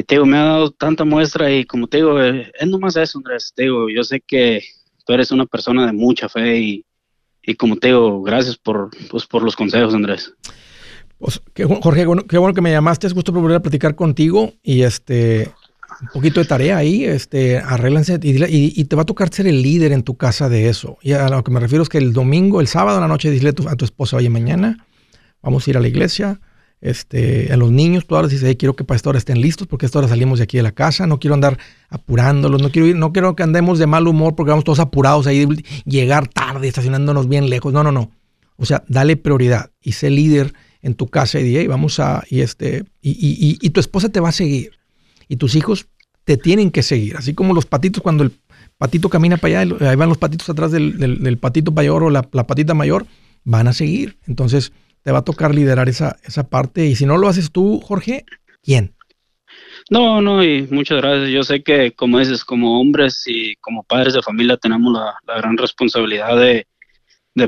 y 0.00 0.02
te 0.02 0.14
digo, 0.14 0.24
me 0.24 0.38
ha 0.38 0.44
dado 0.44 0.70
tanta 0.70 1.04
muestra 1.04 1.52
y 1.52 1.66
como 1.66 1.86
te 1.86 1.98
digo, 1.98 2.22
eh, 2.22 2.50
es 2.58 2.66
nomás 2.66 2.96
eso, 2.96 3.18
Andrés. 3.18 3.52
Te 3.54 3.64
digo, 3.64 3.90
yo 3.90 4.02
sé 4.02 4.22
que 4.26 4.64
tú 5.04 5.12
eres 5.12 5.30
una 5.30 5.44
persona 5.44 5.86
de 5.86 5.92
mucha 5.92 6.26
fe 6.28 6.58
y, 6.58 6.86
y 7.42 7.54
como 7.54 7.76
te 7.76 7.88
digo, 7.88 8.22
gracias 8.22 8.56
por, 8.56 8.88
pues, 9.10 9.26
por 9.26 9.42
los 9.42 9.54
consejos, 9.54 9.94
Andrés. 9.94 10.32
Pues, 11.18 11.42
Jorge, 11.82 12.06
qué 12.28 12.38
bueno 12.38 12.54
que 12.54 12.62
me 12.62 12.70
llamaste, 12.70 13.06
es 13.06 13.12
gusto 13.12 13.30
volver 13.30 13.56
a 13.56 13.60
platicar 13.60 13.94
contigo 13.94 14.54
y 14.62 14.84
este, 14.84 15.52
un 16.00 16.08
poquito 16.14 16.40
de 16.40 16.46
tarea 16.46 16.78
ahí, 16.78 17.04
este, 17.04 17.58
arréglense 17.58 18.18
y, 18.22 18.84
te 18.84 18.96
va 18.96 19.02
a 19.02 19.06
tocar 19.06 19.28
ser 19.28 19.46
el 19.48 19.60
líder 19.60 19.92
en 19.92 20.02
tu 20.02 20.16
casa 20.16 20.48
de 20.48 20.70
eso. 20.70 20.96
Y 21.02 21.12
a 21.12 21.28
lo 21.28 21.44
que 21.44 21.50
me 21.50 21.60
refiero 21.60 21.82
es 21.82 21.90
que 21.90 21.98
el 21.98 22.14
domingo, 22.14 22.62
el 22.62 22.68
sábado 22.68 22.96
a 22.96 23.00
la 23.02 23.08
noche, 23.08 23.30
dile 23.30 23.50
a 23.50 23.52
tu, 23.52 23.68
a 23.68 23.76
tu 23.76 23.84
esposa, 23.84 24.16
oye, 24.16 24.30
mañana 24.30 24.86
vamos 25.42 25.66
a 25.66 25.70
ir 25.70 25.76
a 25.76 25.80
la 25.80 25.88
iglesia, 25.88 26.40
este, 26.80 27.52
a 27.52 27.56
los 27.56 27.70
niños, 27.70 28.06
tú 28.06 28.16
ahora 28.16 28.28
dices, 28.28 28.56
quiero 28.56 28.74
que 28.74 28.84
para 28.84 28.96
esta 28.96 29.10
hora 29.10 29.18
estén 29.18 29.40
listos 29.40 29.66
porque 29.66 29.84
a 29.84 29.88
esta 29.88 29.98
hora 29.98 30.08
salimos 30.08 30.38
de 30.38 30.44
aquí 30.44 30.56
de 30.56 30.62
la 30.62 30.72
casa, 30.72 31.06
no 31.06 31.20
quiero 31.20 31.34
andar 31.34 31.58
apurándolos, 31.88 32.62
no 32.62 32.70
quiero 32.70 32.88
ir, 32.88 32.96
no 32.96 33.12
quiero 33.12 33.36
que 33.36 33.42
andemos 33.42 33.78
de 33.78 33.86
mal 33.86 34.06
humor 34.08 34.34
porque 34.34 34.50
vamos 34.50 34.64
todos 34.64 34.80
apurados 34.80 35.26
ahí, 35.26 35.46
llegar 35.84 36.28
tarde, 36.28 36.68
estacionándonos 36.68 37.28
bien 37.28 37.50
lejos, 37.50 37.72
no, 37.72 37.84
no, 37.84 37.92
no. 37.92 38.10
O 38.56 38.64
sea, 38.64 38.84
dale 38.88 39.16
prioridad 39.16 39.70
y 39.80 39.92
sé 39.92 40.10
líder 40.10 40.54
en 40.82 40.94
tu 40.94 41.08
casa 41.08 41.38
y 41.40 41.44
di, 41.44 41.66
vamos 41.66 42.00
a, 42.00 42.24
y 42.30 42.40
este, 42.40 42.84
y, 43.02 43.10
y, 43.10 43.58
y, 43.60 43.70
tu 43.70 43.80
esposa 43.80 44.08
te 44.08 44.20
va 44.20 44.30
a 44.30 44.32
seguir 44.32 44.72
y 45.28 45.36
tus 45.36 45.54
hijos 45.54 45.86
te 46.24 46.36
tienen 46.36 46.70
que 46.70 46.82
seguir, 46.82 47.16
así 47.16 47.34
como 47.34 47.54
los 47.54 47.66
patitos 47.66 48.02
cuando 48.02 48.22
el 48.24 48.32
patito 48.78 49.10
camina 49.10 49.36
para 49.36 49.60
allá, 49.60 49.76
ahí 49.90 49.96
van 49.96 50.08
los 50.08 50.18
patitos 50.18 50.48
atrás 50.48 50.72
del, 50.72 50.98
del, 50.98 51.38
patito 51.38 51.72
mayor 51.72 52.02
o 52.04 52.10
la, 52.10 52.26
la 52.32 52.46
patita 52.46 52.72
mayor, 52.72 53.06
van 53.44 53.68
a 53.68 53.74
seguir. 53.74 54.16
Entonces, 54.26 54.72
te 55.02 55.12
va 55.12 55.18
a 55.18 55.24
tocar 55.24 55.54
liderar 55.54 55.88
esa, 55.88 56.16
esa 56.24 56.48
parte. 56.48 56.86
Y 56.86 56.96
si 56.96 57.06
no 57.06 57.16
lo 57.16 57.28
haces 57.28 57.52
tú, 57.52 57.80
Jorge, 57.80 58.24
¿quién? 58.62 58.94
No, 59.88 60.20
no, 60.20 60.44
y 60.44 60.66
muchas 60.70 60.98
gracias. 60.98 61.30
Yo 61.30 61.42
sé 61.42 61.62
que, 61.62 61.92
como 61.92 62.18
dices, 62.18 62.44
como 62.44 62.80
hombres 62.80 63.24
y 63.26 63.56
como 63.56 63.82
padres 63.82 64.14
de 64.14 64.22
familia 64.22 64.56
tenemos 64.56 64.92
la, 64.92 65.14
gran 65.36 65.56
responsabilidad 65.56 66.36
de, 66.36 66.66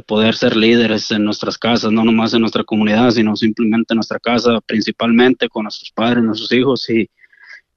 poder 0.06 0.34
ser 0.34 0.56
líderes 0.56 1.10
en 1.10 1.22
nuestras 1.22 1.58
casas, 1.58 1.92
no 1.92 2.02
nomás 2.02 2.32
en 2.32 2.40
nuestra 2.40 2.64
comunidad, 2.64 3.10
sino 3.10 3.36
simplemente 3.36 3.92
en 3.92 3.96
nuestra 3.96 4.18
casa, 4.18 4.58
principalmente 4.64 5.50
con 5.50 5.64
nuestros 5.64 5.90
padres, 5.92 6.24
nuestros 6.24 6.50
hijos. 6.52 6.88
Y, 6.88 7.10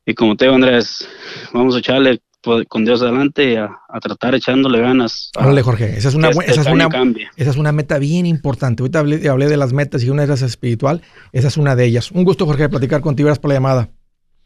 y 0.05 0.13
como 0.13 0.37
te 0.37 0.45
digo, 0.45 0.55
Andrés, 0.55 1.05
vamos 1.51 1.75
a 1.75 1.79
echarle 1.79 2.21
con 2.67 2.85
Dios 2.85 3.01
adelante 3.01 3.57
a, 3.57 3.81
a 3.87 3.99
tratar 3.99 4.35
echándole 4.35 4.79
ganas. 4.79 5.31
Órale, 5.37 5.61
Jorge, 5.61 5.97
esa 5.97 6.09
es 6.09 6.15
una, 6.15 6.29
esa, 6.29 6.61
es 6.61 6.67
una, 6.67 6.87
esa 7.35 7.49
es 7.49 7.57
una 7.57 7.71
meta 7.71 7.97
bien 7.99 8.25
importante. 8.25 8.83
Ahorita 8.83 8.99
hablé, 8.99 9.27
hablé, 9.27 9.47
de 9.47 9.57
las 9.57 9.73
metas 9.73 10.03
y 10.03 10.09
una 10.09 10.25
de 10.25 10.33
es 10.33 10.41
espiritual. 10.41 11.01
Esa 11.31 11.47
es 11.47 11.57
una 11.57 11.75
de 11.75 11.85
ellas. 11.85 12.11
Un 12.11 12.23
gusto, 12.23 12.45
Jorge, 12.45 12.69
platicar 12.69 13.01
contigo. 13.01 13.27
Gracias 13.27 13.41
por 13.41 13.49
la 13.49 13.55
llamada. 13.55 13.89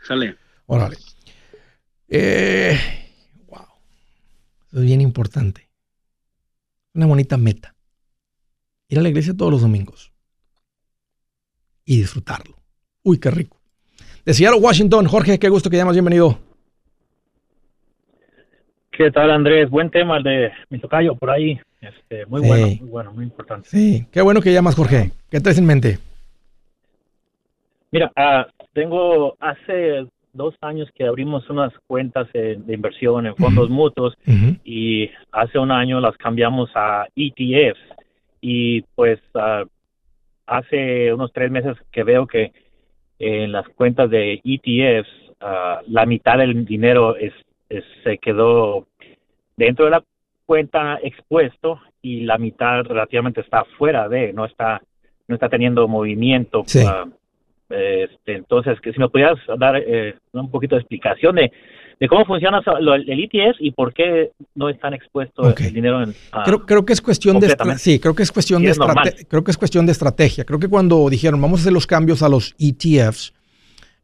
Sale. 0.07 0.35
Órale. 0.65 0.97
Eh, 2.07 2.79
wow. 3.47 3.67
Eso 4.67 4.79
es 4.79 4.83
bien 4.83 5.01
importante. 5.01 5.69
Una 6.93 7.05
bonita 7.05 7.38
meta. 7.38 7.75
Ir 8.88 8.99
a 8.99 9.01
la 9.01 9.09
iglesia 9.09 9.35
todos 9.35 9.51
los 9.51 9.62
domingos. 9.62 10.12
Y 11.85 11.97
disfrutarlo. 11.97 12.55
Uy, 13.03 13.19
qué 13.19 13.31
rico. 13.31 13.59
De 14.25 14.33
Seattle, 14.33 14.59
Washington, 14.59 15.07
Jorge, 15.07 15.39
qué 15.39 15.49
gusto 15.49 15.69
que 15.69 15.77
llamas. 15.77 15.95
Bienvenido. 15.95 16.48
¿Qué 18.99 19.12
tal, 19.12 19.31
Andrés? 19.31 19.69
Buen 19.69 19.89
tema 19.89 20.17
el 20.17 20.23
de 20.23 20.51
mi 20.69 20.77
tocayo 20.77 21.15
por 21.15 21.29
ahí. 21.29 21.57
Este, 21.79 22.25
muy 22.25 22.41
bueno, 22.41 22.67
muy 22.67 22.89
bueno, 22.89 23.13
muy 23.13 23.23
importante. 23.23 23.69
Sí, 23.69 24.05
qué 24.12 24.21
bueno 24.21 24.41
que 24.41 24.51
llamas, 24.51 24.75
Jorge. 24.75 25.12
¿Qué 25.31 25.39
traes 25.39 25.57
en 25.57 25.65
mente? 25.65 25.99
Mira, 27.91 28.12
uh, 28.17 28.65
tengo 28.73 29.38
hace 29.39 30.05
dos 30.33 30.53
años 30.59 30.89
que 30.93 31.05
abrimos 31.05 31.49
unas 31.49 31.71
cuentas 31.88 32.27
de, 32.33 32.59
inversión 32.67 33.25
en 33.25 33.38
fondos 33.38 33.69
mutuos 33.69 34.17
y 34.65 35.09
hace 35.31 35.59
un 35.59 35.71
año 35.71 36.01
las 36.01 36.17
cambiamos 36.17 36.69
a 36.75 37.07
ETFs 37.15 37.79
y 38.41 38.81
pues 38.95 39.21
ah, 39.33 39.63
hace 40.45 41.13
unos 41.13 41.31
tres 41.31 41.49
meses 41.49 41.77
que 41.93 42.03
veo 42.03 42.27
que 42.27 42.51
en 43.17 43.53
las 43.53 43.65
cuentas 43.69 44.09
de 44.09 44.41
ETFs 44.43 45.09
ah, 45.39 45.79
la 45.88 46.05
mitad 46.05 46.38
del 46.38 46.65
dinero 46.65 47.15
es, 47.15 47.31
se 48.03 48.17
quedó 48.17 48.88
dentro 49.65 49.86
de 49.86 49.91
la 49.91 50.04
cuenta 50.45 51.00
expuesto 51.04 51.80
y 52.02 52.22
la 52.22 52.38
mitad 52.38 52.84
relativamente 52.84 53.41
está 53.41 53.65
fuera 53.78 54.10
de, 54.10 54.34
no 54.34 54.45
está 54.45 54.82
no 55.28 55.36
está 55.36 55.48
teniendo 55.48 55.88
movimiento. 55.88 56.63
Ah, 56.84 57.06
este, 57.69 58.34
entonces, 58.34 58.82
que 58.82 58.91
si 58.91 59.00
me 59.00 59.10
pudieras 59.10 59.38
dar 59.60 59.76
eh, 59.76 60.15
un 60.32 60.50
poquito 60.50 60.76
de 60.76 60.82
explicación 60.82 61.36
de, 61.36 61.52
de 62.00 62.08
cómo 62.08 62.26
funciona 62.26 62.63
el 62.65 63.19
ETF 63.19 63.58
y 63.60 63.69
por 63.69 63.93
qué 63.93 64.32
no 64.56 64.69
están 64.69 64.95
expuestos 64.95 65.54
el 65.60 65.74
dinero 65.74 66.02
en 66.02 66.15
creo, 66.45 66.65
creo 66.65 66.84
que 66.84 66.93
es 66.93 67.02
cuestión 67.02 67.39
de 67.39 67.56
sí 67.78 68.00
creo 68.00 68.15
que 68.15 68.24
es 68.24 68.32
cuestión 68.32 68.63
de 68.63 68.74
creo 69.28 69.43
que 69.43 69.52
es 69.52 69.58
cuestión 69.58 69.86
de 69.86 69.91
estrategia. 69.91 70.45
Creo 70.45 70.60
que 70.60 70.67
cuando 70.67 71.08
dijeron 71.10 71.39
vamos 71.39 71.60
a 71.60 71.62
hacer 71.62 71.74
los 71.74 71.86
cambios 71.86 72.24
a 72.24 72.30
los 72.30 72.56
ETFs 72.58 73.34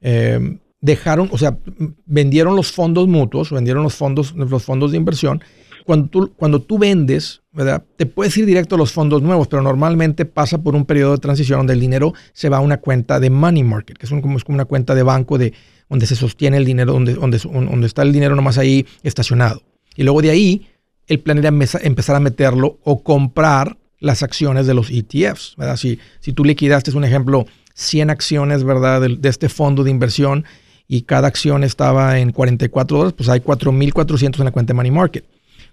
eh, 0.02 0.60
dejaron 0.86 1.30
o 1.32 1.38
sea 1.38 1.58
vendieron 2.06 2.56
los 2.56 2.72
fondos 2.72 3.08
mutuos 3.08 3.52
vendieron 3.52 3.84
los 3.84 3.96
fondos 3.96 4.34
los 4.36 4.64
fondos 4.64 4.92
de 4.92 4.98
inversión 4.98 5.42
cuando 5.86 6.10
tú, 6.10 6.34
cuando 6.36 6.62
tú 6.62 6.80
vendes, 6.80 7.44
¿verdad? 7.52 7.86
Te 7.96 8.08
puedes 8.08 8.36
ir 8.38 8.48
directo 8.48 8.74
a 8.74 8.78
los 8.78 8.92
fondos 8.92 9.22
nuevos, 9.22 9.48
pero 9.48 9.62
normalmente 9.62 10.26
pasa 10.26 10.58
por 10.58 10.76
un 10.76 10.84
periodo 10.84 11.12
de 11.12 11.20
transición 11.20 11.60
donde 11.60 11.74
el 11.74 11.80
dinero 11.80 12.14
se 12.34 12.50
va 12.50 12.58
a 12.58 12.62
una 12.62 12.78
cuenta 12.78 13.20
de 13.20 13.30
money 13.30 13.64
market, 13.64 13.96
que 13.96 14.08
es, 14.08 14.10
como, 14.10 14.36
es 14.36 14.44
como 14.44 14.56
una 14.56 14.66
cuenta 14.66 14.96
de 14.96 15.04
banco 15.04 15.38
de, 15.38 15.54
donde 15.88 16.08
se 16.08 16.16
sostiene 16.16 16.58
el 16.58 16.66
dinero, 16.66 16.94
donde, 16.94 17.14
donde, 17.14 17.38
donde 17.38 17.86
está 17.86 18.02
el 18.02 18.12
dinero 18.12 18.36
nomás 18.36 18.58
ahí 18.58 18.88
estacionado. 19.04 19.62
Y 19.96 20.02
luego 20.02 20.24
de 20.24 20.32
ahí, 20.32 20.68
el 21.06 21.20
plan 21.20 21.38
era 21.38 21.50
empezar 21.50 22.16
a 22.16 22.20
meterlo 22.20 22.80
o 22.84 23.04
comprar 23.04 23.78
las 24.00 24.24
acciones 24.24 24.66
de 24.66 24.74
los 24.74 24.90
ETFs, 24.90 25.54
¿verdad? 25.56 25.78
Si, 25.78 26.00
si 26.20 26.34
tú 26.34 26.44
liquidaste, 26.44 26.90
es 26.90 26.96
un 26.96 27.06
ejemplo, 27.06 27.46
100 27.76 28.10
acciones, 28.10 28.64
¿verdad? 28.64 29.02
De, 29.02 29.18
de, 29.18 29.30
este 29.30 29.50
fondo 29.50 29.84
de 29.84 29.92
inversión 29.92 30.46
y 30.88 31.02
cada 31.02 31.28
acción 31.28 31.64
estaba 31.64 32.20
en 32.20 32.32
44 32.32 32.98
dólares, 32.98 33.16
pues 33.18 33.30
hay 33.30 33.40
4.400 33.40 34.40
en 34.40 34.46
la 34.46 34.52
cuenta 34.52 34.74
de 34.74 34.76
Money 34.76 34.92
Market. 34.92 35.26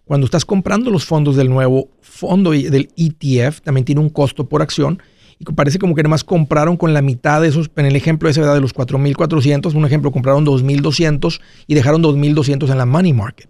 Cuando 0.04 0.24
estás 0.24 0.44
comprando 0.44 0.90
los 0.90 1.04
fondos 1.04 1.36
del 1.36 1.48
nuevo 1.48 1.88
fondo 2.00 2.50
del 2.50 2.90
ETF, 2.96 3.60
también 3.60 3.84
tiene 3.84 4.00
un 4.00 4.08
costo 4.08 4.48
por 4.48 4.62
acción. 4.62 5.02
Y 5.38 5.44
parece 5.44 5.78
como 5.78 5.94
que 5.94 6.02
más 6.04 6.24
compraron 6.24 6.76
con 6.76 6.92
la 6.92 7.02
mitad 7.02 7.40
de 7.40 7.48
esos, 7.48 7.70
en 7.76 7.86
el 7.86 7.96
ejemplo 7.96 8.28
ese 8.28 8.42
de 8.42 8.60
los 8.60 8.74
4.400, 8.74 9.74
un 9.74 9.84
ejemplo, 9.84 10.10
compraron 10.10 10.44
2.200 10.46 11.40
y 11.66 11.74
dejaron 11.74 12.02
2.200 12.02 12.70
en 12.70 12.78
la 12.78 12.86
money 12.86 13.12
market. 13.12 13.48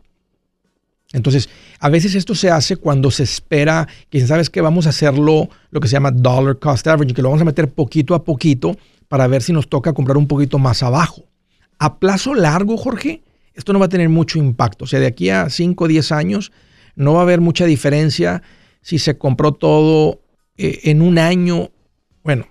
Entonces, 1.12 1.50
a 1.78 1.90
veces 1.90 2.14
esto 2.14 2.34
se 2.34 2.50
hace 2.50 2.76
cuando 2.76 3.10
se 3.10 3.22
espera 3.22 3.86
que, 4.08 4.26
¿sabes 4.26 4.48
que 4.48 4.62
Vamos 4.62 4.86
a 4.86 4.90
hacerlo 4.90 5.48
lo 5.70 5.80
que 5.80 5.88
se 5.88 5.92
llama 5.92 6.10
dollar 6.10 6.58
cost 6.58 6.86
average, 6.86 7.14
que 7.14 7.22
lo 7.22 7.28
vamos 7.28 7.42
a 7.42 7.44
meter 7.44 7.70
poquito 7.70 8.14
a 8.14 8.24
poquito 8.24 8.76
para 9.08 9.26
ver 9.26 9.42
si 9.42 9.52
nos 9.52 9.68
toca 9.68 9.92
comprar 9.92 10.16
un 10.16 10.26
poquito 10.26 10.58
más 10.58 10.82
abajo. 10.82 11.24
A 11.82 11.98
plazo 11.98 12.36
largo, 12.36 12.76
Jorge, 12.76 13.24
esto 13.54 13.72
no 13.72 13.80
va 13.80 13.86
a 13.86 13.88
tener 13.88 14.08
mucho 14.08 14.38
impacto. 14.38 14.84
O 14.84 14.86
sea, 14.86 15.00
de 15.00 15.06
aquí 15.08 15.30
a 15.30 15.50
5 15.50 15.82
o 15.82 15.88
10 15.88 16.12
años 16.12 16.52
no 16.94 17.14
va 17.14 17.18
a 17.18 17.22
haber 17.22 17.40
mucha 17.40 17.66
diferencia 17.66 18.40
si 18.82 19.00
se 19.00 19.18
compró 19.18 19.50
todo 19.50 20.20
eh, 20.56 20.78
en 20.84 21.02
un 21.02 21.18
año. 21.18 21.72
Bueno, 22.22 22.46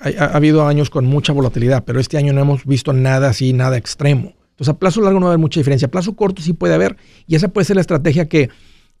ha, 0.00 0.24
habido 0.36 0.66
años 0.66 0.90
con 0.90 1.04
mucha 1.06 1.32
volatilidad, 1.32 1.84
pero 1.84 2.00
este 2.00 2.18
año 2.18 2.32
no 2.32 2.40
hemos 2.40 2.66
visto 2.66 2.92
nada 2.92 3.28
así, 3.28 3.52
nada 3.52 3.76
extremo. 3.76 4.34
Entonces, 4.50 4.70
a 4.70 4.78
plazo 4.80 5.00
largo 5.00 5.20
no 5.20 5.26
va 5.26 5.30
a 5.30 5.34
haber 5.34 5.42
mucha 5.42 5.60
diferencia. 5.60 5.86
A 5.86 5.90
plazo 5.92 6.16
corto 6.16 6.42
sí 6.42 6.52
puede 6.52 6.74
haber. 6.74 6.96
Y 7.28 7.36
esa 7.36 7.46
puede 7.46 7.66
ser 7.66 7.76
la 7.76 7.82
estrategia 7.82 8.28
que, 8.28 8.50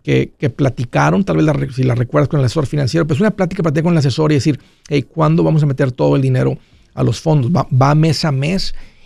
que, 0.04 0.50
platicaron, 0.50 1.24
tal 1.24 1.38
vez 1.38 1.74
si 1.74 1.82
la 1.82 1.96
recuerdas 1.96 2.28
con 2.28 2.38
el 2.38 2.46
asesor 2.46 2.66
financiero, 2.66 3.04
pues 3.04 3.18
una 3.18 3.32
plática 3.32 3.64
para 3.64 3.82
con 3.82 3.94
el 3.94 3.98
asesor 3.98 4.30
y 4.30 4.36
decir, 4.36 4.60
hey, 4.88 5.02
¿cuándo 5.02 5.42
vamos 5.42 5.64
a 5.64 5.66
meter 5.66 5.90
todo 5.90 6.14
el 6.14 6.22
dinero 6.22 6.56
a 6.94 7.02
los 7.02 7.20
fondos? 7.20 7.50
Va, 7.50 7.66
va 7.72 7.96
mes 7.96 8.24
a 8.24 8.30
mes 8.30 8.76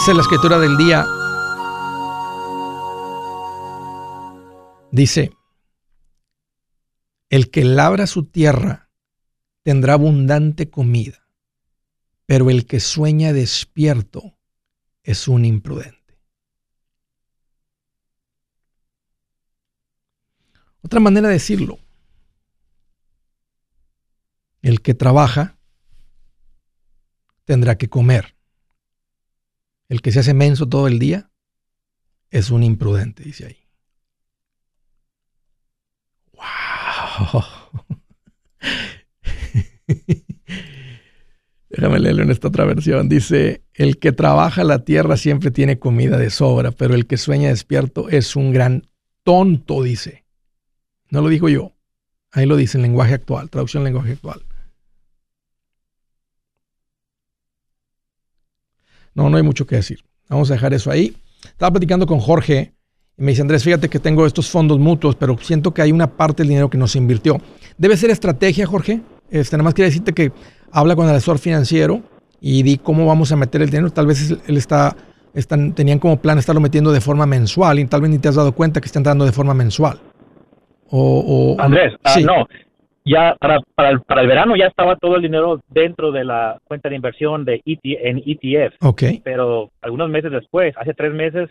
Dice 0.00 0.14
la 0.14 0.22
escritura 0.22 0.58
del 0.58 0.78
día, 0.78 1.04
dice, 4.90 5.36
el 7.28 7.50
que 7.50 7.64
labra 7.64 8.06
su 8.06 8.24
tierra 8.24 8.88
tendrá 9.62 9.92
abundante 9.92 10.70
comida, 10.70 11.28
pero 12.24 12.48
el 12.48 12.64
que 12.64 12.80
sueña 12.80 13.34
despierto 13.34 14.38
es 15.02 15.28
un 15.28 15.44
imprudente. 15.44 16.18
Otra 20.80 21.00
manera 21.00 21.28
de 21.28 21.34
decirlo, 21.34 21.78
el 24.62 24.80
que 24.80 24.94
trabaja 24.94 25.58
tendrá 27.44 27.76
que 27.76 27.90
comer 27.90 28.39
el 29.90 30.00
que 30.00 30.12
se 30.12 30.20
hace 30.20 30.32
menso 30.34 30.66
todo 30.68 30.86
el 30.86 30.98
día 31.00 31.30
es 32.30 32.50
un 32.50 32.62
imprudente, 32.62 33.24
dice 33.24 33.46
ahí. 33.46 33.56
¡Wow! 36.32 37.42
Déjame 41.68 41.98
leerlo 41.98 42.22
en 42.22 42.30
esta 42.30 42.48
otra 42.48 42.64
versión. 42.64 43.08
Dice, 43.08 43.64
el 43.74 43.98
que 43.98 44.12
trabaja 44.12 44.62
la 44.62 44.84
tierra 44.84 45.16
siempre 45.16 45.50
tiene 45.50 45.80
comida 45.80 46.18
de 46.18 46.30
sobra, 46.30 46.70
pero 46.70 46.94
el 46.94 47.06
que 47.08 47.16
sueña 47.16 47.48
despierto 47.48 48.08
es 48.08 48.36
un 48.36 48.52
gran 48.52 48.86
tonto, 49.24 49.82
dice. 49.82 50.24
No 51.10 51.20
lo 51.20 51.28
digo 51.28 51.48
yo. 51.48 51.72
Ahí 52.30 52.46
lo 52.46 52.54
dice 52.56 52.78
en 52.78 52.82
lenguaje 52.82 53.14
actual, 53.14 53.50
traducción 53.50 53.80
en 53.80 53.86
lenguaje 53.86 54.12
actual. 54.12 54.44
No, 59.14 59.28
no 59.30 59.36
hay 59.36 59.42
mucho 59.42 59.66
que 59.66 59.76
decir. 59.76 60.00
Vamos 60.28 60.50
a 60.50 60.54
dejar 60.54 60.74
eso 60.74 60.90
ahí. 60.90 61.16
Estaba 61.44 61.72
platicando 61.72 62.06
con 62.06 62.20
Jorge 62.20 62.72
y 63.18 63.22
me 63.22 63.32
dice, 63.32 63.42
Andrés, 63.42 63.64
fíjate 63.64 63.88
que 63.88 63.98
tengo 63.98 64.26
estos 64.26 64.48
fondos 64.48 64.78
mutuos, 64.78 65.16
pero 65.16 65.36
siento 65.38 65.74
que 65.74 65.82
hay 65.82 65.92
una 65.92 66.06
parte 66.06 66.42
del 66.42 66.48
dinero 66.48 66.70
que 66.70 66.78
no 66.78 66.86
se 66.86 66.98
invirtió. 66.98 67.40
Debe 67.76 67.96
ser 67.96 68.10
estrategia, 68.10 68.66
Jorge. 68.66 69.00
Este, 69.30 69.56
nada 69.56 69.64
más 69.64 69.74
quería 69.74 69.88
decirte 69.88 70.12
que 70.12 70.32
habla 70.72 70.96
con 70.96 71.08
el 71.08 71.14
asesor 71.14 71.38
financiero 71.38 72.02
y 72.40 72.62
di 72.62 72.78
cómo 72.78 73.06
vamos 73.06 73.30
a 73.32 73.36
meter 73.36 73.62
el 73.62 73.70
dinero. 73.70 73.90
Tal 73.90 74.06
vez 74.06 74.30
él 74.46 74.56
está, 74.56 74.96
están, 75.34 75.74
tenían 75.74 75.98
como 75.98 76.20
plan 76.20 76.38
estarlo 76.38 76.60
metiendo 76.60 76.92
de 76.92 77.00
forma 77.00 77.26
mensual 77.26 77.78
y 77.78 77.84
tal 77.86 78.00
vez 78.00 78.10
ni 78.10 78.18
te 78.18 78.28
has 78.28 78.36
dado 78.36 78.52
cuenta 78.52 78.80
que 78.80 78.86
está 78.86 78.98
entrando 78.98 79.24
de 79.24 79.32
forma 79.32 79.54
mensual. 79.54 80.00
O, 80.92 81.56
Andrés, 81.60 81.94
ah, 82.02 82.18
no, 82.20 82.46
ya 83.04 83.36
para, 83.40 83.60
para, 83.74 83.90
el, 83.90 84.00
para 84.00 84.22
el 84.22 84.28
verano 84.28 84.56
ya 84.56 84.66
estaba 84.66 84.96
todo 84.96 85.16
el 85.16 85.22
dinero 85.22 85.60
dentro 85.68 86.12
de 86.12 86.24
la 86.24 86.58
cuenta 86.64 86.88
de 86.88 86.96
inversión 86.96 87.44
de 87.44 87.62
ET, 87.64 87.80
en 87.82 88.22
ETF. 88.24 88.74
Ok. 88.82 89.02
Pero 89.24 89.70
algunos 89.80 90.08
meses 90.10 90.30
después, 90.30 90.74
hace 90.76 90.94
tres 90.94 91.12
meses, 91.12 91.50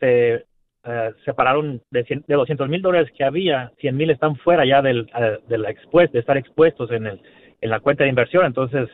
se 0.00 0.44
eh, 0.84 1.12
separaron 1.24 1.80
de, 1.90 2.22
de 2.26 2.34
200 2.34 2.68
mil 2.68 2.82
dólares 2.82 3.10
que 3.16 3.24
había, 3.24 3.72
100 3.78 3.96
mil 3.96 4.10
están 4.10 4.36
fuera 4.36 4.64
ya 4.66 4.82
del, 4.82 5.10
eh, 5.18 5.38
de, 5.48 5.58
la 5.58 5.72
de 5.72 6.18
estar 6.18 6.36
expuestos 6.36 6.90
en, 6.90 7.06
el, 7.06 7.20
en 7.60 7.70
la 7.70 7.80
cuenta 7.80 8.04
de 8.04 8.10
inversión. 8.10 8.44
Entonces, 8.46 8.88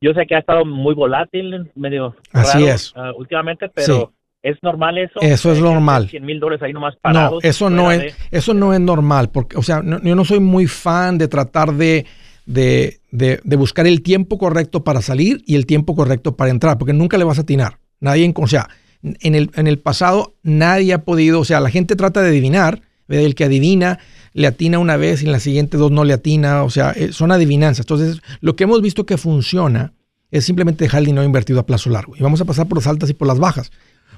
yo 0.00 0.14
sé 0.14 0.26
que 0.26 0.34
ha 0.34 0.40
estado 0.40 0.64
muy 0.64 0.94
volátil, 0.94 1.70
medio 1.74 2.16
Así 2.32 2.66
es. 2.66 2.94
Uh, 2.96 3.16
últimamente, 3.16 3.68
pero 3.68 4.12
¿es 4.42 4.56
normal 4.62 4.98
eso? 4.98 5.20
Eso 5.20 5.52
es 5.52 5.60
normal. 5.60 6.08
100 6.08 6.24
mil 6.24 6.40
dólares 6.40 6.62
ahí 6.62 6.72
nomás 6.72 6.96
parados. 6.96 7.42
No, 7.42 7.48
eso 7.48 7.70
no, 7.70 7.92
es, 7.92 8.14
eso 8.30 8.54
no 8.54 8.74
es 8.74 8.80
normal, 8.80 9.30
porque, 9.30 9.56
o 9.56 9.62
sea, 9.62 9.82
yo 9.84 10.14
no 10.14 10.24
soy 10.24 10.40
muy 10.40 10.66
fan 10.66 11.18
de 11.18 11.28
tratar 11.28 11.72
de, 11.74 12.06
de, 12.46 13.00
de, 13.10 13.56
buscar 13.56 13.86
el 13.86 14.02
tiempo 14.02 14.38
correcto 14.38 14.84
para 14.84 15.02
salir 15.02 15.42
y 15.46 15.54
el 15.54 15.66
tiempo 15.66 15.94
correcto 15.94 16.36
para 16.36 16.50
entrar, 16.50 16.78
porque 16.78 16.92
nunca 16.92 17.18
le 17.18 17.24
vas 17.24 17.38
a 17.38 17.42
atinar. 17.42 17.78
Nadie, 18.00 18.32
o 18.34 18.46
sea, 18.46 18.68
en 19.02 19.34
el, 19.34 19.50
en 19.54 19.66
el 19.66 19.78
pasado 19.78 20.34
nadie 20.42 20.92
ha 20.92 21.04
podido, 21.04 21.40
o 21.40 21.44
sea, 21.44 21.60
la 21.60 21.70
gente 21.70 21.96
trata 21.96 22.22
de 22.22 22.28
adivinar, 22.28 22.80
el 23.08 23.34
que 23.34 23.44
adivina 23.44 23.98
le 24.32 24.46
atina 24.46 24.78
una 24.78 24.96
vez 24.96 25.22
y 25.22 25.26
en 25.26 25.32
la 25.32 25.40
siguiente 25.40 25.76
dos 25.76 25.90
no 25.90 26.04
le 26.04 26.14
atina, 26.14 26.62
o 26.62 26.70
sea, 26.70 26.92
eh, 26.92 27.12
son 27.12 27.32
adivinanzas. 27.32 27.84
Entonces, 27.84 28.22
lo 28.40 28.56
que 28.56 28.64
hemos 28.64 28.80
visto 28.80 29.04
que 29.04 29.18
funciona 29.18 29.92
es 30.30 30.46
simplemente 30.46 30.84
dejar 30.84 31.00
el 31.00 31.06
dinero 31.06 31.24
invertido 31.24 31.60
a 31.60 31.66
plazo 31.66 31.90
largo. 31.90 32.16
Y 32.16 32.22
vamos 32.22 32.40
a 32.40 32.46
pasar 32.46 32.66
por 32.66 32.78
las 32.78 32.86
altas 32.86 33.10
y 33.10 33.14
por 33.14 33.28
las 33.28 33.38
bajas. 33.38 33.70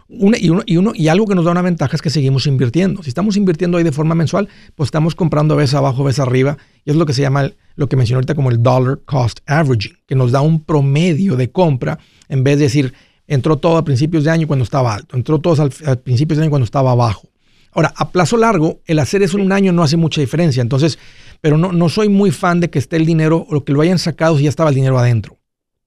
Y, 0.09 0.51
uno, 0.51 0.63
y, 0.67 0.77
uno, 0.77 0.93
y 0.95 1.09
algo 1.09 1.27
que 1.27 1.35
nos 1.35 1.45
da 1.45 1.51
una 1.51 1.63
ventaja 1.63 1.97
es 1.97 2.03
que 2.03 2.11
seguimos 2.11 2.47
invirtiendo. 2.47 3.03
Si 3.03 3.09
estamos 3.09 3.37
invirtiendo 3.37 3.79
ahí 3.79 3.85
de 3.85 3.93
forma 3.93 4.15
mensual, 4.15 4.49
pues 4.75 4.89
estamos 4.89 5.15
comprando 5.15 5.55
a 5.55 5.57
veces 5.57 5.75
abajo, 5.75 6.03
a 6.03 6.07
veces 6.07 6.21
arriba. 6.21 6.59
Y 6.85 6.91
es 6.91 6.97
lo 6.97 7.07
que 7.07 7.13
se 7.13 7.23
llama, 7.23 7.51
lo 7.77 7.89
que 7.89 7.97
mencioné 7.97 8.17
ahorita 8.17 8.35
como 8.35 8.51
el 8.51 8.63
dollar 8.63 9.01
cost 9.05 9.41
averaging, 9.47 9.97
que 10.07 10.15
nos 10.15 10.33
da 10.33 10.41
un 10.41 10.63
promedio 10.63 11.37
de 11.37 11.51
compra 11.51 11.99
en 12.29 12.45
vez 12.45 12.59
de 12.59 12.65
decir, 12.65 12.93
entró 13.27 13.57
todo 13.57 13.77
a 13.79 13.85
principios 13.85 14.25
de 14.25 14.31
año 14.31 14.47
cuando 14.47 14.65
estaba 14.65 14.95
alto, 14.95 15.17
entró 15.17 15.39
todo 15.39 15.63
a 15.63 15.97
principios 15.97 16.39
de 16.39 16.45
año 16.45 16.51
cuando 16.51 16.65
estaba 16.65 16.95
bajo. 16.95 17.29
Ahora, 17.73 17.93
a 17.97 18.11
plazo 18.11 18.37
largo, 18.37 18.81
el 18.87 19.01
hacer 19.01 19.23
eso 19.23 19.37
en 19.37 19.45
un 19.45 19.53
año 19.53 19.73
no 19.73 19.83
hace 19.83 19.97
mucha 19.97 20.21
diferencia. 20.21 20.61
Entonces, 20.61 20.99
pero 21.41 21.59
no, 21.59 21.73
no 21.73 21.89
soy 21.89 22.09
muy 22.09 22.31
fan 22.31 22.61
de 22.61 22.71
que 22.71 22.79
esté 22.79 22.97
el 22.97 23.05
dinero 23.05 23.45
o 23.51 23.65
que 23.65 23.73
lo 23.73 23.81
hayan 23.81 23.99
sacado 23.99 24.37
si 24.37 24.45
ya 24.45 24.49
estaba 24.49 24.71
el 24.71 24.77
dinero 24.77 24.99
adentro. 24.99 25.39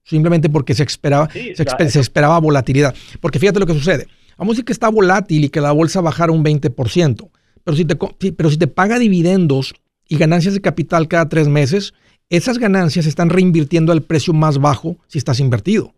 Simplemente 0.08 0.48
porque 0.48 0.74
se 0.74 0.84
esperaba, 0.84 1.28
se, 1.30 2.00
esperaba 2.00 2.38
volatilidad. 2.38 2.94
Porque 3.20 3.38
fíjate 3.38 3.60
lo 3.60 3.66
que 3.66 3.74
sucede. 3.74 4.08
Vamos 4.38 4.52
a 4.52 4.54
decir 4.54 4.64
que 4.64 4.72
está 4.72 4.88
volátil 4.88 5.44
y 5.44 5.48
que 5.50 5.60
la 5.60 5.70
bolsa 5.70 6.00
bajara 6.00 6.32
un 6.32 6.42
20%. 6.42 7.28
Pero 7.62 7.76
si, 7.76 7.84
te, 7.84 7.96
pero 8.32 8.50
si 8.50 8.56
te 8.56 8.68
paga 8.68 8.98
dividendos 8.98 9.74
y 10.08 10.16
ganancias 10.16 10.54
de 10.54 10.62
capital 10.62 11.08
cada 11.08 11.28
tres 11.28 11.48
meses, 11.48 11.92
esas 12.30 12.56
ganancias 12.56 13.04
se 13.04 13.10
están 13.10 13.28
reinvirtiendo 13.28 13.92
al 13.92 14.00
precio 14.00 14.32
más 14.32 14.56
bajo 14.56 14.96
si 15.08 15.18
estás 15.18 15.40
invertido. 15.40 15.92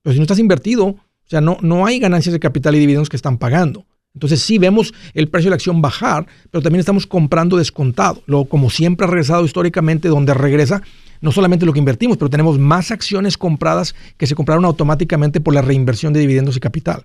Pero 0.00 0.14
si 0.14 0.18
no 0.18 0.22
estás 0.22 0.38
invertido, 0.38 0.86
o 0.86 0.98
sea, 1.26 1.42
no, 1.42 1.58
no 1.60 1.84
hay 1.84 1.98
ganancias 1.98 2.32
de 2.32 2.40
capital 2.40 2.74
y 2.74 2.78
dividendos 2.78 3.10
que 3.10 3.16
están 3.16 3.36
pagando. 3.36 3.84
Entonces 4.14 4.40
sí 4.40 4.56
vemos 4.56 4.94
el 5.12 5.28
precio 5.28 5.48
de 5.48 5.50
la 5.50 5.56
acción 5.56 5.82
bajar, 5.82 6.26
pero 6.50 6.62
también 6.62 6.80
estamos 6.80 7.06
comprando 7.06 7.58
descontado. 7.58 8.22
Luego, 8.24 8.46
como 8.46 8.70
siempre 8.70 9.06
ha 9.06 9.10
regresado 9.10 9.44
históricamente, 9.44 10.08
donde 10.08 10.32
regresa 10.32 10.82
no 11.20 11.32
solamente 11.32 11.66
lo 11.66 11.72
que 11.72 11.78
invertimos, 11.78 12.16
pero 12.16 12.30
tenemos 12.30 12.58
más 12.58 12.90
acciones 12.90 13.36
compradas 13.36 13.94
que 14.16 14.26
se 14.26 14.34
compraron 14.34 14.64
automáticamente 14.64 15.40
por 15.40 15.54
la 15.54 15.62
reinversión 15.62 16.12
de 16.12 16.20
dividendos 16.20 16.56
y 16.56 16.60
capital. 16.60 17.04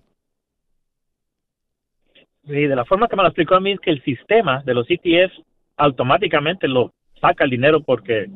Sí, 2.46 2.54
de 2.54 2.76
la 2.76 2.86
forma 2.86 3.08
que 3.08 3.16
me 3.16 3.24
lo 3.24 3.30
explicó 3.30 3.56
a 3.56 3.60
mí 3.60 3.72
es 3.72 3.80
que 3.80 3.90
el 3.90 4.04
sistema 4.04 4.62
de 4.64 4.74
los 4.74 4.86
ETFs 4.90 5.42
automáticamente 5.78 6.68
lo 6.68 6.94
saca 7.20 7.44
el 7.44 7.50
dinero 7.50 7.82
porque 7.82 8.28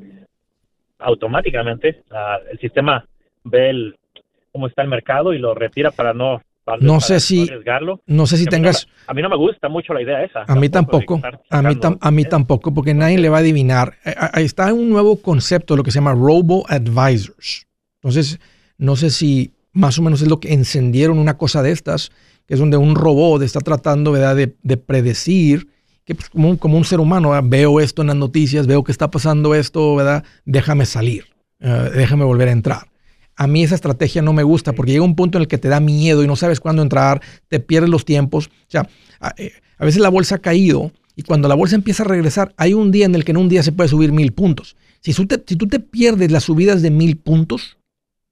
automáticamente 0.97 2.03
uh, 2.11 2.49
el 2.51 2.59
sistema 2.59 3.05
ve 3.43 3.69
el, 3.69 3.95
cómo 4.51 4.67
está 4.67 4.81
el 4.81 4.89
mercado 4.89 5.33
y 5.33 5.37
lo 5.37 5.53
retira 5.53 5.91
para 5.91 6.13
no 6.13 6.41
no 6.79 6.99
sé 6.99 7.19
si 7.19 7.49
no 8.05 8.27
sé 8.27 8.37
si 8.37 8.45
tengas 8.45 8.87
a 9.07 9.13
mí 9.13 9.21
no 9.21 9.29
me 9.29 9.37
gusta 9.37 9.69
mucho 9.69 9.93
la 9.93 10.01
idea 10.01 10.23
esa. 10.23 10.43
A 10.47 10.55
mí 10.55 10.69
tampoco 10.69 11.21
a 11.49 11.61
mí 11.61 11.79
a 11.99 12.11
mí 12.11 12.25
tampoco 12.25 12.73
porque 12.73 12.93
nadie 12.93 13.17
le 13.17 13.29
va 13.29 13.37
a 13.37 13.39
adivinar. 13.39 13.95
Eh, 14.05 14.13
ahí 14.33 14.45
está 14.45 14.73
un 14.73 14.89
nuevo 14.89 15.21
concepto 15.21 15.75
lo 15.75 15.83
que 15.83 15.91
se 15.91 15.95
llama 15.95 16.13
robo 16.13 16.65
advisors. 16.69 17.67
Entonces 18.01 18.39
no 18.77 18.95
sé 18.95 19.09
si 19.09 19.53
más 19.73 19.97
o 19.99 20.01
menos 20.01 20.21
es 20.21 20.27
lo 20.27 20.39
que 20.39 20.53
encendieron 20.53 21.19
una 21.19 21.37
cosa 21.37 21.61
de 21.61 21.71
estas 21.71 22.11
que 22.45 22.55
es 22.55 22.59
donde 22.59 22.77
un 22.77 22.95
robot 22.95 23.41
está 23.43 23.59
tratando 23.59 24.11
¿verdad? 24.11 24.35
De, 24.35 24.77
predecir 24.77 25.69
que 26.03 26.15
pues, 26.15 26.29
como, 26.29 26.49
un, 26.49 26.57
como 26.57 26.77
un 26.77 26.85
ser 26.85 26.99
humano 26.99 27.39
veo 27.43 27.79
esto 27.79 28.01
en 28.01 28.07
las 28.07 28.15
noticias 28.15 28.65
veo 28.65 28.83
que 28.83 28.91
está 28.91 29.11
pasando 29.11 29.53
esto 29.53 29.95
verdad 29.95 30.23
déjame 30.45 30.85
salir 30.85 31.25
eh, 31.59 31.91
déjame 31.93 32.25
volver 32.25 32.47
a 32.47 32.51
entrar 32.51 32.88
a 33.39 33.47
mí 33.47 33.63
esa 33.63 33.75
estrategia 33.75 34.21
no 34.21 34.33
me 34.33 34.43
gusta 34.43 34.73
porque 34.73 34.91
llega 34.91 35.05
un 35.05 35.15
punto 35.15 35.37
en 35.37 35.43
el 35.43 35.47
que 35.47 35.57
te 35.57 35.69
da 35.69 35.79
miedo 35.79 36.21
y 36.21 36.27
no 36.27 36.35
sabes 36.35 36.59
cuándo 36.59 36.81
entrar, 36.81 37.21
te 37.47 37.61
pierdes 37.61 37.89
los 37.89 38.03
tiempos. 38.03 38.47
O 38.47 38.67
sea, 38.67 38.89
a, 39.21 39.33
eh, 39.37 39.53
veces 39.79 40.01
la 40.01 40.09
bolsa 40.09 40.35
ha 40.35 40.39
caído 40.39 40.91
y 41.15 41.23
cuando 41.23 41.47
la 41.47 41.55
bolsa 41.55 41.77
empieza 41.77 42.03
a 42.03 42.05
regresar, 42.05 42.53
hay 42.57 42.73
un 42.73 42.91
día 42.91 43.05
en 43.05 43.15
el 43.15 43.23
que 43.23 43.31
en 43.31 43.37
un 43.37 43.47
día 43.47 43.63
se 43.63 43.71
puede 43.71 43.87
subir 43.87 44.11
mil 44.11 44.33
puntos. 44.33 44.75
Si, 44.99 45.13
tú 45.13 45.25
te, 45.25 45.37
tú 45.37 45.67
te 45.67 45.79
pierdes 45.79 46.33
las 46.33 46.43
subidas 46.43 46.81
de 46.81 46.91
mil 46.91 47.15
puntos, 47.15 47.77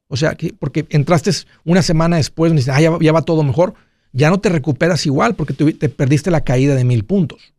o 0.09 0.17
sea, 0.17 0.35
que, 0.35 0.51
porque 0.51 0.85
entraste 0.89 1.31
una 1.63 1.81
semana 1.81 2.17
después 2.17 2.51
y 2.51 2.57
dices, 2.57 2.73
ah, 2.75 2.81
ya, 2.81 3.11
va 3.13 3.21
todo 3.21 3.43
mejor, 3.43 3.75
ya 4.11 4.29
no 4.29 4.41
te 4.41 4.49
recuperas 4.49 5.05
igual 5.05 5.35
porque 5.35 5.53
te, 5.53 5.87
perdiste 5.87 6.31
la 6.31 6.41
caída 6.41 6.75
de 6.75 6.83
mil 6.83 7.05
puntos. 7.05 7.53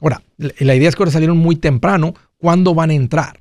Ahora, 0.00 0.20
la 0.36 0.74
idea 0.74 0.88
es 0.88 0.96
que 0.96 1.02
ahora 1.02 1.12
salieron 1.12 1.38
muy 1.38 1.54
temprano, 1.54 2.14
¿cuándo 2.38 2.74
van 2.74 2.90
a 2.90 2.94
entrar? 2.94 3.38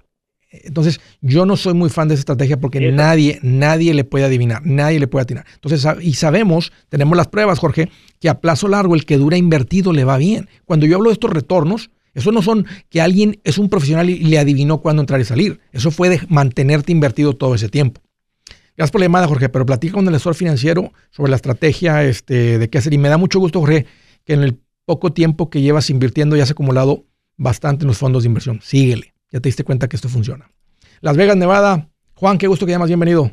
Entonces, 0.51 0.99
yo 1.21 1.45
no 1.45 1.55
soy 1.55 1.75
muy 1.75 1.89
fan 1.89 2.07
de 2.07 2.15
esa 2.15 2.21
estrategia 2.21 2.59
porque 2.59 2.91
nadie, 2.91 3.39
nadie 3.43 3.93
le 3.93 4.03
puede 4.03 4.25
adivinar, 4.25 4.65
nadie 4.65 4.99
le 4.99 5.07
puede 5.07 5.23
atinar. 5.23 5.45
Entonces, 5.53 5.85
y 6.01 6.13
sabemos, 6.15 6.71
tenemos 6.89 7.15
las 7.15 7.27
pruebas, 7.27 7.59
Jorge, 7.59 7.89
que 8.19 8.29
a 8.29 8.39
plazo 8.39 8.67
largo 8.67 8.95
el 8.95 9.05
que 9.05 9.17
dura 9.17 9.37
invertido 9.37 9.93
le 9.93 10.05
va 10.05 10.17
bien. 10.17 10.49
Cuando 10.65 10.87
yo 10.87 10.95
hablo 10.95 11.09
de 11.09 11.13
estos 11.13 11.31
retornos, 11.31 11.91
eso 12.15 12.31
no 12.31 12.41
son 12.41 12.65
que 12.89 13.01
alguien 13.01 13.39
es 13.43 13.59
un 13.59 13.69
profesional 13.69 14.09
y 14.09 14.17
le 14.17 14.39
adivinó 14.39 14.79
cuándo 14.79 15.01
entrar 15.01 15.21
y 15.21 15.25
salir. 15.25 15.59
Eso 15.71 15.91
fue 15.91 16.09
de 16.09 16.21
mantenerte 16.29 16.91
invertido 16.91 17.33
todo 17.33 17.53
ese 17.53 17.69
tiempo. 17.69 18.01
Gracias 18.75 18.91
por 18.91 19.01
la 19.01 19.05
llamada, 19.05 19.27
Jorge, 19.27 19.49
pero 19.49 19.65
platica 19.65 19.93
con 19.93 20.07
el 20.07 20.15
asesor 20.15 20.35
financiero 20.35 20.93
sobre 21.11 21.29
la 21.29 21.35
estrategia 21.35 22.03
este, 22.03 22.57
de 22.57 22.69
qué 22.69 22.77
hacer. 22.77 22.93
Y 22.93 22.97
me 22.97 23.09
da 23.09 23.17
mucho 23.17 23.39
gusto, 23.39 23.59
Jorge, 23.59 23.85
que 24.25 24.33
en 24.33 24.41
el 24.41 24.57
poco 24.85 25.13
tiempo 25.13 25.49
que 25.49 25.61
llevas 25.61 25.89
invirtiendo 25.89 26.35
ya 26.35 26.43
has 26.43 26.51
acumulado 26.51 27.05
bastante 27.37 27.83
en 27.83 27.89
los 27.89 27.97
fondos 27.97 28.23
de 28.23 28.27
inversión. 28.27 28.59
Síguele. 28.63 29.13
Ya 29.31 29.39
te 29.39 29.49
diste 29.49 29.63
cuenta 29.63 29.87
que 29.87 29.95
esto 29.95 30.09
funciona. 30.09 30.49
Las 31.01 31.15
Vegas, 31.15 31.37
Nevada. 31.37 31.87
Juan, 32.15 32.37
qué 32.37 32.47
gusto 32.47 32.65
que 32.65 32.71
llamas. 32.71 32.89
Bienvenido. 32.89 33.29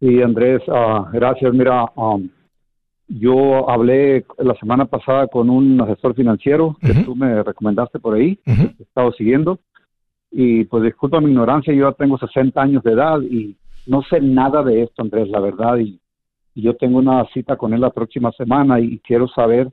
Sí, 0.00 0.20
Andrés, 0.22 0.62
ah, 0.68 1.08
gracias. 1.12 1.52
Mira, 1.52 1.84
um, 1.94 2.28
yo 3.08 3.68
hablé 3.70 4.26
la 4.38 4.54
semana 4.54 4.84
pasada 4.84 5.28
con 5.28 5.48
un 5.48 5.80
asesor 5.80 6.14
financiero 6.14 6.76
que 6.80 6.92
tú 7.04 7.16
me 7.16 7.42
recomendaste 7.42 7.98
por 7.98 8.14
ahí, 8.14 8.38
he 8.46 8.82
estado 8.82 9.12
siguiendo, 9.12 9.58
y 10.30 10.64
pues 10.64 10.82
disculpa 10.82 11.20
mi 11.20 11.30
ignorancia, 11.30 11.72
yo 11.72 11.88
ya 11.88 11.96
tengo 11.96 12.18
60 12.18 12.60
años 12.60 12.82
de 12.82 12.92
edad 12.92 13.20
y 13.22 13.56
no 13.86 14.02
sé 14.02 14.20
nada 14.20 14.62
de 14.62 14.82
esto, 14.82 15.02
Andrés, 15.02 15.28
la 15.30 15.40
verdad, 15.40 15.78
y, 15.78 15.98
y 16.54 16.62
yo 16.62 16.76
tengo 16.76 16.98
una 16.98 17.24
cita 17.32 17.56
con 17.56 17.72
él 17.72 17.80
la 17.80 17.90
próxima 17.90 18.30
semana 18.32 18.78
y 18.78 18.98
quiero 18.98 19.26
saber 19.28 19.70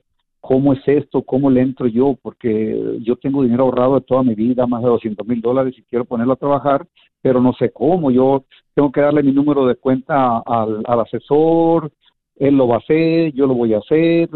cómo 0.48 0.74
es 0.74 0.80
esto, 0.86 1.24
cómo 1.24 1.50
le 1.50 1.62
entro 1.62 1.88
yo, 1.88 2.16
porque 2.22 3.00
yo 3.02 3.16
tengo 3.16 3.42
dinero 3.42 3.64
ahorrado 3.64 3.96
de 3.96 4.02
toda 4.02 4.22
mi 4.22 4.36
vida, 4.36 4.68
más 4.68 4.84
de 4.84 4.90
200 4.90 5.26
mil 5.26 5.42
dólares 5.42 5.74
y 5.76 5.82
quiero 5.84 6.06
ponerlo 6.06 6.34
a 6.34 6.38
trabajar, 6.38 6.86
pero 7.20 7.42
no 7.42 7.52
sé 7.54 7.72
cómo. 7.72 8.12
Yo 8.12 8.46
tengo 8.76 8.92
que 8.92 9.02
darle 9.02 9.24
mi 9.24 9.32
número 9.32 9.66
de 9.66 9.76
cuenta 9.76 10.44
al, 10.46 10.84
asesor, 10.86 11.92
él 12.36 12.56
lo 12.56 12.68
va 12.68 12.76
a 12.76 12.78
hacer, 12.78 13.34
yo 13.34 13.48
lo 13.48 13.56
voy 13.56 13.74
a 13.74 13.80
hacer, 13.80 14.30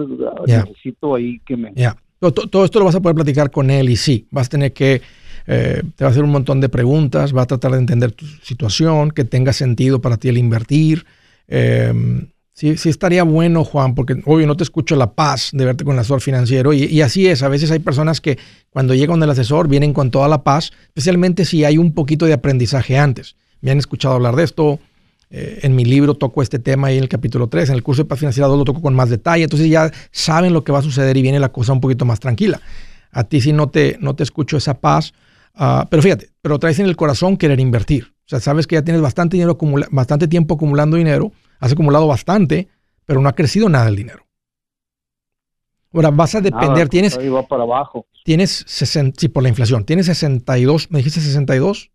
necesito 0.48 1.14
ahí 1.14 1.40
que 1.46 1.56
me... 1.56 1.74
Todo, 2.20 2.66
esto 2.66 2.80
lo 2.80 2.86
vas 2.86 2.96
a 2.96 3.02
poder 3.02 3.16
platicar 3.16 3.52
con 3.52 3.70
él 3.70 3.90
y 3.90 3.96
sí, 3.96 4.28
vas 4.32 4.48
a 4.48 4.50
tener 4.50 4.74
que, 4.74 5.02
eh, 5.46 5.84
te 5.96 6.04
va 6.04 6.08
a 6.08 6.12
hacer 6.12 6.24
un 6.24 6.32
montón 6.32 6.60
de 6.60 6.70
preguntas, 6.70 7.36
va 7.38 7.44
a 7.44 7.48
tratar 7.48 7.74
de 7.74 7.78
entender 7.78 8.14
tu 8.14 8.26
situación, 8.26 9.12
que 9.12 9.26
tenga 9.26 9.54
sentido 9.54 10.02
para 10.02 10.18
ti 10.18 10.30
el 10.30 10.40
invertir. 10.40 11.06
Eh, 11.48 11.94
Sí, 12.60 12.76
sí 12.76 12.90
estaría 12.90 13.24
bueno, 13.24 13.64
Juan, 13.64 13.96
porque 13.96 14.22
obvio 14.26 14.46
no 14.46 14.58
te 14.58 14.66
escucho 14.66 14.98
la 14.98 15.14
paz 15.14 15.52
de 15.54 15.64
verte 15.64 15.86
con 15.86 15.94
el 15.94 16.00
asesor 16.00 16.20
financiero. 16.20 16.74
Y, 16.74 17.02
así 17.02 17.26
es, 17.26 17.42
a 17.42 17.48
veces 17.48 17.72
hay 17.72 17.80
personas 17.80 18.20
que 18.20 18.38
cuando 18.70 18.94
llegan 18.94 19.24
al 19.24 19.30
asesor 19.30 19.70
vienen 19.70 19.94
con 19.94 20.12
toda 20.12 20.28
la 20.28 20.44
paz, 20.44 20.74
especialmente 20.88 21.46
si 21.46 21.64
hay 21.64 21.78
un 21.78 21.94
poquito 21.94 22.26
de 22.26 22.34
aprendizaje 22.34 22.98
antes. 22.98 23.38
Me 23.62 23.72
han 23.72 23.78
escuchado 23.78 24.16
hablar 24.16 24.36
de 24.36 24.44
esto. 24.44 24.78
Eh, 25.30 25.60
en 25.62 25.74
mi 25.74 25.86
libro 25.86 26.16
toco 26.16 26.42
este 26.42 26.60
tema 26.60 26.90
ahí 26.90 26.98
en 26.98 27.04
el 27.04 27.08
capítulo 27.08 27.48
3. 27.48 27.70
En 27.70 27.76
el 27.76 27.82
curso 27.82 28.04
de 28.04 28.10
paz 28.10 28.20
financiera 28.20 28.50
2 28.50 28.58
lo 28.58 28.66
toco 28.66 28.82
con 28.82 28.94
más 28.94 29.10
detalle. 29.10 29.46
Entonces 29.46 29.70
ya 29.70 29.90
saben 30.12 30.52
lo 30.52 30.66
que 30.66 30.74
va 30.74 30.80
a 30.80 30.84
suceder 30.84 31.16
y 31.16 31.22
viene 31.22 31.40
la 31.40 31.54
cosa 31.54 31.72
un 31.72 31.80
poquito 31.80 32.04
más 32.04 32.20
tranquila. 32.20 32.60
A 33.14 33.24
ti 33.24 33.40
sí 33.40 33.54
no 33.54 33.70
te, 33.70 33.98
no 34.02 34.18
te 34.18 34.24
escucho 34.24 34.58
esa 34.58 34.74
paz. 34.74 35.14
Ah, 35.56 35.88
pero 35.90 36.04
fíjate, 36.04 36.32
pero 36.42 36.60
traes 36.60 36.78
en 36.80 36.88
el 36.88 36.98
corazón 36.98 37.38
querer 37.38 37.62
invertir. 37.62 38.12
O 38.26 38.28
sea, 38.30 38.42
sabes 38.42 38.68
que 38.68 38.76
ya 38.76 38.82
tienes 38.82 39.02
bastante, 39.02 39.38
dinero 39.38 39.58
bastante 39.92 40.28
tiempo 40.28 40.56
acumulando 40.56 40.98
dinero 40.98 41.32
has 41.60 41.74
acumulado 41.74 42.08
bastante, 42.08 42.68
pero 43.06 43.22
no 43.22 43.30
ha 43.30 43.34
crecido 43.36 43.70
nada 43.70 43.90
el 43.90 43.96
dinero. 43.96 44.26
Ahora 45.92 46.12
vas 46.12 46.36
a 46.36 46.42
depender, 46.42 46.70
Nada, 46.70 46.86
tienes, 46.88 47.18
va 47.18 47.48
para 47.48 47.64
abajo. 47.64 48.06
tienes 48.24 48.64
60, 48.68 49.20
sí, 49.20 49.28
por 49.28 49.42
la 49.42 49.50
inflación, 49.50 49.86
tienes 49.86 50.06
62, 50.06 50.92
me 50.92 51.00
dijiste 51.00 51.20
62, 51.20 51.92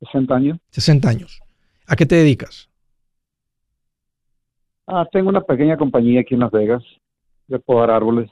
60 0.00 0.34
años. 0.34 0.58
60 0.70 1.08
años. 1.08 1.40
¿A 1.86 1.96
qué 1.96 2.06
te 2.06 2.14
dedicas? 2.14 2.68
Ah, 4.86 5.04
tengo 5.10 5.28
una 5.28 5.40
pequeña 5.40 5.76
compañía 5.76 6.20
aquí 6.20 6.34
en 6.34 6.40
Las 6.40 6.50
Vegas 6.52 6.82
de 7.48 7.58
podar 7.58 7.90
árboles. 7.90 8.30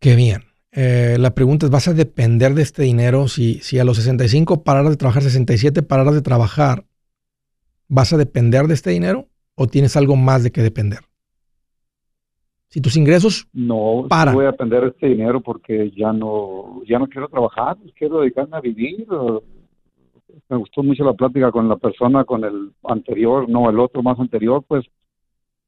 Qué 0.00 0.16
bien. 0.16 0.51
Eh, 0.74 1.16
la 1.18 1.34
pregunta 1.34 1.66
es, 1.66 1.70
¿vas 1.72 1.88
a 1.88 1.92
depender 1.92 2.54
de 2.54 2.62
este 2.62 2.82
dinero? 2.82 3.28
Si, 3.28 3.54
si 3.60 3.78
a 3.78 3.84
los 3.84 3.98
65 3.98 4.64
pararas 4.64 4.90
de 4.90 4.96
trabajar, 4.96 5.22
67 5.22 5.82
pararas 5.82 6.14
de 6.14 6.22
trabajar, 6.22 6.84
¿vas 7.88 8.12
a 8.12 8.16
depender 8.16 8.66
de 8.66 8.74
este 8.74 8.90
dinero 8.90 9.28
o 9.54 9.66
tienes 9.66 9.96
algo 9.96 10.16
más 10.16 10.42
de 10.42 10.50
que 10.50 10.62
depender? 10.62 11.00
Si 12.68 12.80
tus 12.80 12.96
ingresos, 12.96 13.48
No, 13.52 14.00
sí 14.04 14.08
Para. 14.08 14.32
voy 14.32 14.46
a 14.46 14.52
depender 14.52 14.80
de 14.82 14.88
este 14.88 15.08
dinero 15.08 15.42
porque 15.42 15.92
ya 15.94 16.10
no, 16.14 16.80
ya 16.88 16.98
no 16.98 17.06
quiero 17.06 17.28
trabajar, 17.28 17.76
quiero 17.98 18.20
dedicarme 18.20 18.56
a 18.56 18.60
vivir. 18.60 19.06
Me 20.48 20.56
gustó 20.56 20.82
mucho 20.82 21.04
la 21.04 21.12
plática 21.12 21.52
con 21.52 21.68
la 21.68 21.76
persona, 21.76 22.24
con 22.24 22.44
el 22.44 22.72
anterior, 22.84 23.46
no, 23.46 23.68
el 23.68 23.78
otro 23.78 24.02
más 24.02 24.18
anterior, 24.18 24.64
pues 24.66 24.86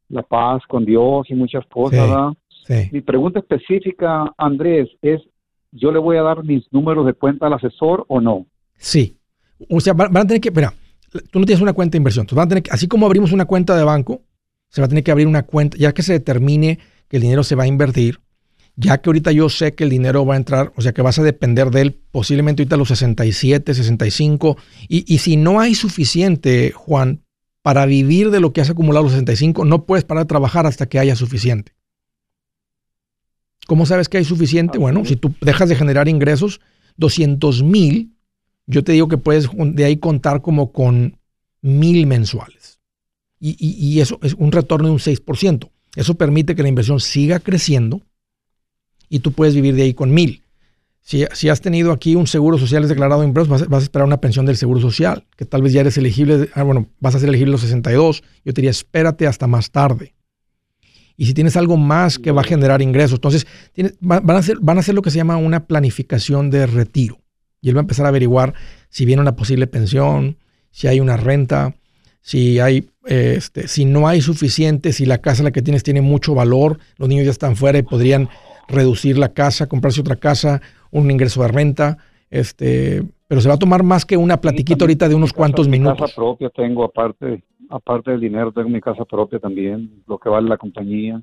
la 0.09 0.23
paz 0.23 0.63
con 0.67 0.87
Dios 0.87 1.27
y 1.29 1.35
muchas 1.35 1.67
cosas, 1.67 2.33
Sí. 2.33 2.39
Mi 2.93 3.01
pregunta 3.01 3.41
específica, 3.41 4.33
Andrés, 4.39 4.89
es, 5.03 5.21
¿yo 5.73 5.93
le 5.93 5.99
voy 5.99 6.17
a 6.17 6.23
dar 6.23 6.45
mis 6.45 6.65
números 6.73 7.07
de 7.07 7.15
cuenta 7.15 7.47
al 7.47 7.55
asesor 7.55 8.05
o 8.09 8.21
no? 8.21 8.47
sí. 8.77 9.19
O 9.71 9.81
sea, 9.81 9.93
van, 9.93 10.15
a 10.17 10.27
tener 10.27 10.41
que, 10.41 10.51
mira, 10.51 10.75
tú 11.31 11.39
no 11.39 11.47
tienes 11.47 11.63
una 11.63 11.73
cuenta 11.73 11.93
de 11.93 11.99
inversión, 11.99 12.27
van 12.33 12.47
a 12.47 12.49
tener 12.49 12.63
que, 12.63 12.71
así 12.73 12.89
como 12.89 13.07
abrimos 13.07 13.33
una 13.33 13.45
cuenta 13.45 13.77
de 13.77 13.85
banco, 13.85 14.23
se 14.69 14.81
va 14.81 14.87
a 14.87 14.89
tener 14.89 15.05
que 15.05 15.13
abrir 15.13 15.29
una 15.29 15.45
cuenta, 15.45 15.77
ya 15.79 15.95
que 15.95 16.03
se 16.03 16.13
determine 16.13 16.81
que 17.09 17.17
el 17.17 17.23
dinero 17.23 17.45
se 17.45 17.55
va 17.55 17.63
a 17.63 17.67
invertir, 17.69 18.19
ya 18.77 18.99
que 18.99 19.09
ahorita 19.09 19.31
yo 19.31 19.49
sé 19.49 19.75
que 19.75 19.85
el 19.85 19.91
dinero 19.91 20.27
va 20.27 20.35
a 20.35 20.37
entrar, 20.37 20.73
o 20.77 20.83
sea 20.83 20.93
que 20.93 21.03
vas 21.03 21.19
a 21.19 21.23
depender 21.23 21.71
de 21.71 21.83
él 21.83 22.01
posiblemente 22.11 22.63
ahorita 22.63 22.75
a 22.75 22.79
los 22.79 22.89
67, 22.89 23.75
65, 23.75 24.57
y, 24.89 25.05
y 25.13 25.19
si 25.19 25.37
no 25.37 25.61
hay 25.61 25.77
suficiente, 25.77 26.73
Juan, 26.73 27.23
para 27.63 27.87
vivir 27.87 28.31
de 28.31 28.41
lo 28.41 28.53
que 28.53 28.61
has 28.61 28.71
acumulado 28.71 29.01
a 29.01 29.05
los 29.05 29.13
65, 29.13 29.65
no 29.65 29.87
puedes 29.87 30.05
parar 30.05 30.25
de 30.25 30.29
trabajar 30.29 30.67
hasta 30.67 30.87
que 30.87 30.99
haya 30.99 31.15
suficiente. 31.15 31.74
¿Cómo 33.67 33.87
sabes 33.87 34.09
que 34.09 34.19
hay 34.19 34.25
suficiente? 34.25 34.79
Bueno, 34.79 35.05
si 35.05 35.17
tú 35.17 35.35
dejas 35.41 35.69
de 35.69 35.77
generar 35.77 36.09
ingresos, 36.09 36.61
200 36.97 37.63
mil, 37.63 38.13
yo 38.67 38.85
te 38.85 38.93
digo 38.93 39.09
que 39.09 39.19
puedes 39.19 39.49
de 39.55 39.85
ahí 39.85 39.97
contar 39.97 40.43
como 40.43 40.73
con 40.73 41.19
mil 41.63 42.07
mensuales. 42.07 42.79
Y, 43.41 43.57
y- 43.59 43.75
y 43.89 44.01
eso 44.01 44.19
es 44.23 44.35
un 44.35 44.53
retorno 44.53 44.89
de 44.89 44.93
un 44.93 44.99
6%. 45.01 45.71
Eso 45.97 46.15
permite 46.15 46.55
que 46.55 46.63
la 46.63 46.69
inversión 46.69 47.01
siga 47.01 47.41
creciendo 47.41 48.03
y 49.09 49.21
tú 49.21 49.33
puedes 49.33 49.55
vivir 49.55 49.75
de 49.75 49.83
ahí 49.83 49.95
con 49.95 50.13
mil. 50.13 50.43
Si, 51.01 51.25
si 51.35 51.49
has 51.51 51.61
tenido 51.61 51.93
aquí 51.93 52.15
un 52.17 52.27
seguro 52.27 52.57
social 52.59 52.89
declarado 52.89 53.23
en 53.23 53.29
impuestos, 53.29 53.51
vas, 53.51 53.63
a- 53.63 53.67
vas 53.71 53.83
a 53.83 53.85
esperar 53.85 54.07
una 54.07 54.21
pensión 54.21 54.47
del 54.47 54.57
seguro 54.57 54.81
social, 54.81 55.27
que 55.37 55.45
tal 55.45 55.61
vez 55.63 55.73
ya 55.75 55.83
eres 55.83 55.99
elegible, 55.99 56.39
de- 56.39 56.51
ah, 56.55 56.63
bueno, 56.63 56.89
vas 57.01 57.15
a 57.15 57.19
ser 57.21 57.29
elegible 57.29 57.51
a 57.51 57.53
los 57.53 57.61
62. 57.61 58.23
Yo 58.45 58.53
te 58.55 58.61
diría, 58.63 58.71
espérate 58.71 59.27
hasta 59.27 59.47
más 59.47 59.71
tarde. 59.71 60.15
Y 61.17 61.27
si 61.27 61.35
tienes 61.35 61.57
algo 61.57 61.77
más 61.77 62.19
que 62.19 62.33
va 62.33 62.41
a 62.41 62.45
generar 62.45 62.83
ingresos, 62.83 63.19
entonces 63.19 63.47
tienes- 63.73 63.95
va- 63.99 64.21
van, 64.21 64.37
a 64.37 64.41
hacer, 64.41 64.59
van 64.61 64.77
a 64.77 64.81
hacer 64.81 64.95
lo 64.95 65.03
que 65.03 65.11
se 65.11 65.17
llama 65.19 65.37
una 65.37 65.67
planificación 65.67 66.51
de 66.51 66.67
retiro. 66.67 67.19
Y 67.61 67.69
él 67.69 67.77
va 67.77 67.81
a 67.81 67.83
empezar 67.83 68.05
a 68.07 68.09
averiguar 68.11 68.55
si 68.89 69.05
viene 69.05 69.23
una 69.23 69.37
posible 69.37 69.67
pensión, 69.67 70.37
si 70.71 70.87
hay 70.89 71.01
una 71.01 71.17
renta, 71.17 71.75
si 72.21 72.59
hay, 72.59 72.89
eh, 73.07 73.35
este, 73.39 73.69
si 73.69 73.85
no 73.85 74.09
hay 74.09 74.21
suficiente, 74.21 74.93
si 74.93 75.07
la 75.07 75.19
casa 75.19 75.43
la 75.43 75.51
que 75.53 75.63
tienes 75.63 75.83
tiene 75.83 76.01
mucho 76.01 76.35
valor, 76.35 76.79
los 76.97 77.09
niños 77.09 77.25
ya 77.27 77.31
están 77.31 77.55
fuera 77.57 77.79
y 77.79 77.83
podrían 77.83 78.29
reducir 78.69 79.19
la 79.19 79.33
casa, 79.33 79.67
comprarse 79.69 80.01
otra 80.01 80.17
casa, 80.17 80.61
un 80.91 81.11
ingreso 81.11 81.43
de 81.43 81.49
renta, 81.49 81.99
este, 82.31 83.05
pero 83.29 83.41
se 83.41 83.49
va 83.49 83.55
a 83.55 83.59
tomar 83.59 83.83
más 83.83 84.05
que 84.05 84.17
una 84.17 84.41
platiquita 84.41 84.85
ahorita 84.85 85.09
de 85.09 85.15
unos 85.15 85.33
cuantos 85.33 85.69
minutos. 85.69 85.99
casa 86.01 86.15
propia 86.15 86.51
tengo, 86.51 86.85
aparte, 86.85 87.43
aparte 87.71 88.11
del 88.11 88.21
dinero, 88.21 88.53
tengo 88.53 88.69
mi 88.69 88.81
casa 88.81 89.05
propia 89.05 89.39
también, 89.39 90.03
lo 90.07 90.19
que 90.19 90.29
vale 90.29 90.49
la 90.49 90.59
compañía, 90.59 91.21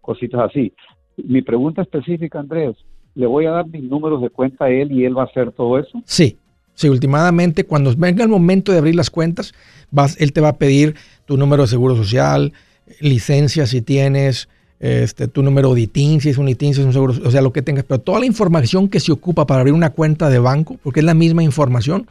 cositas 0.00 0.50
así. 0.50 0.72
Mi 1.16 1.42
pregunta 1.42 1.82
específica, 1.82 2.38
Andrés, 2.38 2.76
¿le 3.14 3.26
voy 3.26 3.46
a 3.46 3.50
dar 3.50 3.66
mis 3.66 3.82
números 3.82 4.22
de 4.22 4.30
cuenta 4.30 4.66
a 4.66 4.70
él 4.70 4.92
y 4.92 5.04
él 5.04 5.16
va 5.16 5.22
a 5.22 5.26
hacer 5.26 5.52
todo 5.52 5.78
eso? 5.78 6.00
Sí, 6.04 6.38
sí, 6.74 6.88
últimamente 6.88 7.64
cuando 7.64 7.92
venga 7.96 8.22
el 8.22 8.30
momento 8.30 8.72
de 8.72 8.78
abrir 8.78 8.94
las 8.94 9.10
cuentas, 9.10 9.52
vas, 9.90 10.20
él 10.20 10.32
te 10.32 10.40
va 10.40 10.50
a 10.50 10.58
pedir 10.58 10.94
tu 11.26 11.36
número 11.36 11.62
de 11.62 11.68
seguro 11.68 11.96
social, 11.96 12.52
licencia 13.00 13.66
si 13.66 13.82
tienes, 13.82 14.48
este, 14.80 15.26
tu 15.26 15.42
número 15.42 15.74
de 15.74 15.82
ITIN, 15.82 16.20
si 16.20 16.28
es 16.28 16.38
un 16.38 16.48
ITIN, 16.48 16.74
si 16.74 16.80
es 16.80 16.86
un 16.86 16.92
seguro, 16.92 17.14
o 17.24 17.30
sea, 17.30 17.42
lo 17.42 17.52
que 17.52 17.62
tengas, 17.62 17.84
pero 17.84 18.00
toda 18.00 18.20
la 18.20 18.26
información 18.26 18.88
que 18.88 19.00
se 19.00 19.12
ocupa 19.12 19.46
para 19.46 19.60
abrir 19.60 19.74
una 19.74 19.90
cuenta 19.90 20.30
de 20.30 20.38
banco, 20.38 20.78
porque 20.82 21.00
es 21.00 21.06
la 21.06 21.14
misma 21.14 21.42
información, 21.42 22.06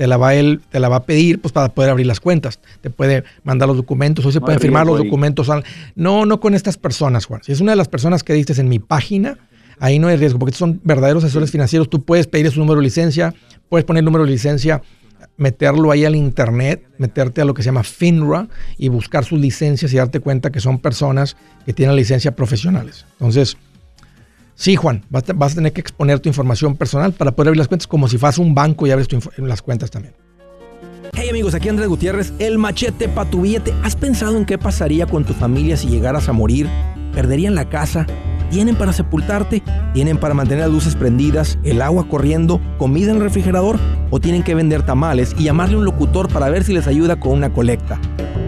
te 0.00 0.06
la 0.06 0.16
va 0.16 0.34
él, 0.34 0.62
te 0.70 0.80
la 0.80 0.88
va 0.88 0.96
a 0.96 1.02
pedir 1.04 1.42
pues 1.42 1.52
para 1.52 1.68
poder 1.74 1.90
abrir 1.90 2.06
las 2.06 2.20
cuentas. 2.20 2.58
Te 2.80 2.88
puede 2.88 3.22
mandar 3.44 3.68
los 3.68 3.76
documentos, 3.76 4.24
o 4.24 4.32
se 4.32 4.40
No 4.40 4.46
pueden 4.46 4.58
firmar 4.58 4.86
los 4.86 4.98
ahí. 4.98 5.04
documentos. 5.04 5.50
No, 5.94 6.24
no 6.24 6.40
con 6.40 6.54
estas 6.54 6.78
personas, 6.78 7.26
Juan. 7.26 7.42
Si 7.44 7.52
es 7.52 7.60
una 7.60 7.72
de 7.72 7.76
las 7.76 7.88
personas 7.88 8.24
que 8.24 8.32
diste 8.32 8.58
en 8.58 8.70
mi 8.70 8.78
página, 8.78 9.36
ahí 9.78 9.98
no 9.98 10.08
hay 10.08 10.16
riesgo, 10.16 10.38
porque 10.38 10.56
son 10.56 10.80
verdaderos 10.84 11.22
asesores 11.22 11.50
financieros. 11.50 11.90
Tú 11.90 12.02
puedes 12.02 12.26
pedir 12.26 12.50
su 12.50 12.60
número 12.60 12.80
de 12.80 12.84
licencia, 12.84 13.34
puedes 13.68 13.84
poner 13.84 14.00
el 14.00 14.06
número 14.06 14.24
de 14.24 14.30
licencia, 14.30 14.80
meterlo 15.36 15.90
ahí 15.90 16.06
al 16.06 16.16
internet, 16.16 16.82
meterte 16.96 17.42
a 17.42 17.44
lo 17.44 17.52
que 17.52 17.62
se 17.62 17.66
llama 17.66 17.82
FINRA 17.82 18.48
y 18.78 18.88
buscar 18.88 19.26
sus 19.26 19.38
licencias 19.38 19.92
y 19.92 19.98
darte 19.98 20.20
cuenta 20.20 20.50
que 20.50 20.60
son 20.60 20.78
personas 20.78 21.36
que 21.66 21.74
tienen 21.74 21.94
licencia 21.94 22.34
profesionales. 22.34 23.04
Entonces, 23.18 23.58
sí, 24.60 24.76
Juan, 24.76 25.04
vas, 25.08 25.24
a- 25.28 25.54
tener 25.54 25.72
que 25.72 25.80
exponer 25.80 26.20
tu 26.20 26.28
información 26.28 26.76
personal 26.76 27.12
para 27.12 27.32
poder 27.32 27.48
abrir 27.48 27.58
las 27.58 27.68
cuentas 27.68 27.86
como 27.86 28.08
si 28.08 28.18
fueras 28.18 28.36
un 28.36 28.54
banco 28.54 28.86
y 28.86 28.90
abres 28.90 29.08
las 29.38 29.62
cuentas 29.62 29.90
también. 29.90 30.14
Hey 31.14 31.28
amigos, 31.30 31.54
aquí 31.54 31.68
Andrés 31.68 31.88
Gutiérrez, 31.88 32.32
el 32.38 32.58
machete 32.58 33.08
para 33.08 33.28
tu 33.28 33.40
billete. 33.40 33.72
¿Has 33.82 33.96
pensado 33.96 34.36
en 34.36 34.44
qué 34.44 34.58
pasaría 34.58 35.06
con 35.06 35.24
tu 35.24 35.32
familia 35.32 35.76
si 35.76 35.88
llegaras 35.88 36.28
a 36.28 36.32
morir? 36.32 36.68
¿Perderían 37.14 37.54
la 37.54 37.68
casa? 37.68 38.06
¿Tienen 38.50 38.76
para 38.76 38.92
sepultarte? 38.92 39.62
¿Tienen 39.94 40.18
para 40.18 40.34
mantener 40.34 40.64
las 40.64 40.72
luces 40.72 40.94
prendidas, 40.94 41.58
el 41.64 41.82
agua 41.82 42.06
corriendo, 42.08 42.60
comida 42.78 43.10
en 43.10 43.16
el 43.16 43.22
refrigerador? 43.22 43.78
¿O 44.10 44.20
tienen 44.20 44.42
que 44.42 44.54
vender 44.54 44.82
tamales 44.82 45.34
y 45.38 45.44
llamarle 45.44 45.76
a 45.76 45.78
un 45.78 45.84
locutor 45.84 46.28
para 46.28 46.50
ver 46.50 46.64
si 46.64 46.72
les 46.72 46.86
ayuda 46.86 47.18
con 47.18 47.32
una 47.32 47.52
colecta? 47.52 47.98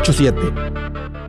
87 0.00 1.25